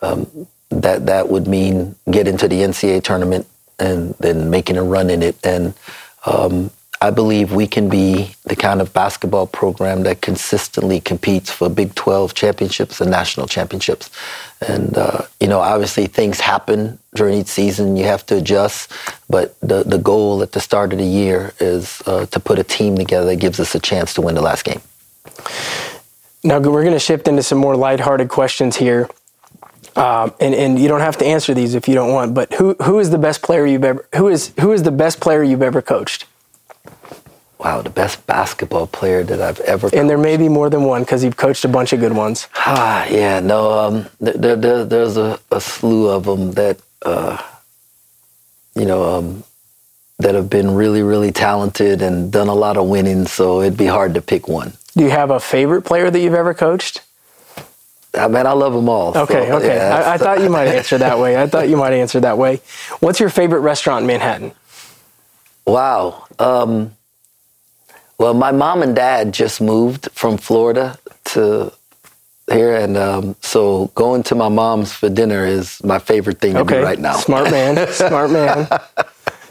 um, 0.00 0.46
that 0.70 1.04
that 1.04 1.28
would 1.28 1.46
mean 1.46 1.94
get 2.10 2.26
into 2.26 2.48
the 2.48 2.62
NCAA 2.62 3.02
tournament 3.02 3.46
and 3.78 4.14
then 4.14 4.48
making 4.48 4.78
a 4.78 4.82
run 4.82 5.10
in 5.10 5.22
it. 5.22 5.36
And 5.44 5.74
um, 6.24 6.70
I 7.02 7.10
believe 7.10 7.52
we 7.52 7.66
can 7.66 7.90
be 7.90 8.34
the 8.44 8.56
kind 8.56 8.80
of 8.80 8.94
basketball 8.94 9.46
program 9.46 10.04
that 10.04 10.22
consistently 10.22 11.00
competes 11.00 11.50
for 11.50 11.68
Big 11.68 11.94
12 11.94 12.32
championships 12.32 13.02
and 13.02 13.10
national 13.10 13.46
championships. 13.46 14.08
And, 14.66 14.96
uh, 14.96 15.20
you 15.38 15.48
know, 15.48 15.60
obviously 15.60 16.06
things 16.06 16.40
happen 16.40 16.98
during 17.14 17.38
each 17.38 17.48
season. 17.48 17.98
You 17.98 18.04
have 18.04 18.24
to 18.26 18.38
adjust. 18.38 18.90
But 19.28 19.60
the, 19.60 19.84
the 19.84 19.98
goal 19.98 20.42
at 20.42 20.52
the 20.52 20.60
start 20.60 20.94
of 20.94 20.98
the 20.98 21.04
year 21.04 21.52
is 21.60 22.02
uh, 22.06 22.24
to 22.24 22.40
put 22.40 22.58
a 22.58 22.64
team 22.64 22.96
together 22.96 23.26
that 23.26 23.36
gives 23.36 23.60
us 23.60 23.74
a 23.74 23.80
chance 23.80 24.14
to 24.14 24.22
win 24.22 24.34
the 24.34 24.40
last 24.40 24.64
game. 24.64 24.80
Now, 26.44 26.60
we're 26.60 26.82
going 26.82 26.92
to 26.92 27.00
shift 27.00 27.28
into 27.28 27.42
some 27.42 27.58
more 27.58 27.76
lighthearted 27.76 28.28
questions 28.28 28.76
here. 28.76 29.08
Um, 29.96 30.32
and, 30.40 30.54
and 30.54 30.78
you 30.78 30.86
don't 30.86 31.00
have 31.00 31.16
to 31.18 31.24
answer 31.24 31.54
these 31.54 31.74
if 31.74 31.88
you 31.88 31.94
don't 31.94 32.12
want, 32.12 32.32
but 32.32 32.54
who, 32.54 32.74
who 32.74 33.00
is 33.00 33.10
the 33.10 33.18
best 33.18 33.42
player 33.42 33.66
you've 33.66 33.82
ever 33.82 34.06
who 34.14 34.28
is 34.28 34.52
who 34.60 34.70
is 34.70 34.84
the 34.84 34.92
best 34.92 35.18
player 35.20 35.42
you've 35.42 35.62
ever 35.62 35.82
coached? 35.82 36.26
Wow, 37.58 37.82
the 37.82 37.90
best 37.90 38.24
basketball 38.24 38.86
player 38.86 39.24
that 39.24 39.40
I've 39.40 39.58
ever. 39.60 39.90
And 39.92 40.08
there 40.08 40.18
may 40.18 40.36
be 40.36 40.48
more 40.48 40.70
than 40.70 40.84
one 40.84 41.02
because 41.02 41.24
you've 41.24 41.36
coached 41.36 41.64
a 41.64 41.68
bunch 41.68 41.92
of 41.92 41.98
good 41.98 42.12
ones. 42.12 42.46
Ah, 42.54 43.06
yeah, 43.08 43.40
no, 43.40 43.72
um, 43.72 44.06
there, 44.20 44.54
there, 44.54 44.84
there's 44.84 45.16
a, 45.16 45.40
a, 45.50 45.60
slew 45.60 46.08
of 46.08 46.24
them 46.24 46.52
that, 46.52 46.78
uh, 47.02 47.42
you 48.76 48.84
know, 48.84 49.02
um, 49.02 49.42
that 50.20 50.36
have 50.36 50.48
been 50.48 50.70
really, 50.70 51.02
really 51.02 51.32
talented 51.32 52.00
and 52.00 52.30
done 52.30 52.46
a 52.46 52.54
lot 52.54 52.76
of 52.76 52.86
winning. 52.86 53.26
So 53.26 53.60
it'd 53.60 53.76
be 53.76 53.86
hard 53.86 54.14
to 54.14 54.22
pick 54.22 54.46
one. 54.46 54.74
Do 54.98 55.04
you 55.04 55.10
have 55.10 55.30
a 55.30 55.38
favorite 55.38 55.82
player 55.82 56.10
that 56.10 56.18
you've 56.18 56.34
ever 56.34 56.54
coached? 56.54 57.02
I 58.14 58.26
mean, 58.26 58.46
I 58.46 58.52
love 58.52 58.72
them 58.72 58.88
all. 58.88 59.16
Okay, 59.16 59.46
so, 59.46 59.58
okay. 59.58 59.76
Yeah, 59.76 59.94
I, 59.94 60.14
I, 60.14 60.18
thought 60.18 60.40
you 60.40 60.50
might 60.50 60.66
answer 60.66 60.98
that 60.98 61.20
way. 61.20 61.40
I 61.40 61.46
thought 61.46 61.68
you 61.68 61.76
might 61.76 61.92
answer 61.92 62.18
that 62.18 62.36
way. 62.36 62.60
What's 62.98 63.20
your 63.20 63.28
favorite 63.28 63.60
restaurant 63.60 64.02
in 64.02 64.06
Manhattan? 64.08 64.52
Wow. 65.64 66.26
Um, 66.40 66.96
well, 68.18 68.34
my 68.34 68.50
mom 68.50 68.82
and 68.82 68.96
dad 68.96 69.32
just 69.32 69.60
moved 69.60 70.08
from 70.14 70.36
Florida 70.36 70.98
to 71.26 71.72
here, 72.50 72.74
and 72.74 72.96
um, 72.96 73.36
so 73.40 73.92
going 73.94 74.24
to 74.24 74.34
my 74.34 74.48
mom's 74.48 74.92
for 74.92 75.08
dinner 75.08 75.46
is 75.46 75.80
my 75.84 76.00
favorite 76.00 76.40
thing 76.40 76.56
okay. 76.56 76.74
to 76.74 76.80
do 76.80 76.84
right 76.84 76.98
now. 76.98 77.12
Smart 77.12 77.52
man, 77.52 77.86
smart 77.92 78.32
man. 78.32 78.66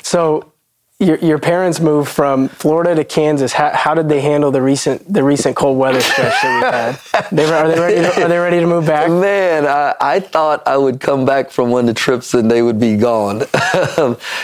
So, 0.03 0.51
your, 0.99 1.17
your 1.19 1.37
parents 1.37 1.79
moved 1.79 2.09
from 2.09 2.47
Florida 2.49 2.95
to 2.95 3.03
Kansas. 3.03 3.53
How, 3.53 3.71
how, 3.71 3.93
did 3.93 4.09
they 4.09 4.19
handle 4.19 4.49
the 4.49 4.61
recent 4.61 5.11
the 5.11 5.23
recent 5.23 5.55
cold 5.55 5.77
weather 5.77 6.01
stretch 6.01 6.41
that 6.41 6.99
we 7.13 7.19
had? 7.19 7.29
They, 7.31 7.45
are 7.45 7.67
they 7.67 7.79
ready? 7.79 7.95
To, 7.95 8.23
are 8.23 8.27
they 8.27 8.37
ready 8.37 8.59
to 8.59 8.65
move 8.65 8.87
back? 8.87 9.09
Man, 9.09 9.67
I, 9.67 9.93
I 10.01 10.19
thought 10.19 10.63
I 10.67 10.77
would 10.77 10.99
come 10.99 11.23
back 11.23 11.51
from 11.51 11.69
one 11.69 11.81
of 11.81 11.87
the 11.87 11.93
trips 11.93 12.33
and 12.33 12.49
they 12.49 12.63
would 12.63 12.79
be 12.79 12.97
gone. 12.97 13.39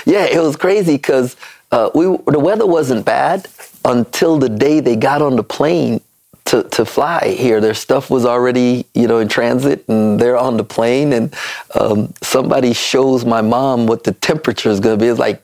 yeah, 0.05 0.25
it 0.25 0.41
was 0.41 0.55
crazy 0.55 0.95
because 0.95 1.35
uh, 1.71 1.89
we 1.95 2.03
the 2.27 2.39
weather 2.39 2.67
wasn't 2.67 3.03
bad 3.03 3.47
until 3.85 4.37
the 4.37 4.49
day 4.49 4.79
they 4.79 4.95
got 4.95 5.23
on 5.23 5.35
the 5.35 5.43
plane 5.43 6.01
to, 6.45 6.63
to 6.63 6.85
fly 6.85 7.29
here. 7.29 7.61
Their 7.61 7.73
stuff 7.73 8.11
was 8.11 8.25
already, 8.25 8.85
you 8.93 9.07
know, 9.07 9.19
in 9.19 9.27
transit 9.27 9.87
and 9.87 10.19
they're 10.19 10.37
on 10.37 10.57
the 10.57 10.63
plane. 10.63 11.13
And 11.13 11.33
um, 11.73 12.13
somebody 12.21 12.73
shows 12.73 13.25
my 13.25 13.41
mom 13.41 13.87
what 13.87 14.03
the 14.03 14.13
temperature 14.13 14.69
is 14.69 14.79
going 14.79 14.99
to 14.99 15.03
be. 15.03 15.09
It's 15.09 15.19
like, 15.19 15.41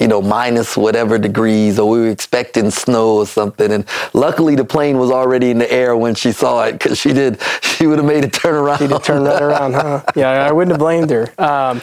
you 0.00 0.08
know, 0.08 0.20
minus 0.20 0.76
whatever 0.76 1.18
degrees, 1.18 1.78
or 1.78 1.88
we 1.88 2.00
were 2.00 2.08
expecting 2.08 2.70
snow 2.70 3.16
or 3.16 3.26
something. 3.26 3.70
And 3.70 3.86
luckily, 4.12 4.56
the 4.56 4.64
plane 4.64 4.98
was 4.98 5.10
already 5.10 5.50
in 5.50 5.58
the 5.58 5.72
air 5.72 5.96
when 5.96 6.14
she 6.14 6.32
saw 6.32 6.64
it 6.64 6.72
because 6.72 6.98
she 6.98 7.12
did, 7.12 7.40
she 7.62 7.86
would 7.86 7.98
have 7.98 8.06
made 8.06 8.24
it 8.24 8.32
turn 8.32 8.54
around. 8.54 8.78
She'd 8.78 8.90
have 8.90 9.04
turned 9.04 9.24
right 9.24 9.42
around, 9.42 9.74
huh? 9.74 10.02
Yeah, 10.16 10.30
I 10.30 10.52
wouldn't 10.52 10.72
have 10.72 10.80
blamed 10.80 11.10
her. 11.10 11.32
Um, 11.38 11.80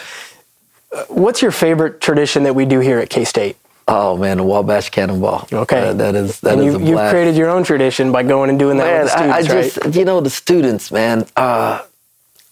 what's 1.07 1.41
your 1.41 1.51
favorite 1.51 2.01
tradition 2.01 2.43
that 2.43 2.53
we 2.53 2.65
do 2.65 2.79
here 2.79 2.99
at 2.99 3.09
K 3.09 3.23
State? 3.23 3.57
Oh 3.87 4.15
man, 4.17 4.37
the 4.37 4.43
Wabash 4.43 4.89
Cannonball. 4.89 5.47
Okay, 5.51 5.89
uh, 5.89 5.93
that 5.93 6.15
is 6.15 6.39
that 6.41 6.59
and 6.59 6.67
is 6.67 6.73
you, 6.75 6.87
you 6.87 6.95
created 7.09 7.35
your 7.35 7.49
own 7.49 7.63
tradition 7.63 8.11
by 8.11 8.23
going 8.23 8.49
and 8.49 8.59
doing 8.59 8.77
that 8.77 8.85
man, 8.85 9.03
with 9.03 9.11
the 9.11 9.17
students, 9.17 9.49
I, 9.49 9.55
I 9.55 9.61
just, 9.61 9.77
right? 9.85 9.95
You 9.95 10.05
know, 10.05 10.21
the 10.21 10.29
students, 10.29 10.91
man. 10.91 11.25
Uh, 11.35 11.81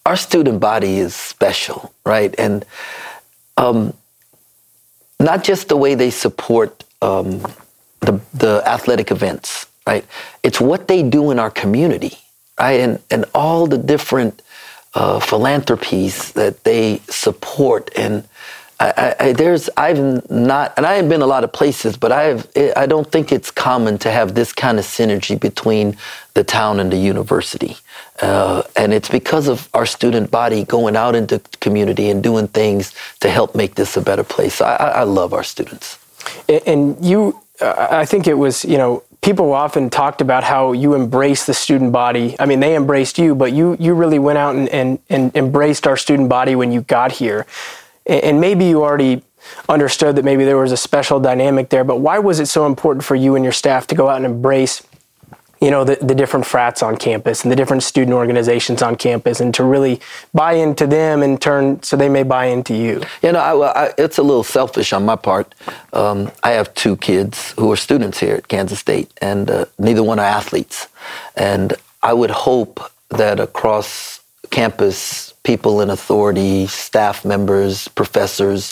our 0.06 0.17
student 0.17 0.60
body 0.60 0.98
is 0.98 1.15
special, 1.15 1.93
right? 2.06 2.34
And 2.38 2.65
um, 3.58 3.93
not 5.20 5.44
just 5.44 5.70
the 5.70 5.78
way 5.78 5.96
they 5.96 6.12
support 6.12 6.84
um, 7.02 7.42
the 8.02 8.22
the 8.34 8.64
athletic 8.66 9.12
events, 9.12 9.68
right? 9.88 10.06
It's 10.44 10.62
what 10.62 10.88
they 10.88 11.04
do 11.04 11.32
in 11.32 11.40
our 11.40 11.52
community, 11.52 12.18
right? 12.60 12.80
And 12.80 13.00
and 13.12 13.26
all 13.36 13.68
the 13.68 13.78
different 13.78 14.42
uh, 14.96 15.20
philanthropies 15.20 16.34
that 16.34 16.64
they 16.64 17.02
support 17.10 17.92
and 17.98 18.24
I, 18.80 19.15
I, 19.20 19.32
there's 19.34 19.70
I've 19.76 20.30
not 20.30 20.74
and 20.78 20.86
I 20.86 20.94
have 20.94 21.10
been 21.10 21.22
a 21.22 21.28
lot 21.28 21.44
of 21.44 21.52
places, 21.52 21.98
but 21.98 22.13
I've 22.13 22.48
I 22.78 22.86
don't 22.86 23.12
think 23.12 23.34
it's 23.34 23.52
common 23.52 23.98
to 24.00 24.12
have 24.12 24.36
this 24.36 24.54
kind 24.54 24.80
of 24.80 24.86
synergy 24.86 25.38
between 25.38 25.98
the 26.34 26.46
town 26.46 26.80
and 26.80 26.89
the 26.89 26.98
university, 26.98 27.76
uh, 28.22 28.63
and 28.78 28.94
it's 28.94 29.10
because 29.10 29.50
of 29.50 29.68
our 29.74 29.86
student 29.86 30.32
body 30.32 30.63
going 30.63 30.96
out 30.96 31.13
into 31.13 31.39
community 31.60 32.10
and 32.10 32.24
doing 32.24 32.48
things 32.48 32.94
to 33.20 33.30
help 33.30 33.54
make 33.54 33.76
this 33.76 33.98
a 33.98 34.02
better 34.02 34.24
place. 34.24 34.62
I, 34.62 34.76
I 34.76 35.04
love 35.04 35.34
our 35.34 35.44
students. 35.44 36.00
And 36.65 37.04
you, 37.04 37.42
I 37.60 38.06
think 38.06 38.28
it 38.28 38.36
was 38.36 38.63
you 38.63 38.78
know 38.78 39.04
people 39.22 39.52
often 39.52 39.89
talked 39.89 40.22
about 40.22 40.46
how 40.46 40.72
you 40.72 40.96
embraced 40.96 41.48
the 41.48 41.54
student 41.54 41.92
body. 41.92 42.38
I 42.39 42.46
mean, 42.46 42.62
they 42.62 42.78
embraced 42.78 43.18
you, 43.18 43.36
but 43.36 43.52
you 43.52 43.76
you 43.78 43.94
really 43.94 44.20
went 44.20 44.38
out 44.38 44.56
and, 44.56 44.70
and, 44.70 45.00
and 45.10 45.36
embraced 45.36 45.86
our 45.86 45.98
student 45.98 46.30
body 46.30 46.56
when 46.56 46.72
you 46.72 46.80
got 46.80 47.12
here 47.12 47.46
and 48.10 48.41
maybe 48.41 48.65
you 48.65 48.84
already 48.84 49.24
understood 49.67 50.15
that 50.15 50.26
maybe 50.26 50.43
there 50.43 50.58
was 50.58 50.72
a 50.72 50.78
special 50.78 51.19
dynamic 51.19 51.69
there, 51.69 51.84
but 51.84 51.98
why 51.98 52.19
was 52.19 52.39
it 52.39 52.48
so 52.48 52.65
important 52.65 53.04
for 53.04 53.15
you 53.15 53.36
and 53.36 53.43
your 53.43 53.54
staff 53.54 53.88
to 53.88 53.95
go 53.95 54.10
out 54.10 54.17
and 54.17 54.26
embrace 54.26 54.84
you 55.62 55.72
know 55.72 55.84
the, 55.84 55.98
the 56.02 56.15
different 56.15 56.45
frats 56.45 56.82
on 56.82 56.95
campus 56.95 57.43
and 57.43 57.52
the 57.52 57.56
different 57.56 57.84
student 57.84 58.13
organizations 58.13 58.82
on 58.82 58.95
campus 58.95 59.41
and 59.41 59.54
to 59.54 59.63
really 59.63 60.00
buy 60.34 60.54
into 60.54 60.88
them 60.88 61.22
and 61.22 61.41
turn 61.41 61.82
so 61.84 61.98
they 61.98 62.10
may 62.10 62.24
buy 62.24 62.45
into 62.45 62.74
you? 62.74 63.02
You 63.22 63.34
know 63.34 63.39
I, 63.39 63.88
I, 63.88 63.93
it's 63.98 64.17
a 64.17 64.24
little 64.24 64.43
selfish 64.43 64.93
on 64.93 65.06
my 65.06 65.15
part. 65.15 65.54
Um, 65.93 66.32
i 66.43 66.52
have 66.52 66.74
two 66.76 66.95
kids 66.98 67.54
who 67.60 67.72
are 67.72 67.76
students 67.76 68.19
here 68.19 68.36
at 68.36 68.48
kansas 68.48 68.80
state 68.80 69.12
and 69.22 69.50
uh, 69.50 69.65
neither 69.78 70.04
one 70.04 70.19
are 70.19 70.26
athletes. 70.26 70.88
And 71.36 71.74
i 72.02 72.13
would 72.13 72.32
hope 72.32 72.80
that 73.10 73.39
across 73.39 74.22
campus 74.52 75.29
people 75.50 75.82
in 75.82 75.90
authority, 75.90 76.68
staff 76.68 77.26
members, 77.26 77.88
professors, 77.88 78.72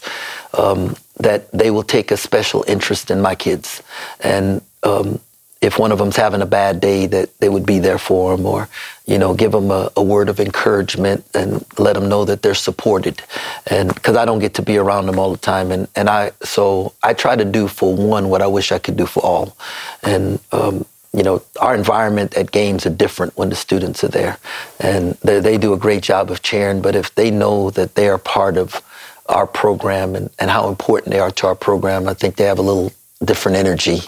um, 0.53 0.95
that 1.19 1.51
they 1.51 1.71
will 1.71 1.81
take 1.81 2.11
a 2.11 2.17
special 2.17 2.63
interest 2.67 3.09
in 3.09 3.19
my 3.19 3.33
kids. 3.33 3.81
And 4.19 4.61
um, 4.83 5.19
if 5.59 5.79
one 5.79 5.91
of 5.91 5.97
them's 5.97 6.17
having 6.17 6.43
a 6.43 6.45
bad 6.45 6.79
day, 6.79 7.07
that 7.07 7.35
they 7.39 7.49
would 7.49 7.65
be 7.65 7.79
there 7.79 7.97
for 7.97 8.37
them 8.37 8.45
or, 8.45 8.69
you 9.07 9.17
know, 9.17 9.33
give 9.33 9.53
them 9.53 9.71
a, 9.71 9.89
a 9.97 10.03
word 10.03 10.29
of 10.29 10.39
encouragement 10.39 11.25
and 11.33 11.65
let 11.79 11.93
them 11.93 12.07
know 12.09 12.25
that 12.25 12.43
they're 12.43 12.53
supported. 12.69 13.23
And 13.65 13.91
because 13.91 14.15
I 14.15 14.25
don't 14.25 14.37
get 14.37 14.53
to 14.53 14.61
be 14.61 14.77
around 14.77 15.07
them 15.07 15.17
all 15.17 15.31
the 15.31 15.39
time. 15.53 15.71
And, 15.71 15.87
and 15.95 16.07
I, 16.07 16.31
so 16.43 16.93
I 17.01 17.15
try 17.15 17.35
to 17.35 17.45
do 17.59 17.67
for 17.67 17.95
one 17.95 18.29
what 18.29 18.43
I 18.43 18.47
wish 18.57 18.71
I 18.71 18.77
could 18.77 18.97
do 18.97 19.07
for 19.07 19.25
all. 19.25 19.57
And, 20.03 20.39
um, 20.51 20.85
you 21.17 21.23
know, 21.23 21.41
our 21.59 21.73
environment 21.73 22.35
at 22.37 22.51
games 22.51 22.85
are 22.85 22.91
different 22.91 23.35
when 23.35 23.49
the 23.49 23.55
students 23.55 24.03
are 24.03 24.07
there. 24.07 24.37
And 24.79 25.15
they, 25.23 25.39
they 25.39 25.57
do 25.57 25.73
a 25.73 25.77
great 25.77 26.03
job 26.03 26.29
of 26.29 26.43
cheering, 26.43 26.79
but 26.79 26.95
if 26.95 27.13
they 27.15 27.31
know 27.31 27.71
that 27.71 27.95
they 27.95 28.07
are 28.07 28.19
part 28.19 28.55
of 28.55 28.83
our 29.25 29.47
program 29.47 30.15
and, 30.15 30.29
and 30.37 30.51
how 30.51 30.69
important 30.69 31.11
they 31.11 31.19
are 31.19 31.31
to 31.31 31.47
our 31.47 31.55
program, 31.55 32.07
I 32.07 32.13
think 32.13 32.35
they 32.35 32.43
have 32.43 32.59
a 32.59 32.61
little 32.61 32.93
different 33.25 33.57
energy 33.57 34.01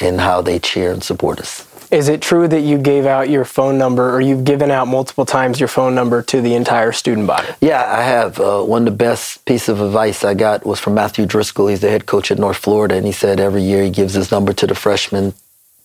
in 0.00 0.18
how 0.18 0.42
they 0.42 0.58
cheer 0.58 0.90
and 0.90 1.04
support 1.04 1.38
us. 1.38 1.64
Is 1.92 2.08
it 2.08 2.20
true 2.20 2.48
that 2.48 2.62
you 2.62 2.78
gave 2.78 3.06
out 3.06 3.30
your 3.30 3.44
phone 3.44 3.78
number 3.78 4.12
or 4.12 4.20
you've 4.20 4.42
given 4.42 4.72
out 4.72 4.88
multiple 4.88 5.24
times 5.24 5.60
your 5.60 5.68
phone 5.68 5.94
number 5.94 6.20
to 6.20 6.40
the 6.40 6.54
entire 6.54 6.90
student 6.90 7.28
body? 7.28 7.46
Yeah, 7.60 7.84
I 7.86 8.02
have. 8.02 8.40
Uh, 8.40 8.64
one 8.64 8.88
of 8.88 8.92
the 8.92 9.04
best 9.04 9.44
piece 9.44 9.68
of 9.68 9.80
advice 9.80 10.24
I 10.24 10.34
got 10.34 10.66
was 10.66 10.80
from 10.80 10.94
Matthew 10.94 11.26
Driscoll. 11.26 11.68
He's 11.68 11.82
the 11.82 11.88
head 11.88 12.06
coach 12.06 12.32
at 12.32 12.40
North 12.40 12.56
Florida, 12.56 12.96
and 12.96 13.06
he 13.06 13.12
said 13.12 13.38
every 13.38 13.62
year 13.62 13.84
he 13.84 13.90
gives 13.90 14.14
his 14.14 14.32
number 14.32 14.52
to 14.54 14.66
the 14.66 14.74
freshmen 14.74 15.32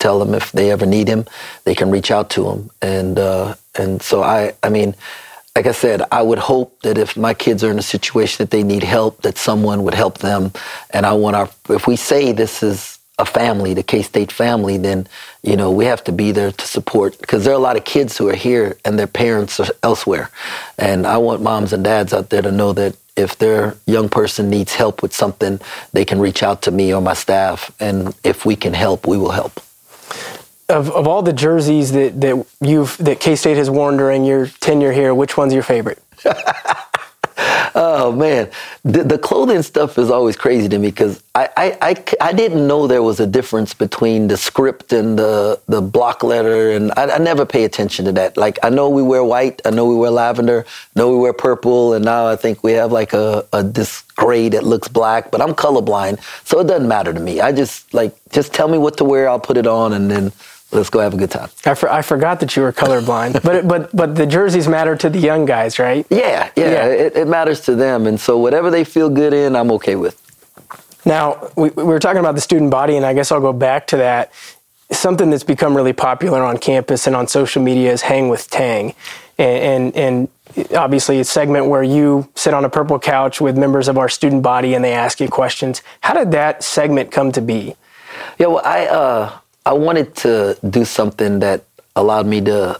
tell 0.01 0.19
them 0.19 0.33
if 0.33 0.51
they 0.51 0.71
ever 0.71 0.85
need 0.85 1.07
him, 1.07 1.25
they 1.63 1.75
can 1.75 1.91
reach 1.91 2.11
out 2.11 2.29
to 2.31 2.49
him. 2.49 2.69
And 2.81 3.19
uh, 3.19 3.55
and 3.75 4.01
so 4.01 4.23
I, 4.23 4.53
I 4.63 4.69
mean, 4.69 4.95
like 5.55 5.67
I 5.67 5.73
said, 5.73 6.01
I 6.11 6.21
would 6.21 6.39
hope 6.39 6.79
that 6.81 6.97
if 6.97 7.17
my 7.17 7.33
kids 7.33 7.63
are 7.63 7.71
in 7.71 7.79
a 7.79 7.89
situation 7.95 8.43
that 8.43 8.51
they 8.51 8.63
need 8.63 8.83
help, 8.83 9.21
that 9.21 9.37
someone 9.37 9.83
would 9.83 9.93
help 9.93 10.19
them. 10.19 10.51
And 10.91 11.05
I 11.05 11.13
want 11.13 11.35
our, 11.35 11.49
if 11.69 11.87
we 11.87 11.95
say 11.95 12.31
this 12.31 12.63
is 12.63 12.99
a 13.19 13.25
family, 13.25 13.73
the 13.73 13.83
K 13.83 14.01
State 14.01 14.31
family, 14.31 14.77
then 14.77 15.07
you 15.43 15.55
know 15.55 15.69
we 15.71 15.85
have 15.85 16.03
to 16.05 16.11
be 16.11 16.31
there 16.31 16.51
to 16.51 16.65
support 16.65 17.19
because 17.19 17.43
there 17.43 17.53
are 17.53 17.61
a 17.63 17.67
lot 17.69 17.77
of 17.77 17.83
kids 17.85 18.17
who 18.17 18.27
are 18.29 18.35
here 18.49 18.77
and 18.83 18.97
their 18.97 19.07
parents 19.07 19.59
are 19.59 19.67
elsewhere, 19.83 20.29
and 20.77 21.05
I 21.05 21.17
want 21.17 21.41
moms 21.41 21.73
and 21.73 21.83
dads 21.83 22.13
out 22.13 22.29
there 22.29 22.41
to 22.41 22.51
know 22.51 22.73
that 22.73 22.95
if 23.15 23.37
their 23.37 23.75
young 23.85 24.09
person 24.09 24.49
needs 24.49 24.73
help 24.73 25.03
with 25.03 25.13
something, 25.13 25.59
they 25.91 26.05
can 26.05 26.19
reach 26.19 26.41
out 26.41 26.61
to 26.63 26.71
me 26.71 26.93
or 26.93 27.01
my 27.01 27.13
staff, 27.13 27.71
and 27.79 28.15
if 28.23 28.45
we 28.45 28.55
can 28.55 28.73
help, 28.73 29.05
we 29.05 29.17
will 29.17 29.31
help. 29.31 29.61
Of, 30.71 30.89
of 30.91 31.07
all 31.07 31.21
the 31.21 31.33
jerseys 31.33 31.91
that, 31.91 32.21
that 32.21 32.45
you've 32.61 32.97
that 32.97 33.19
K 33.19 33.35
State 33.35 33.57
has 33.57 33.69
worn 33.69 33.97
during 33.97 34.23
your 34.23 34.47
tenure 34.47 34.93
here, 34.93 35.13
which 35.13 35.35
one's 35.35 35.53
your 35.53 35.63
favorite? 35.63 36.01
oh 37.75 38.11
man, 38.15 38.49
the, 38.83 39.03
the, 39.03 39.17
clothing 39.17 39.61
stuff 39.63 39.97
is 39.97 40.09
always 40.09 40.35
crazy 40.35 40.67
to 40.69 40.77
me 40.77 40.89
because 40.89 41.23
I, 41.35 41.49
I, 41.57 41.77
I, 41.81 42.05
I, 42.21 42.33
didn't 42.33 42.67
know 42.67 42.87
there 42.87 43.03
was 43.03 43.19
a 43.19 43.27
difference 43.27 43.73
between 43.73 44.27
the 44.27 44.37
script 44.37 44.93
and 44.93 45.17
the 45.17 45.59
the 45.67 45.81
block 45.81 46.23
letter, 46.23 46.71
and 46.71 46.91
I, 46.97 47.15
I, 47.15 47.17
never 47.17 47.45
pay 47.45 47.63
attention 47.63 48.05
to 48.05 48.11
that. 48.13 48.37
Like 48.37 48.59
I 48.63 48.69
know 48.69 48.89
we 48.89 49.01
wear 49.01 49.23
white, 49.23 49.61
I 49.65 49.71
know 49.71 49.85
we 49.85 49.95
wear 49.95 50.11
lavender, 50.11 50.65
know 50.95 51.09
we 51.09 51.17
wear 51.17 51.33
purple, 51.33 51.93
and 51.93 52.05
now 52.05 52.27
I 52.27 52.35
think 52.35 52.63
we 52.63 52.73
have 52.73 52.91
like 52.91 53.13
a, 53.13 53.45
a 53.53 53.63
this 53.63 54.01
gray 54.15 54.49
that 54.49 54.63
looks 54.63 54.87
black. 54.87 55.31
But 55.31 55.41
I'm 55.41 55.53
colorblind, 55.53 56.19
so 56.47 56.59
it 56.59 56.67
doesn't 56.67 56.87
matter 56.87 57.13
to 57.13 57.19
me. 57.19 57.41
I 57.41 57.51
just 57.51 57.93
like 57.93 58.15
just 58.31 58.53
tell 58.53 58.67
me 58.67 58.77
what 58.77 58.97
to 58.97 59.05
wear, 59.05 59.29
I'll 59.29 59.39
put 59.39 59.57
it 59.57 59.67
on, 59.67 59.93
and 59.93 60.09
then 60.11 60.31
let's 60.71 60.89
go 60.89 60.99
have 60.99 61.13
a 61.13 61.17
good 61.17 61.31
time. 61.31 61.49
I, 61.65 61.73
for, 61.73 61.91
I 61.91 62.01
forgot 62.01 62.39
that 62.39 62.55
you 62.55 62.63
were 62.63 62.73
colorblind, 62.73 63.43
but 63.43 63.67
but 63.67 63.95
but 63.95 64.15
the 64.15 64.25
jerseys 64.25 64.67
matter 64.67 64.95
to 64.95 65.09
the 65.09 65.19
young 65.19 65.45
guys, 65.45 65.79
right? 65.79 66.05
Yeah, 66.09 66.49
yeah, 66.55 66.71
yeah. 66.71 66.85
It, 66.85 67.15
it, 67.15 67.27
matters 67.27 67.61
to 67.61 67.75
them, 67.75 68.07
and 68.07 68.19
so 68.19 68.37
whatever 68.37 68.69
they 68.69 68.83
feel 68.83 69.09
good 69.09 69.33
in, 69.33 69.55
I'm 69.55 69.71
okay 69.73 69.95
with. 69.95 70.19
Now 71.05 71.49
we, 71.55 71.69
we 71.69 71.83
were 71.83 71.99
talking 71.99 72.19
about 72.19 72.35
the 72.35 72.41
student 72.41 72.71
body, 72.71 72.95
and 72.95 73.05
I 73.05 73.13
guess 73.13 73.31
I'll 73.31 73.41
go 73.41 73.53
back 73.53 73.87
to 73.87 73.97
that. 73.97 74.31
Something 74.91 75.29
that's 75.29 75.43
become 75.43 75.75
really 75.75 75.93
popular 75.93 76.43
on 76.43 76.57
campus 76.57 77.07
and 77.07 77.15
on 77.15 77.27
social 77.27 77.61
media 77.61 77.91
is 77.93 78.01
Hang 78.01 78.27
with 78.27 78.49
Tang, 78.49 78.93
and, 79.37 79.95
and, 79.95 80.29
and 80.57 80.75
obviously 80.75 81.19
a 81.19 81.23
segment 81.23 81.67
where 81.67 81.83
you 81.83 82.29
sit 82.35 82.53
on 82.53 82.65
a 82.65 82.69
purple 82.69 82.99
couch 82.99 83.39
with 83.39 83.57
members 83.57 83.87
of 83.87 83.97
our 83.97 84.09
student 84.09 84.43
body 84.43 84.73
and 84.73 84.83
they 84.83 84.93
ask 84.93 85.19
you 85.19 85.29
questions. 85.29 85.81
How 86.01 86.13
did 86.13 86.31
that 86.31 86.63
segment 86.63 87.09
come 87.11 87.31
to 87.31 87.41
be? 87.41 87.75
Yeah, 88.37 88.47
well, 88.47 88.61
I 88.65 88.85
uh, 88.87 89.39
I 89.65 89.73
wanted 89.73 90.15
to 90.17 90.57
do 90.67 90.85
something 90.85 91.39
that 91.39 91.63
allowed 91.95 92.25
me 92.25 92.41
to 92.41 92.79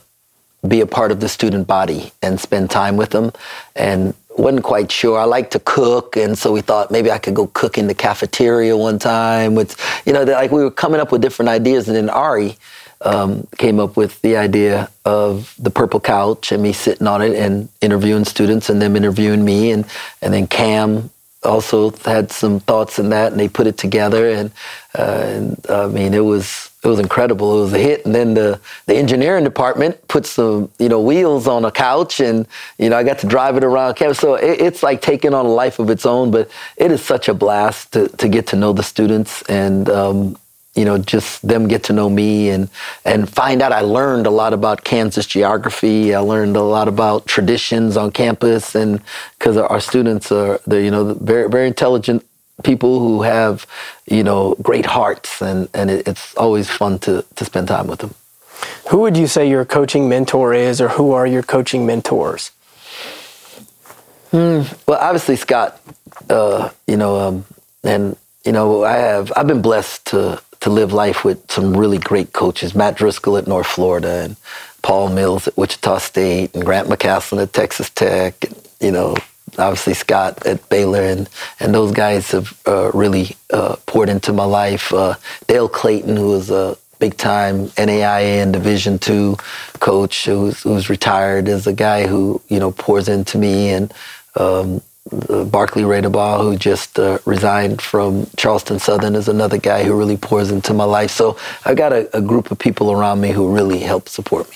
be 0.68 0.82
a 0.82 0.86
part 0.86 1.12
of 1.12 1.20
the 1.20 1.30
student 1.30 1.68
body 1.68 2.12
and 2.22 2.40
spend 2.40 2.70
time 2.70 2.98
with 2.98 3.10
them 3.12 3.32
and 3.76 4.14
wasn't 4.38 4.64
quite 4.64 4.92
sure. 4.92 5.20
I 5.20 5.26
like 5.26 5.52
to 5.52 5.60
cook, 5.60 6.16
and 6.16 6.38
so 6.38 6.52
we 6.52 6.62
thought 6.62 6.92
maybe 6.92 7.12
I 7.12 7.18
could 7.18 7.36
go 7.36 7.48
cook 7.48 7.78
in 7.78 7.88
the 7.88 7.94
cafeteria 7.94 8.76
one 8.78 8.98
time. 8.98 9.56
With 9.56 9.76
you 10.06 10.14
know, 10.14 10.24
like 10.24 10.52
we 10.52 10.64
were 10.64 10.72
coming 10.72 11.00
up 11.00 11.12
with 11.12 11.22
different 11.22 11.50
ideas, 11.50 11.88
and 11.88 11.96
then 11.96 12.10
Ari 12.10 12.56
um, 13.02 13.48
came 13.58 13.80
up 13.80 13.98
with 13.98 14.22
the 14.22 14.38
idea 14.38 14.90
of 15.06 15.54
the 15.60 15.70
purple 15.70 16.00
couch 16.00 16.52
and 16.52 16.64
me 16.64 16.74
sitting 16.74 17.08
on 17.08 17.22
it 17.22 17.36
and 17.36 17.70
interviewing 17.82 18.26
students, 18.26 18.70
and 18.70 18.82
them 18.82 18.96
interviewing 18.96 19.44
me, 19.44 19.72
and 19.72 19.86
and 20.22 20.34
then 20.34 20.48
Cam 20.48 21.10
also 21.44 21.92
had 22.06 22.32
some 22.32 22.60
thoughts 22.62 23.00
in 23.00 23.10
that, 23.10 23.32
and 23.32 23.40
they 23.40 23.50
put 23.50 23.68
it 23.68 23.78
together, 23.78 24.30
and, 24.30 24.52
uh, 24.98 25.24
and 25.26 25.66
I 25.70 25.88
mean, 25.88 26.14
it 26.14 26.26
was 26.26 26.70
it 26.84 26.88
was 26.88 27.00
incredible. 27.00 27.60
It 27.60 27.64
was 27.64 27.74
a 27.74 27.80
hit, 27.80 28.06
and 28.06 28.16
then 28.16 28.34
the 28.34 28.60
the 28.88 28.96
engineering 28.96 29.44
department 29.44 30.08
put 30.08 30.26
some 30.26 30.70
you 30.80 30.90
know 30.90 31.02
wheels 31.02 31.48
on 31.48 31.66
a 31.66 31.72
couch, 31.72 32.20
and 32.20 32.48
you 32.80 32.90
know 32.90 32.98
I 32.98 33.04
got 33.04 33.20
to 33.20 33.28
drive 33.28 33.58
it 33.58 33.64
around 33.64 33.96
campus. 33.96 34.20
So 34.20 34.36
it, 34.36 34.62
it's 34.62 34.84
like 34.84 35.02
taking 35.02 35.34
on 35.34 35.46
a 35.46 35.50
life 35.50 35.80
of 35.80 35.90
its 35.90 36.06
own. 36.06 36.32
But 36.32 36.50
it 36.78 36.92
is 36.92 37.04
such 37.04 37.30
a 37.30 37.34
blast 37.34 37.94
to 37.94 38.08
to 38.10 38.28
get 38.30 38.48
to 38.48 38.56
know 38.56 38.74
the 38.74 38.84
students 38.84 39.42
and. 39.44 39.90
Um, 39.90 40.38
you 40.76 40.86
know, 40.86 40.98
just 40.98 41.46
them 41.46 41.68
get 41.68 41.84
to 41.84 41.94
know 41.94 42.10
me 42.10 42.50
and 42.50 42.70
and 43.04 43.30
find 43.30 43.62
out. 43.62 43.72
I 43.72 43.82
learned 43.82 44.26
a 44.26 44.32
lot 44.32 44.54
about 44.54 44.84
Kansas 44.84 45.26
geography. 45.26 46.16
I 46.16 46.20
learned 46.20 46.56
a 46.56 46.64
lot 46.64 46.88
about 46.88 47.26
traditions 47.26 47.98
on 47.98 48.12
campus, 48.12 48.76
and 48.76 49.02
because 49.38 49.58
our 49.58 49.82
students 49.82 50.32
are, 50.32 50.60
they're 50.66 50.82
you 50.82 50.92
know 50.92 51.14
very 51.16 51.50
very 51.50 51.68
intelligent 51.68 52.26
people 52.64 53.00
who 53.00 53.24
have, 53.24 53.66
you 54.06 54.24
know, 54.24 54.56
great 54.62 54.86
hearts, 54.86 55.42
and, 55.42 55.68
and 55.74 55.90
it, 55.90 56.08
it's 56.08 56.36
always 56.36 56.70
fun 56.70 57.00
to, 57.00 57.26
to 57.36 57.46
spend 57.46 57.68
time 57.68 57.88
with 57.88 58.00
them. 58.00 58.14
Who 58.90 59.00
would 59.00 59.18
you 59.18 59.28
say 59.28 59.50
your 59.50 59.66
coaching 59.66 60.08
mentor 60.08 60.54
is, 60.54 60.80
or 60.80 60.90
who 60.90 61.12
are 61.12 61.26
your 61.26 61.44
coaching 61.44 61.86
mentors? 61.86 62.52
Hmm. 64.30 64.62
Well, 64.88 65.00
obviously 65.00 65.36
Scott, 65.36 65.82
uh, 66.30 66.70
you 66.88 66.98
know, 66.98 67.20
um, 67.20 67.46
and 67.84 68.16
you 68.46 68.52
know, 68.52 68.84
I 68.84 68.94
have 68.94 69.32
I've 69.36 69.48
been 69.48 69.62
blessed 69.62 70.06
to 70.08 70.42
to 70.62 70.70
live 70.70 70.94
life 70.94 71.24
with 71.26 71.52
some 71.52 71.76
really 71.76 71.98
great 71.98 72.34
coaches. 72.34 72.74
Matt 72.74 72.96
Driscoll 72.96 73.38
at 73.38 73.48
North 73.48 73.68
Florida, 73.68 74.24
and 74.24 74.36
Paul 74.82 75.10
Mills 75.10 75.48
at 75.48 75.58
Wichita 75.58 76.00
State, 76.00 76.56
and 76.56 76.66
Grant 76.66 76.88
McCasland 76.88 77.44
at 77.44 77.54
Texas 77.54 77.90
Tech. 77.90 78.44
And, 78.46 78.56
you 78.80 78.92
know, 78.92 79.16
obviously 79.58 79.94
Scott 79.94 80.46
at 80.46 80.68
Baylor, 80.70 81.02
and, 81.02 81.30
and 81.60 81.74
those 81.74 81.92
guys 81.92 82.32
have 82.32 82.60
uh, 82.66 82.92
really 82.94 83.36
uh, 83.52 83.76
poured 83.86 84.10
into 84.10 84.34
my 84.34 84.46
life. 84.46 84.94
Uh, 84.94 85.16
Dale 85.48 85.70
Clayton, 85.70 86.16
who 86.16 86.30
was 86.30 86.50
a 86.50 86.78
big 87.00 87.18
time 87.18 87.68
NAIA 87.70 88.44
and 88.44 88.54
Division 88.54 89.00
two 89.00 89.36
coach, 89.80 90.26
who's, 90.26 90.62
who's 90.62 90.90
retired, 90.90 91.48
is 91.48 91.68
a 91.68 91.74
guy 91.74 92.08
who 92.08 92.42
you 92.48 92.60
know 92.60 92.72
pours 92.72 93.10
into 93.10 93.38
me, 93.38 93.70
and 93.70 93.94
um, 94.36 94.82
Barclay 95.12 95.84
Radebaugh, 95.84 96.42
who 96.42 96.56
just 96.56 96.98
uh, 96.98 97.20
resigned 97.26 97.82
from 97.82 98.28
Charleston 98.38 98.80
Southern, 98.80 99.16
is 99.16 99.28
another 99.28 99.58
guy 99.58 99.84
who 99.84 99.98
really 99.98 100.18
pours 100.18 100.52
into 100.52 100.74
my 100.74 100.86
life. 100.86 101.12
So 101.12 101.38
I've 101.66 101.78
got 101.78 101.92
a, 101.92 102.18
a 102.18 102.22
group 102.22 102.52
of 102.52 102.58
people 102.58 102.92
around 102.92 103.22
me 103.22 103.32
who 103.32 103.54
really 103.54 103.80
help 103.80 104.08
support 104.08 104.50
me. 104.50 104.56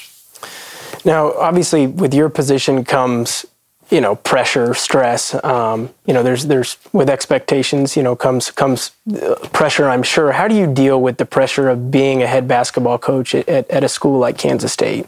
Now, 1.03 1.33
obviously, 1.33 1.87
with 1.87 2.13
your 2.13 2.29
position 2.29 2.83
comes 2.83 3.45
you 3.91 4.01
know 4.01 4.15
pressure 4.15 4.73
stress 4.73 5.35
um, 5.43 5.93
you 6.05 6.13
know 6.13 6.23
there's 6.23 6.47
there's 6.47 6.77
with 6.91 7.09
expectations 7.09 7.95
you 7.95 8.01
know 8.01 8.15
comes 8.15 8.49
comes 8.51 8.91
uh, 9.21 9.35
pressure 9.53 9.87
i'm 9.87 10.01
sure 10.01 10.31
how 10.31 10.47
do 10.47 10.55
you 10.55 10.65
deal 10.65 11.01
with 11.01 11.17
the 11.17 11.25
pressure 11.25 11.69
of 11.69 11.91
being 11.91 12.23
a 12.23 12.27
head 12.27 12.47
basketball 12.47 12.97
coach 12.97 13.35
at, 13.35 13.69
at, 13.69 13.83
a 13.83 13.87
school 13.89 14.17
like 14.17 14.37
kansas 14.37 14.73
state 14.73 15.05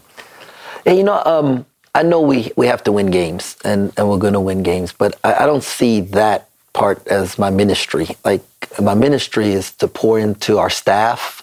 yeah, 0.86 0.92
you 0.92 1.02
know 1.02 1.20
um, 1.24 1.66
i 1.98 2.02
know 2.02 2.20
we, 2.20 2.52
we 2.56 2.66
have 2.66 2.82
to 2.84 2.92
win 2.92 3.10
games 3.10 3.56
and, 3.64 3.92
and 3.96 4.08
we're 4.08 4.24
going 4.26 4.38
to 4.40 4.40
win 4.50 4.62
games 4.62 4.92
but 4.92 5.18
I, 5.24 5.30
I 5.42 5.46
don't 5.46 5.64
see 5.64 6.00
that 6.20 6.48
part 6.72 7.06
as 7.08 7.38
my 7.38 7.50
ministry 7.50 8.06
like 8.24 8.44
my 8.80 8.94
ministry 8.94 9.48
is 9.60 9.72
to 9.80 9.88
pour 9.88 10.18
into 10.18 10.58
our 10.58 10.70
staff 10.70 11.42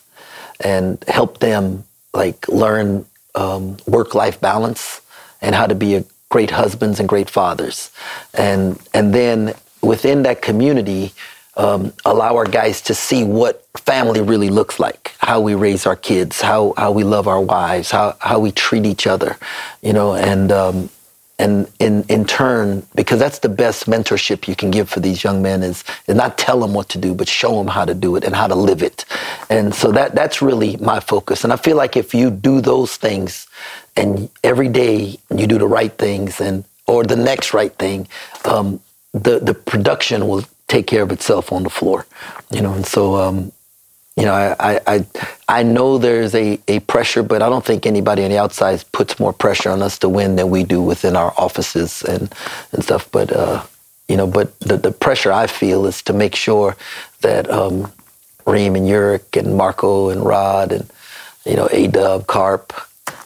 and 0.59 1.03
help 1.07 1.39
them 1.39 1.83
like 2.13 2.47
learn 2.47 3.05
um, 3.35 3.77
work-life 3.85 4.39
balance 4.39 5.01
and 5.41 5.53
how 5.53 5.67
to 5.67 5.75
be 5.75 5.95
a 5.95 6.05
great 6.29 6.51
husbands 6.51 6.99
and 6.99 7.07
great 7.07 7.29
fathers. 7.29 7.91
And, 8.33 8.79
and 8.93 9.13
then 9.13 9.53
within 9.81 10.23
that 10.23 10.41
community, 10.41 11.13
um, 11.57 11.93
allow 12.03 12.35
our 12.35 12.45
guys 12.45 12.81
to 12.81 12.93
see 12.93 13.23
what 13.23 13.65
family 13.77 14.21
really 14.21 14.49
looks 14.49 14.79
like, 14.79 15.13
how 15.19 15.39
we 15.39 15.55
raise 15.55 15.85
our 15.85 15.95
kids, 15.95 16.41
how, 16.41 16.73
how 16.77 16.91
we 16.91 17.03
love 17.03 17.27
our 17.27 17.41
wives, 17.41 17.91
how, 17.91 18.15
how 18.19 18.39
we 18.39 18.51
treat 18.51 18.85
each 18.85 19.07
other, 19.07 19.37
you 19.81 19.93
know, 19.93 20.15
and, 20.15 20.51
um, 20.51 20.89
and 21.37 21.69
in, 21.79 22.03
in 22.03 22.25
turn, 22.25 22.85
because 22.95 23.19
that's 23.19 23.39
the 23.39 23.49
best 23.49 23.87
mentorship 23.87 24.47
you 24.47 24.55
can 24.55 24.71
give 24.71 24.89
for 24.89 25.01
these 25.01 25.23
young 25.23 25.41
men 25.41 25.63
is, 25.63 25.83
is 26.07 26.15
not 26.15 26.37
tell 26.37 26.59
them 26.61 26.73
what 26.73 26.87
to 26.89 26.97
do, 26.97 27.13
but 27.13 27.27
show 27.27 27.57
them 27.57 27.67
how 27.67 27.83
to 27.83 27.93
do 27.93 28.15
it 28.15 28.23
and 28.23 28.33
how 28.33 28.47
to 28.47 28.55
live 28.55 28.81
it. 28.81 29.03
And 29.49 29.75
so 29.75 29.91
that, 29.91 30.15
that's 30.15 30.41
really 30.41 30.77
my 30.77 31.01
focus. 31.01 31.43
And 31.43 31.51
I 31.51 31.57
feel 31.57 31.75
like 31.75 31.97
if 31.97 32.13
you 32.13 32.31
do 32.31 32.61
those 32.61 32.95
things 32.95 33.47
and 33.97 34.29
every 34.43 34.69
day 34.69 35.17
you 35.29 35.47
do 35.47 35.57
the 35.57 35.67
right 35.67 35.91
things 35.97 36.39
and, 36.39 36.63
or 36.87 37.03
the 37.03 37.17
next 37.17 37.53
right 37.53 37.73
thing, 37.75 38.07
um, 38.45 38.79
the, 39.13 39.39
the 39.39 39.53
production 39.53 40.27
will 40.27 40.45
take 40.67 40.87
care 40.87 41.03
of 41.03 41.11
itself 41.11 41.51
on 41.51 41.63
the 41.63 41.69
floor, 41.69 42.05
you 42.51 42.61
know? 42.61 42.73
And 42.73 42.85
so, 42.85 43.15
um, 43.15 43.51
you 44.15 44.23
know, 44.23 44.33
I, 44.33 44.79
I, 44.87 45.05
I 45.49 45.63
know 45.63 45.97
there's 45.97 46.33
a, 46.33 46.59
a 46.67 46.79
pressure, 46.81 47.21
but 47.21 47.41
I 47.41 47.49
don't 47.49 47.65
think 47.65 47.85
anybody 47.85 48.23
on 48.23 48.29
the 48.29 48.37
outside 48.37 48.83
puts 48.93 49.19
more 49.19 49.33
pressure 49.33 49.69
on 49.69 49.81
us 49.81 49.99
to 49.99 50.09
win 50.09 50.37
than 50.37 50.49
we 50.49 50.63
do 50.63 50.81
within 50.81 51.15
our 51.15 51.33
offices 51.37 52.01
and, 52.03 52.33
and 52.71 52.83
stuff. 52.83 53.11
But, 53.11 53.33
uh, 53.33 53.63
you 54.07 54.15
know, 54.15 54.25
but 54.25 54.57
the, 54.61 54.77
the 54.77 54.91
pressure 54.91 55.33
I 55.33 55.47
feel 55.47 55.85
is 55.85 56.01
to 56.03 56.13
make 56.13 56.35
sure 56.35 56.77
that 57.21 57.49
um, 57.49 57.91
Reem 58.45 58.75
and 58.75 58.87
Yurik 58.87 59.37
and 59.37 59.57
Marco 59.57 60.09
and 60.09 60.23
Rod 60.23 60.71
and, 60.71 60.89
you 61.45 61.55
know, 61.55 61.67
A-Dub, 61.71 62.27
Carp, 62.27 62.73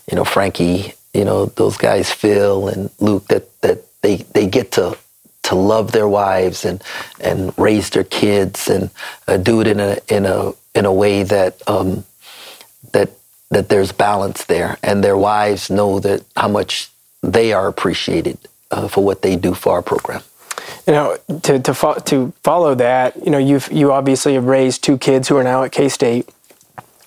you 0.09 0.15
know, 0.15 0.25
Frankie, 0.25 0.93
you 1.13 1.23
know, 1.23 1.45
those 1.45 1.77
guys, 1.77 2.11
Phil 2.11 2.67
and 2.67 2.89
Luke, 2.99 3.27
that, 3.27 3.61
that 3.61 3.83
they, 4.01 4.17
they 4.33 4.47
get 4.47 4.71
to 4.73 4.97
to 5.49 5.55
love 5.55 5.91
their 5.91 6.07
wives 6.07 6.63
and 6.63 6.81
and 7.19 7.53
raise 7.57 7.89
their 7.89 8.03
kids 8.03 8.69
and 8.69 8.89
uh, 9.27 9.37
do 9.37 9.61
it 9.61 9.67
in 9.67 9.79
a 9.79 9.97
in 10.07 10.25
a 10.25 10.53
in 10.75 10.85
a 10.85 10.93
way 10.93 11.23
that 11.23 11.61
um, 11.67 12.05
that 12.93 13.09
that 13.49 13.69
there's 13.69 13.91
balance 13.91 14.45
there, 14.45 14.77
and 14.83 15.03
their 15.03 15.17
wives 15.17 15.69
know 15.69 15.99
that 15.99 16.23
how 16.35 16.47
much 16.47 16.89
they 17.23 17.51
are 17.51 17.67
appreciated 17.67 18.37
uh, 18.69 18.87
for 18.87 19.03
what 19.03 19.23
they 19.23 19.35
do 19.35 19.55
for 19.55 19.73
our 19.73 19.81
program. 19.81 20.21
You 20.85 20.93
know, 20.93 21.17
to 21.43 21.59
to, 21.59 21.73
fo- 21.73 21.99
to 21.99 22.31
follow 22.43 22.75
that, 22.75 23.15
you 23.25 23.31
know, 23.31 23.39
you've 23.39 23.71
you 23.71 23.91
obviously 23.91 24.35
have 24.35 24.45
raised 24.45 24.83
two 24.83 24.99
kids 24.99 25.27
who 25.27 25.37
are 25.37 25.43
now 25.43 25.63
at 25.63 25.71
K 25.71 25.89
State 25.89 26.29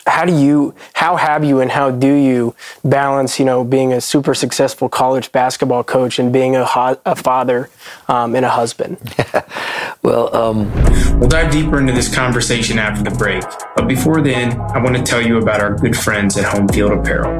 how 0.07 0.25
do 0.25 0.37
you 0.37 0.75
how 0.95 1.17
have 1.17 1.45
you 1.45 1.61
and 1.61 1.71
how 1.71 1.91
do 1.91 2.13
you 2.13 2.55
balance 2.85 3.39
you 3.39 3.45
know 3.45 3.63
being 3.63 3.93
a 3.93 4.01
super 4.01 4.35
successful 4.35 4.89
college 4.89 5.31
basketball 5.31 5.85
coach 5.85 6.19
and 6.19 6.33
being 6.33 6.57
a, 6.57 6.65
ho- 6.65 6.99
a 7.07 7.15
father 7.15 7.71
um, 8.09 8.35
and 8.35 8.45
a 8.45 8.51
husband? 8.51 8.99
Well 10.03 10.35
um... 10.35 10.73
we'll 11.21 11.29
dive 11.29 11.53
deeper 11.53 11.79
into 11.79 11.93
this 11.93 12.13
conversation 12.13 12.77
after 12.77 13.09
the 13.09 13.17
break 13.17 13.45
but 13.77 13.87
before 13.87 14.21
then 14.21 14.61
i 14.73 14.83
want 14.83 14.97
to 14.97 15.03
tell 15.03 15.25
you 15.25 15.39
about 15.39 15.61
our 15.61 15.77
good 15.77 15.97
friends 15.97 16.37
at 16.37 16.45
Homefield 16.45 17.01
Apparel. 17.01 17.39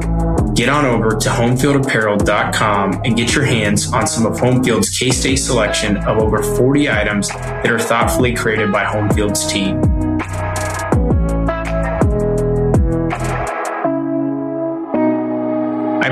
Get 0.55 0.69
on 0.69 0.85
over 0.85 1.17
to 1.17 1.29
homefieldapparel.com 1.29 3.03
and 3.05 3.17
get 3.17 3.35
your 3.35 3.45
hands 3.45 3.93
on 3.93 4.07
some 4.07 4.27
of 4.27 4.39
homefield's 4.39 4.97
k-state 4.97 5.37
selection 5.37 5.97
of 5.97 6.19
over 6.19 6.41
40 6.41 6.89
items 6.89 7.29
that 7.31 7.69
are 7.69 7.81
thoughtfully 7.81 8.33
created 8.33 8.71
by 8.71 8.85
homefield's 8.85 9.45
team 9.51 9.81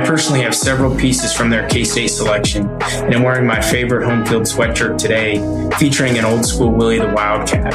I 0.01 0.07
personally 0.07 0.41
have 0.41 0.55
several 0.55 0.97
pieces 0.97 1.35
from 1.35 1.51
their 1.51 1.69
K 1.69 1.85
State 1.85 2.09
selection, 2.09 2.67
and 2.81 3.15
I'm 3.15 3.23
wearing 3.23 3.47
my 3.47 3.61
favorite 3.61 4.07
home 4.07 4.25
field 4.25 4.45
sweatshirt 4.45 4.97
today, 4.97 5.37
featuring 5.77 6.17
an 6.17 6.25
old 6.25 6.47
school 6.47 6.71
Willie 6.71 6.99
the 6.99 7.09
Wildcat. 7.09 7.75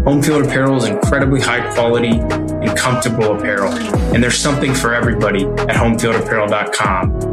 Homefield 0.00 0.46
Apparel 0.46 0.78
is 0.78 0.86
incredibly 0.86 1.42
high 1.42 1.70
quality 1.74 2.20
and 2.20 2.74
comfortable 2.74 3.36
apparel, 3.36 3.70
and 4.14 4.22
there's 4.22 4.38
something 4.38 4.72
for 4.72 4.94
everybody 4.94 5.44
at 5.44 5.76
homefieldapparel.com. 5.76 7.27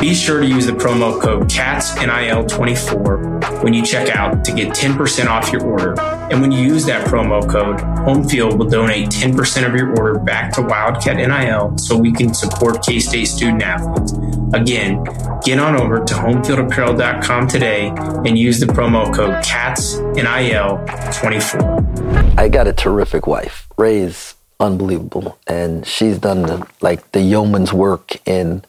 Be 0.00 0.14
sure 0.14 0.40
to 0.40 0.46
use 0.46 0.66
the 0.66 0.72
promo 0.72 1.20
code 1.20 1.48
CATSNIL24 1.48 3.62
when 3.62 3.72
you 3.72 3.82
check 3.82 4.14
out 4.14 4.44
to 4.44 4.52
get 4.52 4.74
10% 4.74 5.26
off 5.26 5.50
your 5.50 5.64
order. 5.64 5.98
And 6.30 6.42
when 6.42 6.52
you 6.52 6.60
use 6.60 6.84
that 6.86 7.06
promo 7.06 7.40
code, 7.48 7.78
Homefield 7.78 8.58
will 8.58 8.68
donate 8.68 9.08
10% 9.08 9.66
of 9.66 9.74
your 9.74 9.96
order 9.96 10.18
back 10.18 10.52
to 10.52 10.60
Wildcat 10.62 11.16
NIL 11.16 11.78
so 11.78 11.96
we 11.96 12.12
can 12.12 12.34
support 12.34 12.84
K 12.84 13.00
State 13.00 13.24
student 13.24 13.62
athletes. 13.62 14.12
Again, 14.52 15.02
get 15.44 15.58
on 15.58 15.80
over 15.80 16.04
to 16.04 16.14
homefieldapparel.com 16.14 17.48
today 17.48 17.88
and 17.88 18.38
use 18.38 18.60
the 18.60 18.66
promo 18.66 19.12
code 19.14 19.42
CATSNIL24. 19.42 22.38
I 22.38 22.48
got 22.48 22.68
a 22.68 22.72
terrific 22.72 23.26
wife. 23.26 23.66
Ray's 23.78 24.34
unbelievable, 24.60 25.38
and 25.46 25.86
she's 25.86 26.18
done 26.18 26.42
the, 26.42 26.66
like 26.80 27.12
the 27.12 27.22
yeoman's 27.22 27.72
work 27.72 28.16
in 28.26 28.62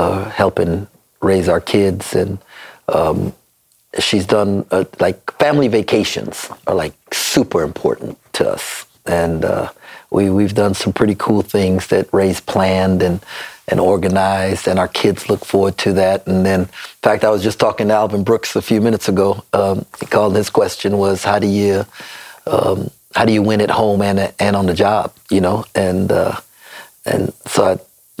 uh, 0.00 0.30
helping 0.30 0.86
raise 1.20 1.46
our 1.48 1.60
kids, 1.60 2.14
and 2.14 2.38
um, 2.88 3.34
she's 3.98 4.24
done 4.24 4.64
uh, 4.70 4.84
like 4.98 5.18
family 5.32 5.68
vacations 5.68 6.48
are 6.66 6.74
like 6.74 6.94
super 7.12 7.62
important 7.62 8.18
to 8.32 8.48
us, 8.48 8.86
and 9.04 9.44
uh, 9.44 9.68
we 10.10 10.30
we've 10.30 10.54
done 10.54 10.74
some 10.74 10.92
pretty 10.92 11.14
cool 11.16 11.42
things 11.42 11.88
that 11.88 12.08
Ray's 12.14 12.40
planned 12.40 13.02
and 13.02 13.20
and 13.68 13.78
organized, 13.78 14.66
and 14.68 14.78
our 14.78 14.88
kids 14.88 15.28
look 15.28 15.44
forward 15.44 15.76
to 15.78 15.92
that. 15.92 16.26
And 16.26 16.46
then, 16.46 16.60
in 16.62 17.02
fact, 17.02 17.22
I 17.22 17.30
was 17.30 17.42
just 17.42 17.60
talking 17.60 17.88
to 17.88 17.94
Alvin 17.94 18.24
Brooks 18.24 18.56
a 18.56 18.62
few 18.62 18.80
minutes 18.80 19.08
ago. 19.08 19.44
Um, 19.52 19.84
he 20.00 20.06
called 20.06 20.34
his 20.34 20.50
question 20.50 20.96
was, 20.96 21.24
"How 21.24 21.38
do 21.38 21.46
you?" 21.46 21.84
Um, 22.46 22.90
how 23.14 23.24
do 23.26 23.32
you 23.32 23.42
win 23.42 23.60
at 23.60 23.70
home 23.70 24.00
and 24.00 24.32
and 24.38 24.56
on 24.56 24.66
the 24.66 24.74
job? 24.74 25.12
You 25.30 25.42
know, 25.42 25.64
and 25.74 26.10
uh, 26.10 26.36
and 27.04 27.34
so 27.46 27.60
I, 27.70 27.72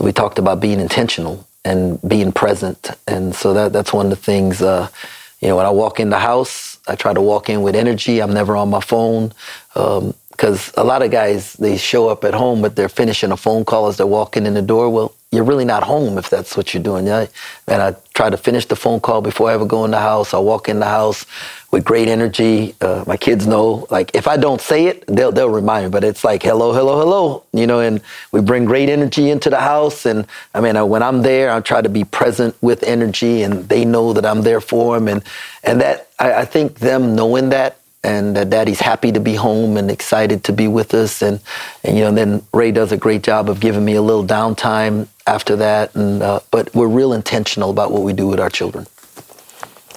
we 0.02 0.12
talked 0.12 0.38
about 0.38 0.60
being 0.60 0.80
intentional 0.80 1.46
and 1.64 2.00
being 2.02 2.32
present. 2.32 2.90
And 3.06 3.34
so 3.34 3.54
that 3.54 3.72
that's 3.72 3.92
one 3.92 4.06
of 4.06 4.10
the 4.10 4.16
things. 4.16 4.62
Uh, 4.62 4.88
you 5.40 5.48
know, 5.48 5.56
when 5.56 5.66
I 5.66 5.70
walk 5.70 6.00
in 6.00 6.10
the 6.10 6.18
house, 6.18 6.78
I 6.88 6.94
try 6.96 7.12
to 7.12 7.20
walk 7.20 7.48
in 7.48 7.62
with 7.62 7.74
energy. 7.76 8.20
I'm 8.20 8.32
never 8.32 8.56
on 8.56 8.70
my 8.70 8.80
phone 8.80 9.32
because 9.72 10.68
um, 10.68 10.74
a 10.76 10.84
lot 10.84 11.02
of 11.02 11.10
guys 11.10 11.54
they 11.54 11.76
show 11.76 12.08
up 12.08 12.24
at 12.24 12.34
home, 12.34 12.62
but 12.62 12.76
they're 12.76 12.88
finishing 12.88 13.32
a 13.32 13.36
phone 13.36 13.64
call 13.64 13.88
as 13.88 13.96
they're 13.96 14.06
walking 14.06 14.46
in 14.46 14.54
the 14.54 14.62
door. 14.62 14.90
Well, 14.90 15.14
you're 15.32 15.44
really 15.44 15.64
not 15.64 15.84
home 15.84 16.18
if 16.18 16.28
that's 16.28 16.56
what 16.56 16.74
you're 16.74 16.82
doing. 16.82 17.06
Yeah, 17.06 17.26
and 17.68 17.80
I 17.80 17.94
try 18.14 18.30
to 18.30 18.36
finish 18.36 18.66
the 18.66 18.74
phone 18.74 18.98
call 18.98 19.20
before 19.22 19.48
I 19.48 19.54
ever 19.54 19.64
go 19.64 19.84
in 19.84 19.92
the 19.92 20.00
house. 20.00 20.34
I 20.34 20.38
walk 20.38 20.68
in 20.68 20.80
the 20.80 20.86
house 20.86 21.24
with 21.70 21.84
great 21.84 22.08
energy. 22.08 22.74
Uh, 22.80 23.04
my 23.06 23.16
kids 23.16 23.46
know, 23.46 23.86
like, 23.90 24.10
if 24.14 24.26
I 24.26 24.36
don't 24.36 24.60
say 24.60 24.86
it, 24.86 25.06
they'll 25.06 25.30
they'll 25.30 25.48
remind 25.48 25.84
me. 25.84 25.90
But 25.90 26.02
it's 26.02 26.24
like, 26.24 26.42
hello, 26.42 26.72
hello, 26.72 26.98
hello, 26.98 27.44
you 27.52 27.66
know. 27.66 27.78
And 27.78 28.00
we 28.32 28.40
bring 28.40 28.64
great 28.64 28.88
energy 28.88 29.30
into 29.30 29.50
the 29.50 29.60
house. 29.60 30.04
And 30.04 30.26
I 30.52 30.60
mean, 30.60 30.76
when 30.88 31.02
I'm 31.02 31.22
there, 31.22 31.52
I 31.52 31.60
try 31.60 31.80
to 31.80 31.88
be 31.88 32.02
present 32.02 32.56
with 32.60 32.82
energy, 32.82 33.42
and 33.42 33.68
they 33.68 33.84
know 33.84 34.12
that 34.12 34.26
I'm 34.26 34.42
there 34.42 34.60
for 34.60 34.98
them. 34.98 35.06
And 35.06 35.22
and 35.62 35.80
that 35.80 36.08
I, 36.18 36.42
I 36.42 36.44
think 36.44 36.80
them 36.80 37.14
knowing 37.14 37.50
that 37.50 37.79
and 38.02 38.36
that 38.36 38.50
daddy's 38.50 38.80
happy 38.80 39.12
to 39.12 39.20
be 39.20 39.34
home 39.34 39.76
and 39.76 39.90
excited 39.90 40.44
to 40.44 40.52
be 40.52 40.68
with 40.68 40.94
us. 40.94 41.22
And, 41.22 41.40
and 41.84 41.96
you 41.96 42.04
know 42.04 42.12
then 42.12 42.42
ray 42.52 42.72
does 42.72 42.92
a 42.92 42.96
great 42.96 43.22
job 43.22 43.48
of 43.50 43.60
giving 43.60 43.84
me 43.84 43.94
a 43.94 44.02
little 44.02 44.24
downtime 44.24 45.08
after 45.26 45.56
that. 45.56 45.94
And 45.94 46.22
uh, 46.22 46.40
but 46.50 46.74
we're 46.74 46.88
real 46.88 47.12
intentional 47.12 47.70
about 47.70 47.92
what 47.92 48.02
we 48.02 48.12
do 48.12 48.26
with 48.26 48.40
our 48.40 48.50
children. 48.50 48.86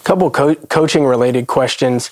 Couple 0.03 0.29
co- 0.29 0.55
coaching 0.55 1.05
related 1.05 1.47
questions. 1.47 2.11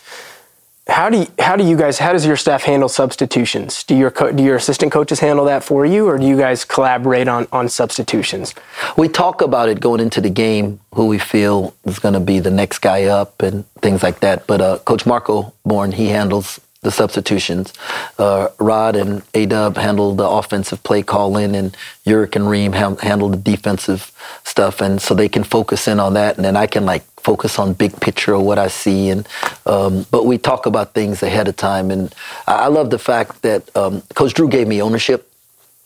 How 0.91 1.09
do 1.09 1.19
you, 1.19 1.27
how 1.39 1.55
do 1.55 1.63
you 1.63 1.77
guys 1.77 1.99
how 1.99 2.11
does 2.11 2.25
your 2.25 2.35
staff 2.35 2.63
handle 2.63 2.89
substitutions? 2.89 3.83
Do 3.83 3.95
your 3.95 4.11
co- 4.11 4.33
do 4.33 4.43
your 4.43 4.57
assistant 4.57 4.91
coaches 4.91 5.21
handle 5.21 5.45
that 5.45 5.63
for 5.63 5.85
you, 5.85 6.05
or 6.05 6.17
do 6.17 6.27
you 6.27 6.37
guys 6.37 6.65
collaborate 6.65 7.29
on 7.29 7.47
on 7.53 7.69
substitutions? 7.69 8.53
We 8.97 9.07
talk 9.07 9.41
about 9.41 9.69
it 9.69 9.79
going 9.79 10.01
into 10.01 10.19
the 10.19 10.29
game, 10.29 10.81
who 10.93 11.07
we 11.07 11.17
feel 11.17 11.73
is 11.85 11.99
going 11.99 12.13
to 12.13 12.19
be 12.19 12.39
the 12.39 12.51
next 12.51 12.79
guy 12.79 13.05
up, 13.05 13.41
and 13.41 13.63
things 13.81 14.03
like 14.03 14.19
that. 14.19 14.47
But 14.47 14.59
uh, 14.59 14.79
Coach 14.79 15.05
Marco 15.05 15.53
Borne 15.63 15.93
he 15.93 16.07
handles 16.07 16.59
the 16.81 16.91
substitutions. 16.91 17.73
Uh, 18.17 18.47
Rod 18.59 18.95
and 18.95 19.21
Adub 19.33 19.77
handle 19.77 20.15
the 20.15 20.27
offensive 20.27 20.81
play 20.83 21.03
calling, 21.03 21.55
and 21.55 21.77
Yurik 22.05 22.35
and 22.35 22.49
Reem 22.49 22.73
ha- 22.73 22.95
handle 22.95 23.29
the 23.29 23.37
defensive 23.37 24.11
stuff, 24.43 24.81
and 24.81 25.01
so 25.01 25.13
they 25.13 25.29
can 25.29 25.43
focus 25.43 25.87
in 25.87 25.99
on 25.99 26.15
that, 26.15 26.37
and 26.37 26.45
then 26.45 26.57
I 26.57 26.65
can 26.65 26.85
like 26.85 27.03
focus 27.21 27.59
on 27.59 27.73
big 27.73 27.99
picture 28.01 28.33
of 28.33 28.41
what 28.41 28.57
I 28.57 28.67
see. 28.67 29.09
And 29.09 29.27
um, 29.67 30.07
but 30.09 30.25
we 30.25 30.39
talk 30.39 30.65
about 30.65 30.93
things 30.93 31.21
ahead 31.21 31.47
of 31.47 31.55
time, 31.55 31.91
and 31.91 32.13
I, 32.47 32.53
I 32.53 32.67
love 32.67 32.89
the 32.89 32.99
fact 32.99 33.43
that 33.43 33.75
um, 33.75 34.01
Coach 34.15 34.33
Drew 34.33 34.49
gave 34.49 34.67
me 34.67 34.81
ownership 34.81 35.30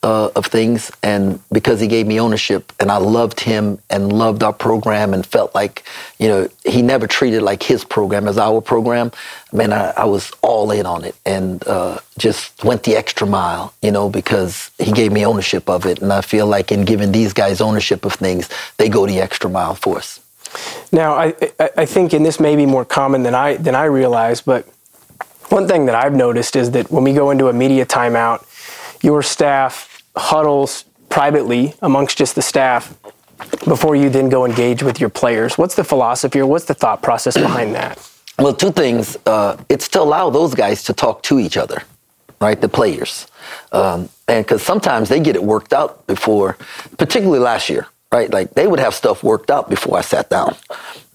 uh, 0.06 0.30
of 0.36 0.46
things, 0.46 0.92
and 1.02 1.40
because 1.50 1.80
he 1.80 1.88
gave 1.88 2.06
me 2.06 2.20
ownership, 2.20 2.72
and 2.78 2.92
I 2.92 2.98
loved 2.98 3.40
him 3.40 3.80
and 3.90 4.12
loved 4.12 4.44
our 4.44 4.52
program, 4.52 5.12
and 5.12 5.26
felt 5.26 5.52
like 5.52 5.82
you 6.20 6.28
know 6.28 6.48
he 6.64 6.80
never 6.80 7.08
treated 7.08 7.42
like 7.42 7.64
his 7.64 7.84
program 7.84 8.28
as 8.28 8.38
our 8.38 8.60
program. 8.60 9.10
Man, 9.52 9.72
I, 9.72 9.90
I 9.96 10.04
was 10.04 10.30
all 10.42 10.70
in 10.70 10.86
on 10.86 11.02
it, 11.02 11.16
and 11.26 11.66
uh, 11.66 11.98
just 12.18 12.62
went 12.62 12.84
the 12.84 12.94
extra 12.94 13.26
mile, 13.26 13.74
you 13.82 13.90
know, 13.90 14.08
because 14.08 14.70
he 14.78 14.92
gave 14.92 15.10
me 15.10 15.26
ownership 15.26 15.68
of 15.68 15.84
it, 15.86 16.00
and 16.00 16.12
I 16.12 16.20
feel 16.20 16.46
like 16.46 16.70
in 16.70 16.84
giving 16.84 17.10
these 17.10 17.32
guys 17.32 17.60
ownership 17.60 18.04
of 18.04 18.12
things, 18.12 18.48
they 18.76 18.88
go 18.88 19.06
the 19.06 19.20
extra 19.20 19.50
mile 19.50 19.74
for 19.74 19.96
us. 19.96 20.20
Now, 20.92 21.14
I, 21.14 21.34
I 21.76 21.84
think, 21.84 22.12
and 22.12 22.24
this 22.24 22.38
may 22.38 22.54
be 22.54 22.64
more 22.64 22.84
common 22.84 23.24
than 23.24 23.34
I 23.34 23.56
than 23.56 23.74
I 23.74 23.86
realize, 23.86 24.40
but 24.40 24.68
one 25.48 25.66
thing 25.66 25.86
that 25.86 25.96
I've 25.96 26.14
noticed 26.14 26.54
is 26.54 26.70
that 26.70 26.92
when 26.92 27.02
we 27.02 27.12
go 27.12 27.30
into 27.32 27.48
a 27.48 27.52
media 27.52 27.84
timeout, 27.84 28.44
your 29.02 29.24
staff 29.24 29.95
huddles 30.16 30.84
privately 31.08 31.74
amongst 31.82 32.18
just 32.18 32.34
the 32.34 32.42
staff 32.42 32.94
before 33.64 33.96
you 33.96 34.08
then 34.08 34.28
go 34.28 34.44
engage 34.44 34.82
with 34.82 35.00
your 35.00 35.10
players. 35.10 35.58
What's 35.58 35.74
the 35.74 35.84
philosophy 35.84 36.40
or 36.40 36.46
what's 36.46 36.64
the 36.64 36.74
thought 36.74 37.02
process 37.02 37.36
behind 37.36 37.74
that? 37.74 38.10
Well, 38.38 38.54
two 38.54 38.72
things. 38.72 39.16
Uh, 39.26 39.56
it's 39.68 39.88
to 39.90 40.00
allow 40.00 40.30
those 40.30 40.54
guys 40.54 40.82
to 40.84 40.92
talk 40.92 41.22
to 41.24 41.38
each 41.38 41.56
other, 41.56 41.82
right? 42.40 42.60
The 42.60 42.68
players. 42.68 43.26
Um, 43.72 44.08
and 44.28 44.44
because 44.44 44.62
sometimes 44.62 45.08
they 45.08 45.20
get 45.20 45.36
it 45.36 45.42
worked 45.42 45.72
out 45.72 46.06
before, 46.06 46.56
particularly 46.98 47.38
last 47.38 47.68
year, 47.68 47.86
right? 48.12 48.30
Like 48.30 48.54
they 48.54 48.66
would 48.66 48.80
have 48.80 48.94
stuff 48.94 49.22
worked 49.22 49.50
out 49.50 49.70
before 49.70 49.98
I 49.98 50.02
sat 50.02 50.28
down. 50.28 50.56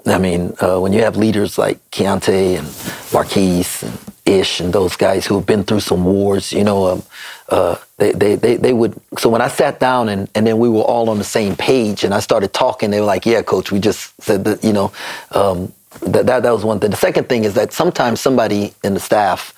I 0.05 0.17
mean, 0.17 0.55
uh, 0.59 0.79
when 0.79 0.93
you 0.93 1.03
have 1.03 1.15
leaders 1.15 1.57
like 1.57 1.77
Keyontae 1.91 2.57
and 2.57 2.67
Markquis 3.13 3.83
and 3.83 3.99
Ish 4.25 4.59
and 4.59 4.73
those 4.73 4.95
guys 4.95 5.25
who 5.25 5.35
have 5.35 5.45
been 5.45 5.63
through 5.63 5.81
some 5.81 6.03
wars, 6.05 6.51
you 6.51 6.63
know, 6.63 6.87
um, 6.87 7.03
uh, 7.49 7.75
they, 8.01 8.13
they, 8.13 8.35
they, 8.35 8.55
they 8.57 8.73
would. 8.73 8.99
So 9.19 9.29
when 9.29 9.41
I 9.41 9.47
sat 9.47 9.79
down 9.79 10.09
and, 10.09 10.27
and 10.33 10.47
then 10.47 10.57
we 10.57 10.67
were 10.67 10.81
all 10.81 11.07
on 11.11 11.19
the 11.19 11.23
same 11.23 11.55
page 11.55 12.03
and 12.03 12.15
I 12.15 12.19
started 12.19 12.51
talking, 12.51 12.89
they 12.89 12.99
were 12.99 13.05
like, 13.05 13.27
yeah, 13.27 13.43
coach, 13.43 13.71
we 13.71 13.79
just 13.79 14.19
said 14.19 14.43
that, 14.45 14.63
you 14.63 14.73
know, 14.73 14.91
um, 15.33 15.71
that, 16.01 16.25
that, 16.25 16.41
that 16.41 16.51
was 16.51 16.65
one 16.65 16.79
thing. 16.79 16.89
The 16.89 16.97
second 16.97 17.29
thing 17.29 17.43
is 17.43 17.53
that 17.53 17.73
sometimes 17.73 18.19
somebody 18.19 18.73
in 18.83 18.95
the 18.95 18.99
staff 18.99 19.53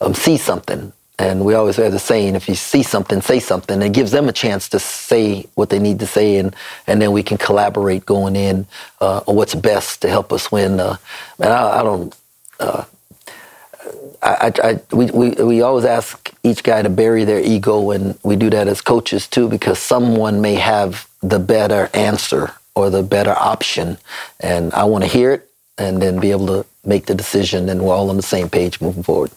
um, 0.00 0.14
sees 0.14 0.44
something 0.44 0.92
and 1.18 1.44
we 1.44 1.54
always 1.54 1.74
have 1.76 1.90
the 1.90 1.98
saying, 1.98 2.36
if 2.36 2.48
you 2.48 2.54
see 2.54 2.84
something, 2.84 3.20
say 3.20 3.40
something. 3.40 3.82
It 3.82 3.92
gives 3.92 4.12
them 4.12 4.28
a 4.28 4.32
chance 4.32 4.68
to 4.68 4.78
say 4.78 5.46
what 5.56 5.70
they 5.70 5.80
need 5.80 5.98
to 5.98 6.06
say, 6.06 6.36
and, 6.36 6.54
and 6.86 7.02
then 7.02 7.10
we 7.10 7.24
can 7.24 7.36
collaborate 7.38 8.06
going 8.06 8.36
in 8.36 8.68
uh, 9.00 9.22
on 9.26 9.34
what's 9.34 9.56
best 9.56 10.02
to 10.02 10.08
help 10.08 10.32
us 10.32 10.52
win. 10.52 10.78
Uh, 10.78 10.96
and 11.40 11.52
I, 11.52 11.80
I 11.80 11.82
don't. 11.82 12.16
Uh, 12.60 12.84
I, 14.22 14.52
I, 14.62 14.80
we, 14.94 15.06
we, 15.06 15.30
we 15.30 15.62
always 15.62 15.84
ask 15.84 16.32
each 16.42 16.62
guy 16.62 16.82
to 16.82 16.88
bury 16.88 17.24
their 17.24 17.40
ego, 17.40 17.90
and 17.90 18.18
we 18.22 18.36
do 18.36 18.50
that 18.50 18.68
as 18.68 18.80
coaches 18.80 19.26
too, 19.26 19.48
because 19.48 19.78
someone 19.78 20.40
may 20.40 20.54
have 20.54 21.08
the 21.22 21.38
better 21.38 21.90
answer 21.94 22.52
or 22.74 22.90
the 22.90 23.02
better 23.02 23.32
option, 23.32 23.98
and 24.40 24.72
I 24.74 24.84
want 24.84 25.04
to 25.04 25.10
hear 25.10 25.32
it, 25.32 25.50
and 25.78 26.00
then 26.00 26.20
be 26.20 26.30
able 26.30 26.46
to 26.46 26.66
make 26.84 27.06
the 27.06 27.14
decision, 27.14 27.68
and 27.68 27.82
we're 27.82 27.94
all 27.94 28.10
on 28.10 28.16
the 28.16 28.22
same 28.22 28.48
page 28.48 28.80
moving 28.80 29.02
forward. 29.02 29.30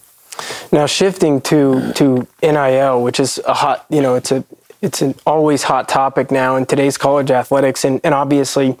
Now 0.70 0.86
shifting 0.86 1.40
to 1.42 1.92
to 1.94 2.26
NIL, 2.42 3.02
which 3.02 3.20
is 3.20 3.38
a 3.46 3.54
hot, 3.54 3.86
you 3.90 4.00
know, 4.00 4.14
it's 4.14 4.32
a 4.32 4.44
it's 4.80 5.02
an 5.02 5.14
always 5.26 5.62
hot 5.62 5.88
topic 5.88 6.30
now 6.30 6.56
in 6.56 6.66
today's 6.66 6.98
college 6.98 7.30
athletics, 7.30 7.84
and, 7.84 8.00
and 8.02 8.14
obviously 8.14 8.78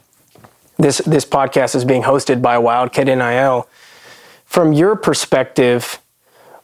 this 0.78 0.98
this 0.98 1.24
podcast 1.24 1.74
is 1.74 1.84
being 1.84 2.02
hosted 2.02 2.42
by 2.42 2.58
Wildcat 2.58 3.06
NIL. 3.06 3.68
From 4.52 4.74
your 4.74 4.96
perspective, 4.96 5.98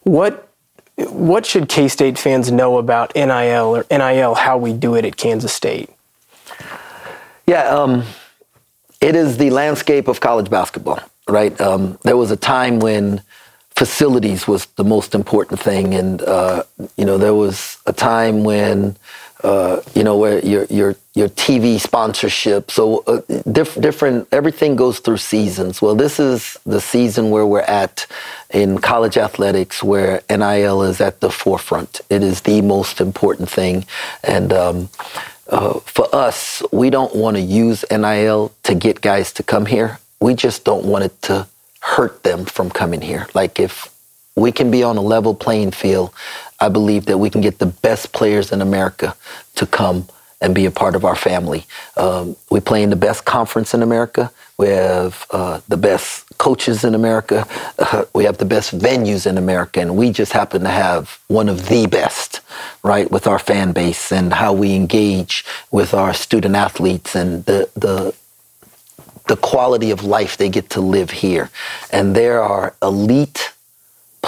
what 0.03 0.46
what 0.96 1.46
should 1.46 1.70
K 1.70 1.88
State 1.88 2.18
fans 2.18 2.53
know 2.53 2.77
about 2.77 3.14
NIL 3.14 3.77
or 3.77 3.87
NIL 3.90 4.35
how 4.35 4.59
we 4.59 4.74
do 4.74 4.94
it 4.94 5.07
at 5.07 5.16
Kansas 5.16 5.55
State? 5.55 5.88
Yeah, 7.46 7.62
um, 7.62 8.05
it 9.01 9.16
is 9.16 9.38
the 9.38 9.48
landscape 9.48 10.07
of 10.07 10.20
college 10.20 10.51
basketball, 10.51 11.01
right? 11.29 11.59
Um, 11.62 11.98
there 12.03 12.18
was 12.18 12.31
a 12.31 12.37
time 12.37 12.79
when 12.79 13.22
facilities 13.74 14.46
was 14.46 14.66
the 14.77 14.85
most 14.85 15.14
important 15.14 15.59
thing, 15.59 15.94
and 15.94 16.20
uh, 16.20 16.64
you 16.98 17.07
know 17.07 17.16
there 17.16 17.33
was 17.33 17.79
a 17.87 17.94
time 17.94 18.44
when 18.44 18.98
uh, 19.44 19.81
you 19.94 20.05
know 20.05 20.16
where 20.18 20.44
your 20.44 20.64
your 20.64 20.96
your 21.14 21.29
TV 21.29 21.81
sponsorship. 21.81 22.70
So 22.70 23.05
uh, 23.07 23.22
diff- 23.51 23.81
different 23.81 24.29
everything 24.33 24.77
goes 24.77 24.98
through 25.01 25.18
seasons. 25.18 25.81
Well, 25.83 25.94
this 25.94 26.20
is 26.20 26.59
the 26.66 26.81
season 26.81 27.31
where 27.31 27.46
we're 27.46 27.61
at 27.62 28.07
in 28.51 28.79
college 28.79 29.16
athletics, 29.16 29.83
where 29.83 30.22
NIL 30.31 30.83
is 30.83 31.01
at 31.01 31.20
the 31.20 31.31
forefront. 31.31 32.01
It 32.11 32.22
is 32.22 32.42
the 32.42 32.62
most 32.62 33.01
important 33.01 33.48
thing, 33.51 33.87
and. 34.24 34.53
Um, 34.53 34.88
uh, 35.48 35.81
for 35.81 36.07
us, 36.14 36.62
we 36.72 36.90
don't 36.90 37.14
want 37.16 37.37
to 37.37 37.40
use 37.40 37.85
NIL 37.90 38.53
to 38.64 38.74
get 38.74 39.01
guys 39.01 39.33
to 39.33 39.42
come 39.42 39.64
here. 39.66 39.98
We 40.20 40.35
just 40.35 40.64
don't 40.64 40.85
want 40.85 41.05
it 41.05 41.22
to 41.22 41.46
hurt 41.81 42.22
them 42.22 42.44
from 42.44 42.70
coming 42.70 43.01
here. 43.01 43.27
Like 43.35 43.59
if 43.59 43.88
we 44.37 44.53
can 44.53 44.70
be 44.70 44.83
on 44.83 44.96
a 44.96 45.01
level 45.01 45.35
playing 45.35 45.72
field, 45.72 46.12
I 46.61 46.68
believe 46.68 47.07
that 47.07 47.18
we 47.18 47.31
can 47.31 47.40
get 47.40 47.59
the 47.59 47.66
best 47.66 48.12
players 48.12 48.53
in 48.53 48.61
America 48.61 49.14
to 49.57 49.66
come 49.66 50.09
and 50.40 50.55
be 50.55 50.66
a 50.66 50.71
part 50.71 50.94
of 50.94 51.05
our 51.05 51.16
family. 51.16 51.66
Um, 51.97 52.37
we 52.51 52.61
play 52.61 52.83
in 52.83 52.90
the 52.90 52.97
best 52.97 53.25
conference 53.25 53.75
in 53.75 53.83
America. 53.83 54.31
We 54.57 54.68
have 54.68 55.27
uh, 55.31 55.61
the 55.68 55.77
best 55.77 56.27
coaches 56.38 56.85
in 56.85 56.94
America. 56.94 57.47
Uh, 57.79 58.05
we 58.14 58.25
have 58.25 58.38
the 58.38 58.44
best 58.44 58.77
venues 58.77 59.27
in 59.27 59.37
America, 59.37 59.81
and 59.81 59.97
we 59.97 60.11
just 60.11 60.33
happen 60.33 60.62
to 60.62 60.68
have 60.68 61.18
one 61.29 61.49
of 61.49 61.68
the 61.68 61.87
best, 61.87 62.40
right, 62.83 63.11
with 63.11 63.27
our 63.27 63.38
fan 63.38 63.73
base 63.73 64.12
and 64.12 64.33
how 64.33 64.53
we 64.53 64.75
engage 64.75 65.44
with 65.71 65.92
our 65.92 66.14
student 66.14 66.55
athletes 66.55 67.14
and 67.14 67.44
the 67.47 67.68
the 67.75 68.14
the 69.27 69.37
quality 69.37 69.90
of 69.90 70.05
life 70.05 70.38
they 70.38 70.49
get 70.49 70.71
to 70.71 70.81
live 70.81 71.11
here. 71.11 71.51
And 71.90 72.16
there 72.16 72.42
are 72.42 72.75
elite 72.83 73.53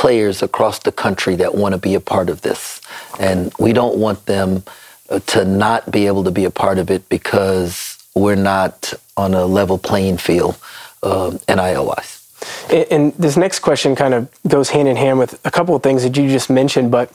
players 0.01 0.43
across 0.43 0.79
the 0.79 0.91
country 0.91 1.37
that 1.37 1.55
want 1.55 1.75
to 1.75 1.79
be 1.79 1.95
a 1.95 2.01
part 2.01 2.31
of 2.31 2.41
this. 2.41 2.81
And 3.19 3.53
we 3.59 3.75
don't 3.75 3.99
want 3.99 4.25
them 4.25 4.63
uh, 5.11 5.19
to 5.35 5.45
not 5.45 5.91
be 5.91 6.07
able 6.07 6.25
to 6.25 6.31
be 6.31 6.47
a 6.47 6.51
part 6.51 6.79
of 6.79 6.91
it 6.91 7.07
because 7.11 7.99
we're 8.15 8.43
not 8.55 8.95
on 9.19 9.35
a 9.35 9.45
level 9.45 9.77
playing 9.77 10.17
field 10.17 10.57
uh, 11.03 11.37
NIL 11.47 11.85
wise. 11.85 12.17
And 12.91 13.13
this 13.19 13.37
next 13.37 13.59
question 13.59 13.95
kind 13.95 14.15
of 14.15 14.31
goes 14.49 14.71
hand 14.71 14.89
in 14.89 14.97
hand 14.97 15.19
with 15.19 15.39
a 15.45 15.51
couple 15.51 15.77
of 15.77 15.83
things 15.83 16.03
that 16.05 16.17
you 16.17 16.31
just 16.31 16.49
mentioned, 16.49 16.91
but 16.91 17.13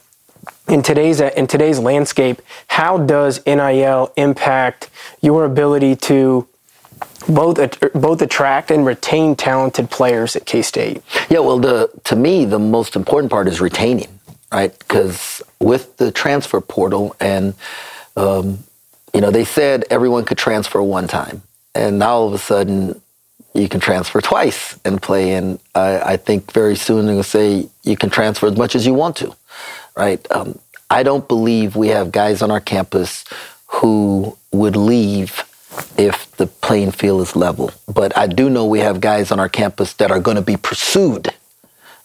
in 0.68 0.84
today's 0.84 1.20
in 1.22 1.48
today's 1.48 1.80
landscape, 1.80 2.40
how 2.68 3.00
does 3.00 3.44
NIL 3.48 4.14
impact 4.16 4.92
your 5.22 5.44
ability 5.44 5.96
to 6.10 6.48
both 7.28 7.58
both 7.94 8.22
attract 8.22 8.72
and 8.72 8.86
retain 8.86 9.36
talented 9.36 9.90
players 9.90 10.36
at 10.36 10.46
K 10.46 10.62
State? 10.62 11.02
Yeah, 11.30 11.40
well, 11.40 11.60
the 11.60 11.90
to 12.06 12.16
me 12.16 12.46
the 12.46 12.60
most 12.60 12.96
important 12.96 13.32
part 13.32 13.48
is 13.48 13.62
retaining, 13.62 14.20
right? 14.52 14.78
Because 14.80 15.42
with 15.60 15.98
the 15.98 16.12
transfer 16.12 16.62
portal 16.62 17.16
and 17.20 17.54
um, 18.16 18.60
you 19.14 19.22
know 19.22 19.32
they 19.32 19.46
said 19.46 19.86
everyone 19.90 20.26
could 20.26 20.38
transfer 20.38 20.82
one 20.82 21.08
time, 21.08 21.42
and 21.74 22.00
now 22.00 22.12
all 22.12 22.28
of 22.28 22.34
a 22.34 22.38
sudden 22.38 23.02
you 23.54 23.70
can 23.70 23.80
transfer 23.80 24.22
twice 24.22 24.78
and 24.84 25.02
play. 25.02 25.34
And 25.34 25.60
I, 25.74 26.00
I 26.14 26.18
think 26.18 26.52
very 26.52 26.76
soon 26.76 27.06
they'll 27.06 27.24
say 27.24 27.70
you 27.84 27.96
can 27.96 28.10
transfer 28.10 28.48
as 28.48 28.58
much 28.58 28.76
as 28.76 28.86
you 28.86 28.94
want 28.94 29.16
to, 29.18 29.34
right? 29.96 30.26
Um, 30.32 30.60
I 30.90 31.04
don't 31.04 31.28
believe 31.28 31.76
we 31.76 31.88
have 31.88 32.12
guys 32.12 32.42
on 32.42 32.52
our 32.52 32.60
campus 32.60 33.24
who 33.68 34.38
would 34.52 34.76
leave 34.76 35.45
if 35.98 36.32
the 36.38 36.48
playing 36.48 36.92
field 36.92 37.22
is 37.22 37.36
level. 37.36 37.72
But 37.94 38.18
I 38.18 38.28
do 38.28 38.50
know 38.50 38.66
we 38.66 38.80
have 38.80 39.02
guys 39.02 39.32
on 39.32 39.40
our 39.40 39.50
campus 39.50 39.94
that 39.96 40.12
are 40.12 40.20
going 40.20 40.36
to 40.38 40.44
be 40.44 40.58
pursued, 40.58 41.30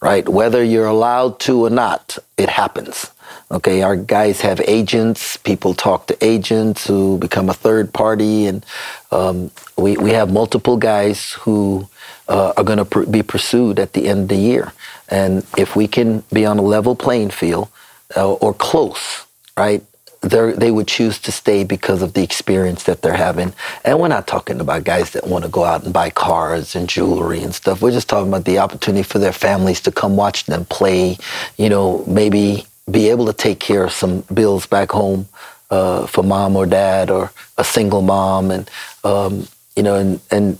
right? 0.00 0.28
Whether 0.28 0.64
you're 0.64 0.86
allowed 0.86 1.40
to 1.40 1.66
or 1.66 1.70
not, 1.70 2.18
it 2.38 2.48
happens. 2.50 3.10
Okay, 3.52 3.82
our 3.82 3.96
guys 3.96 4.40
have 4.42 4.60
agents. 4.62 5.36
People 5.38 5.74
talk 5.74 6.06
to 6.08 6.24
agents 6.24 6.86
who 6.86 7.18
become 7.18 7.48
a 7.50 7.54
third 7.54 7.92
party, 7.92 8.46
and 8.46 8.64
um, 9.10 9.50
we 9.76 9.96
we 9.96 10.10
have 10.10 10.32
multiple 10.32 10.76
guys 10.76 11.32
who 11.32 11.88
uh, 12.28 12.52
are 12.56 12.64
going 12.64 12.78
to 12.78 12.84
pr- 12.84 13.04
be 13.04 13.22
pursued 13.22 13.78
at 13.80 13.92
the 13.94 14.08
end 14.08 14.22
of 14.22 14.28
the 14.28 14.36
year. 14.36 14.72
And 15.08 15.44
if 15.58 15.76
we 15.76 15.88
can 15.88 16.24
be 16.32 16.46
on 16.46 16.58
a 16.58 16.62
level 16.62 16.94
playing 16.96 17.30
field 17.30 17.68
uh, 18.16 18.32
or 18.34 18.54
close, 18.54 19.26
right, 19.56 19.84
they 20.20 20.70
would 20.70 20.86
choose 20.86 21.18
to 21.20 21.32
stay 21.32 21.64
because 21.64 22.02
of 22.02 22.12
the 22.12 22.22
experience 22.22 22.84
that 22.84 23.00
they're 23.00 23.14
having. 23.14 23.54
And 23.84 23.98
we're 23.98 24.08
not 24.08 24.26
talking 24.26 24.60
about 24.60 24.84
guys 24.84 25.10
that 25.10 25.26
want 25.26 25.44
to 25.44 25.50
go 25.50 25.64
out 25.64 25.84
and 25.84 25.92
buy 25.92 26.10
cars 26.10 26.76
and 26.76 26.88
jewelry 26.88 27.42
and 27.42 27.54
stuff. 27.54 27.80
We're 27.80 27.90
just 27.90 28.08
talking 28.08 28.28
about 28.28 28.44
the 28.44 28.58
opportunity 28.58 29.02
for 29.02 29.18
their 29.18 29.32
families 29.32 29.80
to 29.82 29.92
come 29.92 30.16
watch 30.16 30.44
them 30.44 30.66
play, 30.66 31.16
you 31.56 31.70
know, 31.70 32.04
maybe 32.06 32.66
be 32.90 33.08
able 33.08 33.26
to 33.26 33.32
take 33.32 33.60
care 33.60 33.84
of 33.84 33.92
some 33.92 34.22
bills 34.34 34.66
back 34.66 34.90
home 34.90 35.26
uh, 35.70 36.06
for 36.06 36.22
mom 36.22 36.56
or 36.56 36.66
dad 36.66 37.10
or 37.10 37.32
a 37.56 37.64
single 37.64 38.02
mom. 38.02 38.50
And, 38.50 38.70
um, 39.04 39.46
you 39.74 39.82
know, 39.82 39.94
and, 39.94 40.20
and 40.30 40.58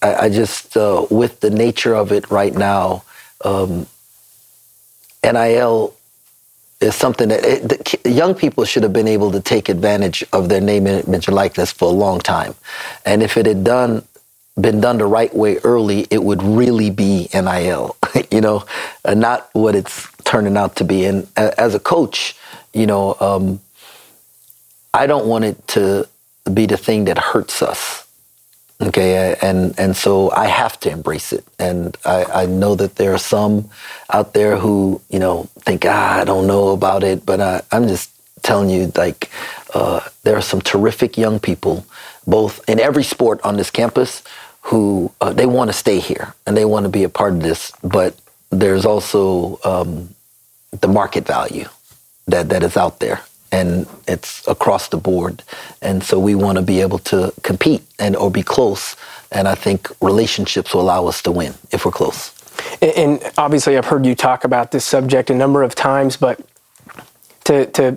I, 0.00 0.14
I 0.14 0.28
just, 0.30 0.76
uh, 0.76 1.06
with 1.10 1.40
the 1.40 1.50
nature 1.50 1.94
of 1.94 2.12
it 2.12 2.30
right 2.30 2.54
now, 2.54 3.02
um, 3.44 3.86
NIL 5.22 5.95
is 6.80 6.94
something 6.94 7.28
that 7.30 7.44
it, 7.44 8.06
young 8.06 8.34
people 8.34 8.64
should 8.64 8.82
have 8.84 8.92
been 8.92 9.08
able 9.08 9.32
to 9.32 9.40
take 9.40 9.68
advantage 9.68 10.24
of 10.32 10.48
their 10.48 10.60
name, 10.60 10.86
and 10.86 11.06
image, 11.08 11.28
likeness 11.28 11.72
for 11.72 11.86
a 11.88 11.92
long 11.92 12.20
time. 12.20 12.54
And 13.06 13.22
if 13.22 13.36
it 13.36 13.46
had 13.46 13.64
done 13.64 14.04
been 14.60 14.80
done 14.80 14.98
the 14.98 15.06
right 15.06 15.34
way 15.36 15.58
early, 15.64 16.06
it 16.10 16.24
would 16.24 16.42
really 16.42 16.90
be 16.90 17.28
NIL, 17.34 17.96
you 18.30 18.40
know, 18.40 18.64
and 19.04 19.20
not 19.20 19.50
what 19.52 19.74
it's 19.76 20.08
turning 20.24 20.56
out 20.56 20.76
to 20.76 20.84
be. 20.84 21.04
And 21.06 21.28
as 21.36 21.74
a 21.74 21.80
coach, 21.80 22.36
you 22.74 22.86
know, 22.86 23.16
um, 23.20 23.60
I 24.94 25.06
don't 25.06 25.26
want 25.26 25.44
it 25.44 25.68
to 25.68 26.08
be 26.54 26.66
the 26.66 26.78
thing 26.78 27.06
that 27.06 27.18
hurts 27.18 27.62
us 27.62 28.05
Okay, 28.80 29.34
and 29.40 29.78
and 29.78 29.96
so 29.96 30.30
I 30.32 30.48
have 30.48 30.78
to 30.80 30.90
embrace 30.90 31.32
it, 31.32 31.44
and 31.58 31.96
I, 32.04 32.24
I 32.42 32.46
know 32.46 32.74
that 32.74 32.96
there 32.96 33.14
are 33.14 33.18
some 33.18 33.70
out 34.10 34.34
there 34.34 34.56
who 34.58 35.00
you 35.08 35.18
know 35.18 35.48
think 35.60 35.84
ah, 35.86 36.20
I 36.20 36.24
don't 36.24 36.46
know 36.46 36.70
about 36.70 37.02
it, 37.02 37.24
but 37.24 37.40
I, 37.40 37.62
I'm 37.72 37.88
just 37.88 38.10
telling 38.42 38.68
you 38.68 38.92
like 38.94 39.30
uh, 39.72 40.00
there 40.24 40.36
are 40.36 40.42
some 40.42 40.60
terrific 40.60 41.16
young 41.16 41.40
people, 41.40 41.86
both 42.26 42.68
in 42.68 42.78
every 42.78 43.02
sport 43.02 43.40
on 43.44 43.56
this 43.56 43.70
campus, 43.70 44.22
who 44.60 45.10
uh, 45.22 45.32
they 45.32 45.46
want 45.46 45.70
to 45.70 45.72
stay 45.72 45.98
here 45.98 46.34
and 46.46 46.54
they 46.56 46.66
want 46.66 46.84
to 46.84 46.90
be 46.90 47.04
a 47.04 47.08
part 47.08 47.32
of 47.32 47.40
this, 47.42 47.72
but 47.82 48.14
there's 48.50 48.84
also 48.84 49.58
um, 49.64 50.14
the 50.80 50.88
market 50.88 51.26
value 51.26 51.68
that 52.26 52.50
that 52.50 52.62
is 52.62 52.76
out 52.76 53.00
there 53.00 53.22
and 53.52 53.86
it's 54.06 54.46
across 54.46 54.88
the 54.88 54.96
board. 54.96 55.42
And 55.82 56.02
so 56.02 56.18
we 56.18 56.34
want 56.34 56.56
to 56.56 56.62
be 56.62 56.80
able 56.80 56.98
to 57.00 57.32
compete 57.42 57.82
and 57.98 58.16
or 58.16 58.30
be 58.30 58.42
close. 58.42 58.96
And 59.32 59.48
I 59.48 59.54
think 59.54 59.90
relationships 60.00 60.74
will 60.74 60.82
allow 60.82 61.06
us 61.06 61.22
to 61.22 61.32
win 61.32 61.54
if 61.72 61.84
we're 61.84 61.92
close. 61.92 62.32
And 62.80 63.22
obviously, 63.36 63.76
I've 63.76 63.84
heard 63.84 64.06
you 64.06 64.14
talk 64.14 64.44
about 64.44 64.70
this 64.70 64.84
subject 64.84 65.30
a 65.30 65.34
number 65.34 65.62
of 65.62 65.74
times, 65.74 66.16
but 66.16 66.40
to, 67.46 67.66
to 67.66 67.96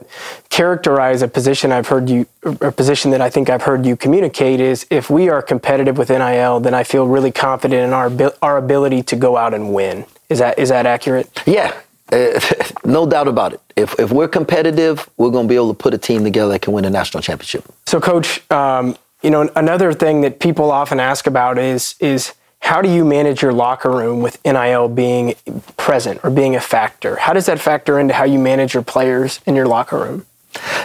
characterize 0.49 1.21
a 1.23 1.27
position 1.27 1.71
I've 1.71 1.87
heard 1.87 2.07
you, 2.09 2.27
a 2.43 2.71
position 2.71 3.09
that 3.11 3.21
I 3.21 3.29
think 3.29 3.49
I've 3.49 3.63
heard 3.63 3.85
you 3.85 3.97
communicate 3.97 4.59
is 4.59 4.85
if 4.91 5.09
we 5.09 5.27
are 5.29 5.41
competitive 5.41 5.97
with 5.97 6.09
NIL, 6.09 6.59
then 6.59 6.75
I 6.75 6.83
feel 6.83 7.07
really 7.07 7.31
confident 7.31 7.83
in 7.83 7.93
our 7.93 8.11
our 8.41 8.57
ability 8.57 9.03
to 9.03 9.15
go 9.15 9.37
out 9.37 9.53
and 9.55 9.73
win. 9.73 10.05
Is 10.29 10.39
that 10.39 10.59
is 10.59 10.69
that 10.69 10.85
accurate? 10.85 11.29
Yeah, 11.47 11.73
uh, 12.11 12.39
no 12.85 13.05
doubt 13.05 13.27
about 13.27 13.53
it. 13.53 13.61
If, 13.75 13.99
if 13.99 14.11
we're 14.11 14.27
competitive, 14.27 15.09
we're 15.17 15.31
going 15.31 15.47
to 15.47 15.49
be 15.49 15.55
able 15.55 15.73
to 15.73 15.77
put 15.77 15.93
a 15.93 15.97
team 15.97 16.23
together 16.23 16.51
that 16.53 16.61
can 16.61 16.73
win 16.73 16.85
a 16.85 16.89
national 16.89 17.21
championship. 17.21 17.65
So, 17.85 17.99
Coach, 17.99 18.49
um, 18.51 18.97
you 19.21 19.29
know, 19.29 19.49
another 19.55 19.93
thing 19.93 20.21
that 20.21 20.39
people 20.39 20.71
often 20.71 20.99
ask 20.99 21.27
about 21.27 21.57
is 21.57 21.95
is 21.99 22.33
how 22.61 22.81
do 22.81 22.89
you 22.89 23.05
manage 23.05 23.41
your 23.41 23.53
locker 23.53 23.89
room 23.89 24.21
with 24.21 24.37
NIL 24.43 24.89
being 24.89 25.35
present 25.77 26.19
or 26.23 26.29
being 26.29 26.55
a 26.55 26.59
factor? 26.59 27.15
How 27.15 27.33
does 27.33 27.45
that 27.45 27.59
factor 27.59 27.99
into 27.99 28.13
how 28.13 28.25
you 28.25 28.37
manage 28.37 28.73
your 28.73 28.83
players 28.83 29.39
in 29.45 29.55
your 29.55 29.65
locker 29.65 29.97
room? 29.97 30.25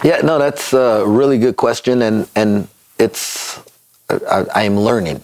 Yeah, 0.03 0.21
no, 0.21 0.37
that's 0.37 0.73
a 0.73 1.03
really 1.05 1.37
good 1.37 1.57
question, 1.57 2.01
and 2.01 2.27
and 2.35 2.67
it's 2.97 3.59
I, 4.09 4.45
I 4.53 4.63
am 4.63 4.77
learning 4.77 5.23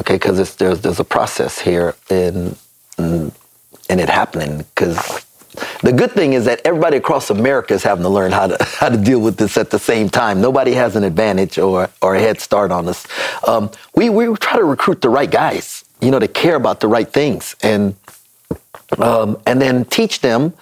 okay? 0.00 0.14
Because 0.14 0.56
there's 0.56 0.80
there's 0.80 1.00
a 1.00 1.04
process 1.04 1.60
here 1.60 1.94
in 2.08 2.56
in, 2.98 3.32
in 3.88 4.00
it 4.00 4.08
happening. 4.08 4.64
Because 4.74 5.24
the 5.82 5.92
good 5.92 6.12
thing 6.12 6.34
is 6.34 6.44
that 6.44 6.60
everybody 6.64 6.96
across 6.98 7.30
America 7.30 7.74
is 7.74 7.82
having 7.82 8.02
to 8.02 8.08
learn 8.08 8.32
how 8.32 8.48
to 8.48 8.64
how 8.80 8.88
to 8.88 8.96
deal 8.98 9.20
with 9.20 9.36
this 9.36 9.56
at 9.56 9.70
the 9.70 9.78
same 9.78 10.08
time. 10.08 10.40
Nobody 10.40 10.72
has 10.74 10.96
an 10.96 11.04
advantage 11.04 11.58
or 11.58 11.90
or 12.02 12.14
a 12.16 12.20
head 12.20 12.40
start 12.40 12.72
on 12.72 12.88
us. 12.88 13.06
Um, 13.46 13.70
we 13.94 14.10
we 14.10 14.34
try 14.36 14.58
to 14.58 14.64
recruit 14.64 15.00
the 15.00 15.08
right 15.10 15.30
guys, 15.30 15.84
you 16.00 16.10
know, 16.10 16.18
to 16.18 16.28
care 16.28 16.56
about 16.56 16.80
the 16.80 16.88
right 16.88 17.10
things 17.10 17.56
and 17.62 17.94
um, 18.98 19.40
and 19.46 19.60
then 19.60 19.84
teach 19.86 20.20
them 20.20 20.52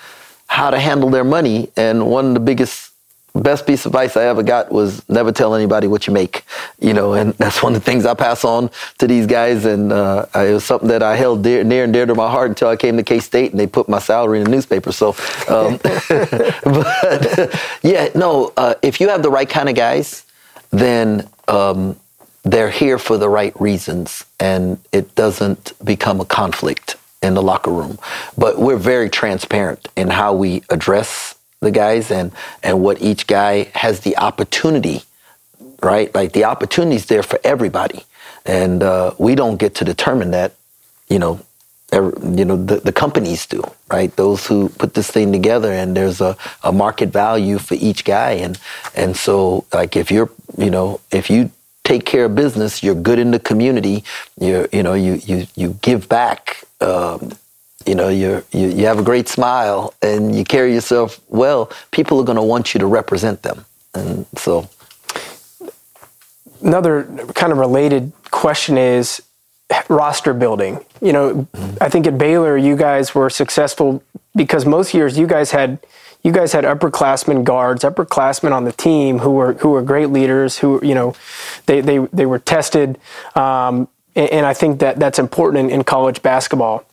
how 0.46 0.70
to 0.70 0.78
handle 0.78 1.10
their 1.10 1.24
money. 1.24 1.70
And 1.76 2.06
one 2.06 2.26
of 2.26 2.34
the 2.34 2.40
biggest 2.40 2.87
best 3.34 3.66
piece 3.66 3.84
of 3.86 3.90
advice 3.90 4.16
I 4.16 4.24
ever 4.24 4.42
got 4.42 4.72
was 4.72 5.06
never 5.08 5.32
tell 5.32 5.54
anybody 5.54 5.86
what 5.86 6.06
you 6.06 6.12
make, 6.12 6.44
you 6.80 6.92
know, 6.92 7.14
and 7.14 7.32
that's 7.38 7.62
one 7.62 7.74
of 7.74 7.84
the 7.84 7.84
things 7.84 8.06
I 8.06 8.14
pass 8.14 8.44
on 8.44 8.70
to 8.98 9.06
these 9.06 9.26
guys. 9.26 9.64
And 9.64 9.92
uh, 9.92 10.26
it 10.34 10.52
was 10.52 10.64
something 10.64 10.88
that 10.88 11.02
I 11.02 11.16
held 11.16 11.42
dear, 11.42 11.64
near 11.64 11.84
and 11.84 11.92
dear 11.92 12.06
to 12.06 12.14
my 12.14 12.30
heart 12.30 12.48
until 12.50 12.68
I 12.68 12.76
came 12.76 12.96
to 12.96 13.02
K 13.02 13.18
State 13.20 13.52
and 13.52 13.60
they 13.60 13.66
put 13.66 13.88
my 13.88 13.98
salary 13.98 14.38
in 14.38 14.44
the 14.44 14.50
newspaper. 14.50 14.92
So, 14.92 15.08
um, 15.48 15.78
but 16.64 17.60
yeah, 17.82 18.08
no, 18.14 18.52
uh, 18.56 18.74
if 18.82 19.00
you 19.00 19.08
have 19.08 19.22
the 19.22 19.30
right 19.30 19.48
kind 19.48 19.68
of 19.68 19.74
guys, 19.74 20.24
then 20.70 21.28
um, 21.48 21.98
they're 22.44 22.70
here 22.70 22.98
for 22.98 23.16
the 23.16 23.28
right 23.28 23.58
reasons 23.60 24.24
and 24.40 24.78
it 24.92 25.14
doesn't 25.14 25.72
become 25.84 26.20
a 26.20 26.24
conflict 26.24 26.96
in 27.22 27.34
the 27.34 27.42
locker 27.42 27.70
room. 27.70 27.98
But 28.36 28.58
we're 28.58 28.76
very 28.76 29.10
transparent 29.10 29.88
in 29.96 30.08
how 30.08 30.34
we 30.34 30.62
address 30.70 31.34
the 31.60 31.70
guys 31.70 32.10
and 32.10 32.32
and 32.62 32.82
what 32.82 33.00
each 33.02 33.26
guy 33.26 33.64
has 33.74 34.00
the 34.00 34.16
opportunity, 34.18 35.02
right? 35.82 36.14
Like 36.14 36.32
the 36.32 36.44
opportunity's 36.44 37.06
there 37.06 37.22
for 37.22 37.40
everybody, 37.44 38.04
and 38.46 38.82
uh, 38.82 39.14
we 39.18 39.34
don't 39.34 39.56
get 39.58 39.74
to 39.76 39.84
determine 39.84 40.30
that. 40.32 40.54
You 41.08 41.18
know, 41.18 41.40
every, 41.92 42.12
you 42.38 42.44
know 42.44 42.56
the, 42.56 42.76
the 42.76 42.92
companies 42.92 43.46
do, 43.46 43.62
right? 43.90 44.14
Those 44.16 44.46
who 44.46 44.68
put 44.70 44.94
this 44.94 45.10
thing 45.10 45.32
together, 45.32 45.72
and 45.72 45.96
there's 45.96 46.20
a, 46.20 46.36
a 46.62 46.72
market 46.72 47.10
value 47.10 47.58
for 47.58 47.74
each 47.74 48.04
guy, 48.04 48.32
and 48.32 48.58
and 48.94 49.16
so 49.16 49.66
like 49.72 49.96
if 49.96 50.10
you're 50.10 50.30
you 50.56 50.70
know 50.70 51.00
if 51.10 51.30
you 51.30 51.50
take 51.84 52.04
care 52.04 52.26
of 52.26 52.34
business, 52.34 52.82
you're 52.82 52.94
good 52.94 53.18
in 53.18 53.30
the 53.30 53.38
community, 53.40 54.04
You're, 54.38 54.68
you 54.72 54.82
know 54.82 54.94
you 54.94 55.14
you 55.14 55.46
you 55.56 55.78
give 55.82 56.08
back. 56.08 56.64
Um, 56.80 57.32
you 57.88 57.94
know 57.94 58.08
you 58.08 58.44
you 58.52 58.84
have 58.84 58.98
a 58.98 59.02
great 59.02 59.28
smile 59.28 59.94
and 60.02 60.36
you 60.36 60.44
carry 60.44 60.74
yourself 60.74 61.20
well 61.28 61.72
people 61.90 62.20
are 62.20 62.24
going 62.24 62.36
to 62.36 62.42
want 62.42 62.74
you 62.74 62.80
to 62.80 62.86
represent 62.86 63.42
them 63.42 63.64
and 63.94 64.26
so 64.36 64.68
another 66.62 67.04
kind 67.34 67.50
of 67.50 67.58
related 67.58 68.12
question 68.30 68.76
is 68.76 69.22
roster 69.88 70.34
building 70.34 70.84
you 71.00 71.12
know 71.12 71.34
mm-hmm. 71.34 71.82
i 71.82 71.88
think 71.88 72.06
at 72.06 72.18
baylor 72.18 72.56
you 72.56 72.76
guys 72.76 73.14
were 73.14 73.30
successful 73.30 74.02
because 74.36 74.66
most 74.66 74.92
years 74.92 75.18
you 75.18 75.26
guys 75.26 75.50
had 75.50 75.78
you 76.24 76.32
guys 76.32 76.52
had 76.52 76.64
upperclassmen 76.64 77.44
guards, 77.44 77.84
upperclassmen 77.84 78.50
on 78.52 78.64
the 78.64 78.72
team 78.72 79.20
who 79.20 79.30
were 79.30 79.52
who 79.54 79.70
were 79.70 79.82
great 79.82 80.10
leaders. 80.10 80.58
Who 80.58 80.84
you 80.84 80.92
know, 80.92 81.14
they 81.66 81.80
they 81.80 81.98
they 82.12 82.26
were 82.26 82.40
tested, 82.40 82.98
um, 83.36 83.86
and, 84.16 84.28
and, 84.30 84.44
I 84.44 84.52
think 84.52 84.80
that 84.80 84.98
that's 84.98 85.20
important 85.20 85.70
in, 85.70 85.70
in 85.70 85.84
college 85.84 86.20
basketball 86.20 86.84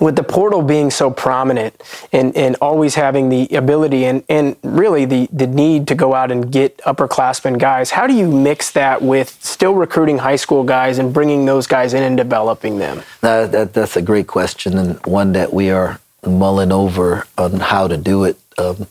with 0.00 0.16
the 0.16 0.22
portal 0.22 0.62
being 0.62 0.90
so 0.90 1.10
prominent 1.10 1.74
and, 2.12 2.36
and 2.36 2.56
always 2.60 2.94
having 2.94 3.28
the 3.28 3.48
ability 3.48 4.04
and, 4.04 4.22
and 4.28 4.56
really 4.62 5.04
the, 5.04 5.28
the 5.32 5.46
need 5.46 5.88
to 5.88 5.94
go 5.94 6.14
out 6.14 6.30
and 6.30 6.52
get 6.52 6.78
upperclassmen 6.78 7.58
guys, 7.58 7.90
how 7.90 8.06
do 8.06 8.14
you 8.14 8.30
mix 8.30 8.70
that 8.72 9.02
with 9.02 9.30
still 9.42 9.74
recruiting 9.74 10.18
high 10.18 10.36
school 10.36 10.62
guys 10.62 10.98
and 10.98 11.12
bringing 11.12 11.44
those 11.46 11.66
guys 11.66 11.94
in 11.94 12.02
and 12.02 12.16
developing 12.16 12.78
them? 12.78 12.98
Uh, 13.22 13.46
that, 13.46 13.72
that's 13.72 13.96
a 13.96 14.02
great 14.02 14.26
question 14.26 14.78
and 14.78 15.04
one 15.06 15.32
that 15.32 15.52
we 15.52 15.70
are 15.70 16.00
mulling 16.24 16.72
over 16.72 17.26
on 17.36 17.52
how 17.54 17.88
to 17.88 17.96
do 17.96 18.24
it. 18.24 18.38
Um, 18.56 18.86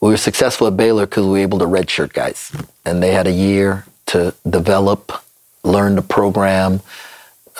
we 0.00 0.10
were 0.10 0.16
successful 0.16 0.66
at 0.68 0.76
Baylor 0.76 1.06
because 1.06 1.24
we 1.24 1.32
were 1.32 1.38
able 1.38 1.58
to 1.58 1.64
redshirt 1.64 2.12
guys, 2.12 2.52
and 2.84 3.02
they 3.02 3.12
had 3.12 3.26
a 3.26 3.32
year 3.32 3.84
to 4.06 4.34
develop, 4.48 5.12
learn 5.64 5.96
the 5.96 6.02
program, 6.02 6.80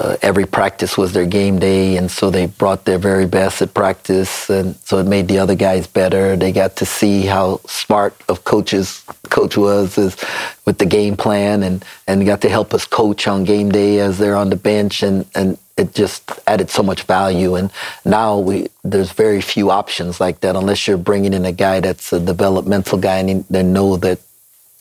uh, 0.00 0.16
every 0.22 0.46
practice 0.46 0.96
was 0.96 1.12
their 1.12 1.26
game 1.26 1.58
day, 1.58 1.96
and 1.96 2.10
so 2.10 2.30
they 2.30 2.46
brought 2.46 2.84
their 2.84 2.98
very 2.98 3.26
best 3.26 3.60
at 3.62 3.74
practice, 3.74 4.48
and 4.48 4.76
so 4.84 4.98
it 4.98 5.06
made 5.06 5.28
the 5.28 5.38
other 5.38 5.54
guys 5.54 5.86
better. 5.86 6.36
They 6.36 6.52
got 6.52 6.76
to 6.76 6.86
see 6.86 7.22
how 7.22 7.60
smart 7.66 8.14
of 8.28 8.44
coaches 8.44 9.02
coach 9.30 9.56
was 9.56 9.98
is 9.98 10.16
with 10.64 10.78
the 10.78 10.86
game 10.86 11.16
plan, 11.16 11.62
and 11.62 11.84
and 12.06 12.24
got 12.24 12.40
to 12.42 12.48
help 12.48 12.74
us 12.74 12.86
coach 12.86 13.26
on 13.26 13.44
game 13.44 13.70
day 13.70 13.98
as 13.98 14.18
they're 14.18 14.36
on 14.36 14.50
the 14.50 14.56
bench, 14.56 15.02
and 15.02 15.26
and 15.34 15.58
it 15.76 15.94
just 15.94 16.30
added 16.46 16.70
so 16.70 16.82
much 16.82 17.02
value. 17.04 17.54
And 17.54 17.70
now 18.04 18.38
we 18.38 18.68
there's 18.84 19.12
very 19.12 19.40
few 19.40 19.70
options 19.70 20.20
like 20.20 20.40
that 20.40 20.56
unless 20.56 20.86
you're 20.86 20.98
bringing 20.98 21.32
in 21.32 21.44
a 21.44 21.52
guy 21.52 21.80
that's 21.80 22.12
a 22.12 22.20
developmental 22.20 22.98
guy 22.98 23.18
and 23.18 23.44
they 23.48 23.62
know 23.62 23.96
that 23.98 24.20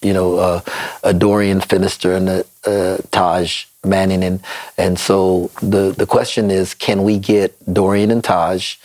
you 0.01 0.13
know 0.13 0.37
uh, 0.37 0.61
a 1.03 1.13
Dorian 1.13 1.59
Finister 1.59 2.15
and 2.15 2.29
a, 2.29 2.45
uh, 2.67 2.97
Taj 3.11 3.65
Manning. 3.87 4.23
And, 4.23 4.41
and 4.77 4.99
so 4.99 5.49
the, 5.61 5.91
the 5.91 6.05
question 6.05 6.51
is 6.51 6.73
can 6.73 7.03
we 7.03 7.17
get 7.17 7.55
Dorian 7.71 8.11
and 8.11 8.23
Taj, 8.23 8.75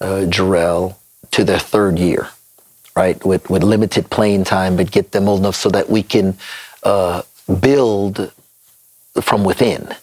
uh, 0.00 0.26
Jarrell, 0.26 0.96
to 1.32 1.44
their 1.44 1.58
third 1.58 1.98
year, 1.98 2.28
right? 2.94 3.24
With, 3.24 3.48
with 3.48 3.62
limited 3.62 4.10
playing 4.10 4.44
time, 4.44 4.76
but 4.76 4.90
get 4.90 5.12
them 5.12 5.28
old 5.28 5.40
enough 5.40 5.56
so 5.56 5.70
that 5.70 5.88
we 5.88 6.02
can 6.02 6.36
uh, 6.82 7.22
build 7.60 8.32
from 9.20 9.44
within. 9.44 9.94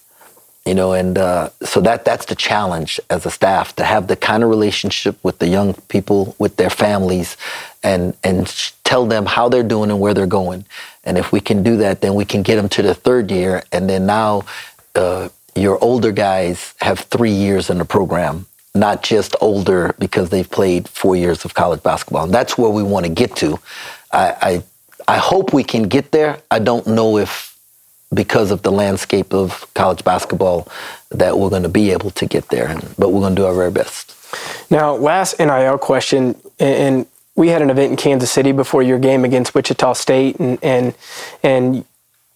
You 0.66 0.76
know, 0.76 0.92
and 0.92 1.18
uh, 1.18 1.50
so 1.64 1.80
that 1.80 2.04
that's 2.04 2.26
the 2.26 2.36
challenge 2.36 3.00
as 3.10 3.26
a 3.26 3.32
staff 3.32 3.74
to 3.78 3.86
have 3.86 4.08
the 4.08 4.18
kind 4.18 4.44
of 4.44 4.50
relationship 4.50 5.18
with 5.24 5.40
the 5.40 5.48
young 5.48 5.76
people, 5.88 6.36
with 6.40 6.58
their 6.58 6.70
families, 6.70 7.38
and 7.84 8.18
and 8.22 8.50
tell 8.88 9.06
them 9.06 9.26
how 9.26 9.50
they're 9.50 9.64
doing 9.64 9.92
and 9.92 10.00
where 10.00 10.14
they're 10.14 10.26
going. 10.26 10.66
And 11.04 11.18
if 11.18 11.34
we 11.34 11.42
can 11.42 11.62
do 11.62 11.76
that, 11.78 12.00
then 12.00 12.16
we 12.16 12.24
can 12.24 12.42
get 12.42 12.56
them 12.56 12.70
to 12.70 12.82
the 12.82 12.96
third 12.96 13.30
year. 13.30 13.62
And 13.74 13.90
then 13.90 14.06
now 14.06 14.46
uh, 14.96 15.28
your 15.56 15.78
older 15.84 16.14
guys 16.14 16.74
have 16.80 17.00
three 17.00 17.32
years 17.32 17.70
in 17.70 17.80
the 17.80 17.86
program, 17.86 18.46
not 18.74 19.04
just 19.04 19.36
older 19.42 19.94
because 20.00 20.30
they've 20.30 20.50
played 20.50 20.88
four 20.88 21.18
years 21.18 21.44
of 21.44 21.54
college 21.54 21.84
basketball. 21.84 22.24
And 22.24 22.34
that's 22.34 22.58
where 22.58 22.70
we 22.70 22.82
want 22.82 23.06
to 23.06 23.12
get 23.12 23.36
to. 23.38 23.60
I, 24.14 24.36
I, 24.42 24.64
I 25.16 25.18
hope 25.18 25.54
we 25.54 25.66
can 25.66 25.90
get 25.90 26.12
there. 26.12 26.40
I 26.50 26.60
don't 26.60 26.88
know 26.88 27.18
if 27.18 27.58
because 28.14 28.52
of 28.52 28.62
the 28.62 28.72
landscape 28.72 29.34
of 29.34 29.68
college 29.74 30.02
basketball 30.06 30.66
that 31.12 31.38
we're 31.38 31.50
going 31.50 31.64
to 31.64 31.70
be 31.70 31.92
able 31.92 32.12
to 32.12 32.26
get 32.26 32.48
there, 32.48 32.74
but 32.98 33.10
we're 33.10 33.20
going 33.20 33.36
to 33.36 33.42
do 33.42 33.46
our 33.46 33.54
very 33.54 33.72
best. 33.72 34.16
Now, 34.72 34.96
last 34.96 35.40
NIL 35.40 35.78
question, 35.78 36.40
and 36.58 37.06
we 37.38 37.50
had 37.50 37.62
an 37.62 37.70
event 37.70 37.92
in 37.92 37.98
Kansas 37.98 38.32
City 38.32 38.52
before 38.52 38.84
your 38.84 39.00
game 39.00 39.24
against 39.24 39.56
Wichita 39.56 39.94
State, 39.94 40.38
and 40.40 40.62
and 40.62 40.96
and 41.44 41.86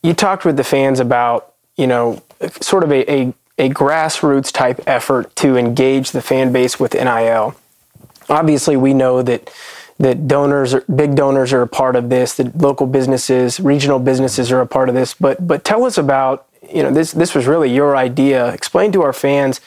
you 0.02 0.14
talked 0.14 0.45
with 0.45 0.56
the 0.56 0.64
fans 0.64 1.02
about 1.02 1.54
you 1.76 1.88
know 1.88 2.22
sort 2.62 2.84
of 2.84 2.91
a, 2.91 3.12
a, 3.12 3.34
a 3.58 3.70
grassroots 3.70 4.52
type 4.54 4.80
effort 4.88 5.36
to 5.38 5.58
engage 5.58 6.12
the 6.12 6.22
fan 6.22 6.54
base 6.54 6.80
with 6.80 6.93
NIL. 6.93 7.56
Obviously, 8.30 8.78
we 8.78 8.93
know 8.93 9.22
that 9.24 9.52
that 9.97 10.28
donors, 10.28 10.76
big 10.95 11.16
donors, 11.16 11.52
are 11.52 11.62
a 11.64 11.68
part 11.68 11.95
of 11.95 12.10
this. 12.10 12.36
That 12.36 12.56
local 12.58 12.88
businesses, 12.88 13.60
regional 13.60 13.99
businesses, 13.99 14.52
are 14.52 14.62
a 14.62 14.68
part 14.68 14.88
of 14.88 14.95
this. 14.95 15.16
But 15.16 15.45
but 15.45 15.64
tell 15.64 15.84
us 15.84 15.97
about 15.97 16.47
you 16.72 16.84
know 16.84 16.91
this 16.91 17.12
this 17.12 17.34
was 17.34 17.47
really 17.47 17.74
your 17.74 17.97
idea. 17.97 18.54
Explain 18.54 18.91
to 18.91 19.02
our 19.02 19.14
fans 19.14 19.62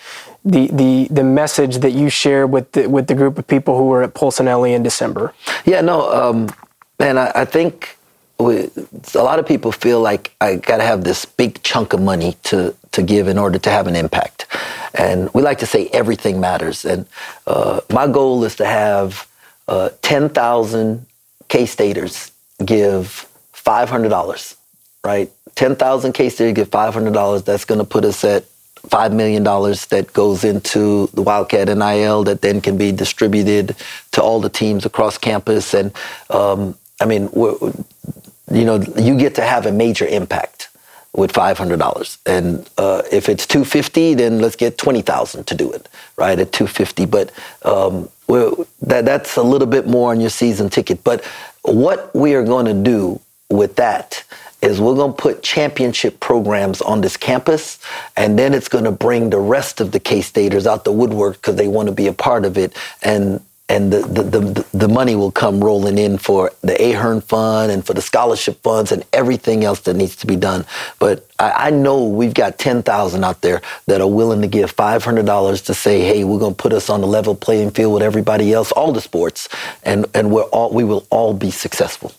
the 0.45 0.67
the 0.69 1.09
the 1.11 1.25
message 1.25 1.79
that 1.79 1.93
you 1.93 2.11
shared 2.11 2.51
with 2.51 2.71
the, 2.73 2.89
with 2.89 3.07
the 3.07 3.15
group 3.15 3.39
of 3.39 3.47
people 3.47 3.79
who 3.79 3.85
were 3.85 4.03
at 4.03 4.15
Polsinelli 4.15 4.75
in 4.75 4.83
December? 4.83 5.33
Yeah, 5.65 5.81
no, 5.81 6.13
um, 6.13 6.51
man, 6.99 7.17
I, 7.19 7.33
I 7.35 7.45
think 7.45 7.97
we, 8.39 8.71
a 9.15 9.23
lot 9.23 9.39
of 9.39 9.47
people 9.47 9.73
feel 9.73 10.01
like 10.01 10.35
I 10.41 10.57
got 10.57 10.79
to 10.79 10.83
have 10.85 11.05
this 11.05 11.25
big 11.25 11.63
chunk 11.63 11.93
of 11.93 12.01
money 12.01 12.37
to 12.45 12.75
to 12.93 13.03
give 13.03 13.27
in 13.29 13.39
order 13.39 13.59
to 13.59 13.71
have 13.71 13.87
an 13.87 13.97
impact, 13.97 14.47
and 14.95 15.33
we 15.33 15.43
like 15.43 15.59
to 15.61 15.67
say 15.67 15.89
everything 15.93 16.41
matters. 16.41 16.85
And 16.85 17.07
uh, 17.47 17.81
my 17.91 18.07
goal 18.07 18.45
is 18.45 18.57
to 18.57 18.67
have 18.67 19.27
uh, 19.67 19.91
ten 20.03 20.29
thousand 20.29 21.07
K 21.49 21.65
Staters 21.65 22.33
give 22.65 23.27
five 23.53 23.89
hundred 23.89 24.11
dollars, 24.11 24.57
right? 25.03 25.31
Ten 25.55 25.75
thousand 25.75 26.13
K 26.13 26.29
Staters 26.29 26.55
give 26.55 26.69
five 26.69 26.93
hundred 26.93 27.15
dollars. 27.15 27.45
That's 27.45 27.65
going 27.65 27.79
to 27.81 27.87
put 27.87 28.05
us 28.05 28.25
at 28.25 28.45
$5 28.89 29.13
million 29.13 29.45
that 29.45 30.11
goes 30.13 30.45
into 30.45 31.09
the 31.15 31.23
Wildcat 31.23 31.69
NIL 31.69 32.25
that 32.25 32.41
then 32.41 32.61
can 32.61 32.77
be 32.77 32.93
distributed 32.93 33.77
to 34.13 34.23
all 34.23 34.41
the 34.41 34.49
teams 34.49 34.85
across 34.85 35.19
campus. 35.19 35.75
And 35.75 35.93
um, 36.31 36.77
I 37.01 37.07
mean, 37.07 37.29
you 37.35 38.65
know, 38.65 38.77
you 38.97 39.17
get 39.17 39.35
to 39.37 39.43
have 39.43 39.67
a 39.67 39.73
major 39.73 40.07
impact 40.07 40.69
with 41.15 41.33
$500. 41.33 42.19
And 42.27 42.69
uh, 42.77 43.03
if 43.11 43.29
it's 43.29 43.47
250, 43.47 44.15
then 44.15 44.41
let's 44.41 44.57
get 44.57 44.79
20,000 44.79 45.45
to 45.47 45.55
do 45.55 45.71
it, 45.73 45.89
right? 46.17 46.39
At 46.39 46.53
250. 46.53 47.07
But 47.07 47.33
um, 47.63 48.09
that, 48.29 49.05
that's 49.05 49.37
a 49.37 49.43
little 49.43 49.69
bit 49.69 49.87
more 49.87 50.11
on 50.11 50.21
your 50.21 50.31
season 50.31 50.71
ticket. 50.71 51.05
But 51.05 51.25
what 51.63 52.15
we 52.15 52.35
are 52.35 52.45
going 52.45 52.67
to 52.67 52.75
do 52.75 53.21
with 53.49 53.77
that 53.77 54.25
is 54.65 54.81
we're 54.81 54.95
going 54.95 55.13
to 55.13 55.17
put 55.17 55.43
championship 55.43 56.21
programs 56.21 56.81
on 56.81 57.03
this 57.03 57.17
campus, 57.17 57.79
and 58.17 58.39
then 58.39 58.55
it's 58.55 58.69
going 58.69 58.85
to 58.85 58.93
bring 58.93 59.31
the 59.31 59.39
rest 59.39 59.81
of 59.81 59.93
the 59.93 60.01
K-Staters 60.01 60.67
out 60.67 60.85
the 60.85 60.93
woodwork 60.93 61.37
because 61.37 61.57
they 61.57 61.69
want 61.69 61.89
to 61.89 61.95
be 61.95 62.07
a 62.07 62.13
part 62.13 62.45
of 62.45 62.57
it. 62.57 62.77
And 63.03 63.41
and 63.67 63.91
the, 63.91 64.01
the, 64.01 64.23
the, 64.23 64.67
the, 64.75 64.89
money 64.89 65.17
will 65.17 65.31
come 65.33 65.65
rolling 65.65 65.97
in 65.97 66.19
for 66.19 66.53
the 66.61 66.75
Ahearn 66.75 67.23
Fund 67.23 67.73
and 67.73 67.85
for 67.85 67.95
the 67.95 68.03
scholarship 68.03 68.63
funds 68.63 68.93
and 68.93 69.03
everything 69.15 69.65
else 69.65 69.81
that 69.81 69.95
needs 69.95 70.17
to 70.17 70.27
be 70.27 70.37
done. 70.37 70.67
But 70.99 71.27
I, 71.39 71.69
I 71.69 71.71
know 71.71 72.05
we've 72.05 72.35
got 72.35 72.59
10,000 72.59 73.25
out 73.25 73.41
there 73.41 73.63
that 73.87 74.03
are 74.03 74.07
willing 74.07 74.43
to 74.43 74.49
give 74.49 74.77
$500 74.77 75.65
to 75.65 75.75
say, 75.75 76.03
hey, 76.03 76.25
we're 76.25 76.39
going 76.39 76.55
to 76.55 76.63
put 76.63 76.75
us 76.75 76.91
on 76.91 77.03
a 77.03 77.07
level 77.07 77.35
playing 77.35 77.71
field 77.71 77.95
with 77.95 78.03
everybody 78.03 78.53
else, 78.53 78.71
all 78.71 78.93
the 78.93 79.01
sports, 79.01 79.49
and, 79.83 80.05
and 80.13 80.31
we're 80.31 80.43
all, 80.43 80.71
we 80.71 80.85
will 80.85 81.07
all 81.09 81.33
be 81.33 81.51
successful. 81.51 82.13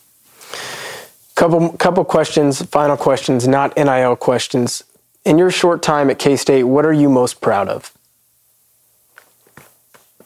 Couple, 1.35 1.69
couple 1.73 2.05
questions, 2.05 2.61
final 2.61 2.95
questions, 2.95 3.45
not 3.45 3.75
NIL 3.75 4.15
questions. 4.15 4.83
In 5.25 5.37
your 5.37 5.51
short 5.51 5.81
time 5.81 6.09
at 6.09 6.17
K 6.17 6.37
State, 6.37 6.63
what 6.63 6.85
are 6.85 6.93
you 6.93 7.09
most 7.09 7.41
proud 7.41 7.67
of? 7.67 7.91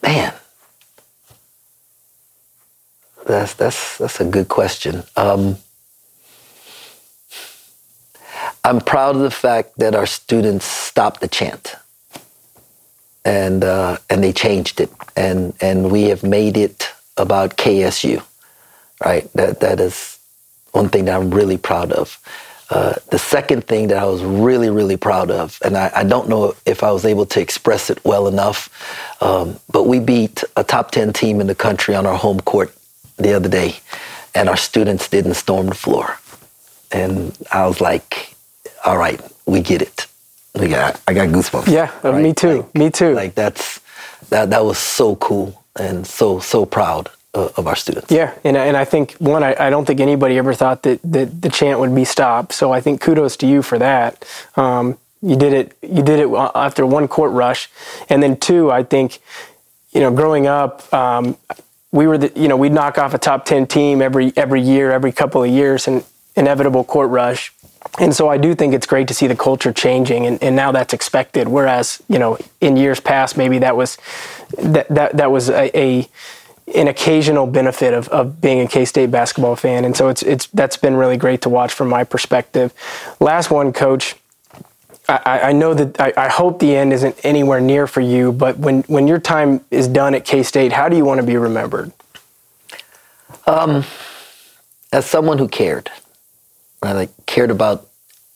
Man, 0.02 0.32
that's 3.26 3.54
that's 3.54 3.98
that's 3.98 4.20
a 4.20 4.24
good 4.24 4.48
question. 4.48 5.02
Um, 5.16 5.56
I'm 8.62 8.80
proud 8.80 9.16
of 9.16 9.22
the 9.22 9.32
fact 9.32 9.78
that 9.78 9.96
our 9.96 10.06
students 10.06 10.64
stopped 10.64 11.20
the 11.20 11.28
chant, 11.28 11.74
and 13.24 13.64
uh, 13.64 13.98
and 14.08 14.22
they 14.22 14.32
changed 14.32 14.80
it, 14.80 14.90
and 15.16 15.54
and 15.60 15.90
we 15.90 16.04
have 16.04 16.22
made 16.22 16.56
it 16.56 16.88
about 17.16 17.56
KSU, 17.56 18.22
right? 19.04 19.28
That 19.32 19.58
that 19.58 19.80
is 19.80 20.19
one 20.72 20.88
thing 20.88 21.06
that 21.06 21.14
I'm 21.14 21.30
really 21.30 21.58
proud 21.58 21.92
of. 21.92 22.18
Uh, 22.70 22.94
the 23.10 23.18
second 23.18 23.66
thing 23.66 23.88
that 23.88 23.98
I 23.98 24.04
was 24.04 24.22
really, 24.22 24.70
really 24.70 24.96
proud 24.96 25.28
of, 25.30 25.58
and 25.64 25.76
I, 25.76 25.90
I, 25.92 26.04
don't 26.04 26.28
know 26.28 26.54
if 26.64 26.84
I 26.84 26.92
was 26.92 27.04
able 27.04 27.26
to 27.26 27.40
express 27.40 27.90
it 27.90 27.98
well 28.04 28.28
enough, 28.28 28.68
um, 29.20 29.58
but 29.72 29.88
we 29.88 29.98
beat 29.98 30.44
a 30.56 30.62
top 30.62 30.92
10 30.92 31.12
team 31.12 31.40
in 31.40 31.48
the 31.48 31.54
country 31.56 31.96
on 31.96 32.06
our 32.06 32.16
home 32.16 32.38
court 32.38 32.72
the 33.16 33.32
other 33.32 33.48
day, 33.48 33.74
and 34.36 34.48
our 34.48 34.56
students 34.56 35.08
didn't 35.08 35.34
storm 35.34 35.66
the 35.66 35.74
floor. 35.74 36.20
And 36.92 37.36
I 37.50 37.66
was 37.66 37.80
like, 37.80 38.36
all 38.84 38.98
right, 38.98 39.20
we 39.46 39.62
get 39.62 39.82
it. 39.82 40.06
We 40.54 40.68
got, 40.68 41.00
I 41.08 41.14
got 41.14 41.30
goosebumps. 41.30 41.66
Yeah, 41.66 41.90
uh, 42.04 42.12
right? 42.12 42.22
me 42.22 42.32
too. 42.32 42.58
Like, 42.58 42.74
me 42.76 42.90
too. 42.90 43.14
Like 43.14 43.34
that's 43.34 43.80
that 44.28 44.50
that 44.50 44.64
was 44.64 44.78
so 44.78 45.16
cool 45.16 45.60
and 45.76 46.06
so 46.06 46.38
so 46.40 46.66
proud 46.66 47.10
of, 47.34 47.58
of 47.58 47.66
our 47.66 47.76
students. 47.76 48.10
Yeah, 48.10 48.34
and 48.44 48.56
and 48.56 48.76
I 48.76 48.84
think 48.84 49.12
one, 49.12 49.42
I, 49.42 49.54
I, 49.58 49.70
don't 49.70 49.84
think 49.84 50.00
anybody 50.00 50.36
ever 50.38 50.54
thought 50.54 50.82
that, 50.82 51.00
that 51.04 51.42
the 51.42 51.48
chant 51.48 51.78
would 51.80 51.94
be 51.94 52.04
stopped. 52.04 52.52
So 52.52 52.72
I 52.72 52.80
think 52.80 53.00
kudos 53.00 53.36
to 53.38 53.46
you 53.46 53.62
for 53.62 53.78
that. 53.78 54.24
Um, 54.56 54.98
you 55.22 55.36
did 55.36 55.52
it. 55.52 55.76
You 55.82 56.02
did 56.02 56.18
it 56.20 56.28
after 56.54 56.86
one 56.86 57.06
court 57.06 57.32
rush, 57.32 57.68
and 58.08 58.22
then 58.22 58.36
two, 58.36 58.70
I 58.70 58.82
think, 58.82 59.18
you 59.92 60.00
know, 60.00 60.10
growing 60.10 60.46
up. 60.46 60.92
Um, 60.92 61.36
we 61.92 62.06
were 62.06 62.18
the, 62.18 62.32
you 62.40 62.48
know, 62.48 62.56
we'd 62.56 62.72
knock 62.72 62.98
off 62.98 63.14
a 63.14 63.18
top 63.18 63.44
10 63.44 63.66
team 63.66 64.00
every, 64.00 64.32
every 64.36 64.60
year, 64.60 64.92
every 64.92 65.10
couple 65.10 65.42
of 65.42 65.50
years, 65.50 65.88
and 65.88 66.04
inevitable 66.36 66.84
court 66.84 67.10
rush. 67.10 67.52
And 67.98 68.14
so 68.14 68.28
I 68.28 68.38
do 68.38 68.54
think 68.54 68.74
it's 68.74 68.86
great 68.86 69.08
to 69.08 69.14
see 69.14 69.26
the 69.26 69.34
culture 69.34 69.72
changing, 69.72 70.26
and, 70.26 70.42
and 70.42 70.54
now 70.54 70.70
that's 70.70 70.94
expected. 70.94 71.48
Whereas, 71.48 72.00
you 72.08 72.18
know, 72.18 72.38
in 72.60 72.76
years 72.76 73.00
past, 73.00 73.36
maybe 73.36 73.58
that 73.58 73.76
was 73.76 73.98
that 74.58 74.88
that, 74.88 75.16
that 75.16 75.30
was 75.30 75.50
a, 75.50 75.76
a 75.76 76.08
an 76.74 76.88
occasional 76.88 77.46
benefit 77.46 77.94
of, 77.94 78.08
of 78.08 78.40
being 78.40 78.60
a 78.60 78.66
K-State 78.66 79.10
basketball 79.10 79.56
fan. 79.56 79.84
And 79.84 79.96
so 79.96 80.08
it's 80.08 80.22
it's 80.22 80.46
that's 80.48 80.76
been 80.76 80.94
really 80.94 81.16
great 81.16 81.42
to 81.42 81.48
watch 81.48 81.72
from 81.72 81.88
my 81.88 82.04
perspective. 82.04 82.74
Last 83.20 83.50
one, 83.50 83.72
coach. 83.72 84.16
I, 85.08 85.40
I 85.44 85.52
know 85.52 85.74
that 85.74 86.00
I, 86.00 86.12
I, 86.16 86.28
hope 86.28 86.60
the 86.60 86.76
end 86.76 86.92
isn't 86.92 87.18
anywhere 87.24 87.60
near 87.60 87.88
for 87.88 88.00
you, 88.00 88.30
but 88.30 88.58
when, 88.58 88.82
when 88.82 89.08
your 89.08 89.18
time 89.18 89.64
is 89.68 89.88
done 89.88 90.14
at 90.14 90.24
K 90.24 90.44
State, 90.44 90.70
how 90.70 90.88
do 90.88 90.96
you 90.96 91.04
want 91.04 91.20
to 91.20 91.26
be 91.26 91.36
remembered? 91.36 91.90
Um, 93.44 93.82
as 94.92 95.06
someone 95.06 95.38
who 95.38 95.48
cared, 95.48 95.90
I 96.82 96.92
Like 96.92 97.10
cared 97.26 97.50
about 97.50 97.88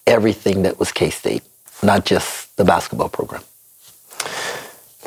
everything 0.07 0.63
that 0.63 0.79
was 0.79 0.93
K 0.93 1.11
State, 1.11 1.43
not 1.83 2.05
just 2.05 2.57
the 2.57 2.65
basketball 2.65 3.09
program. 3.09 3.43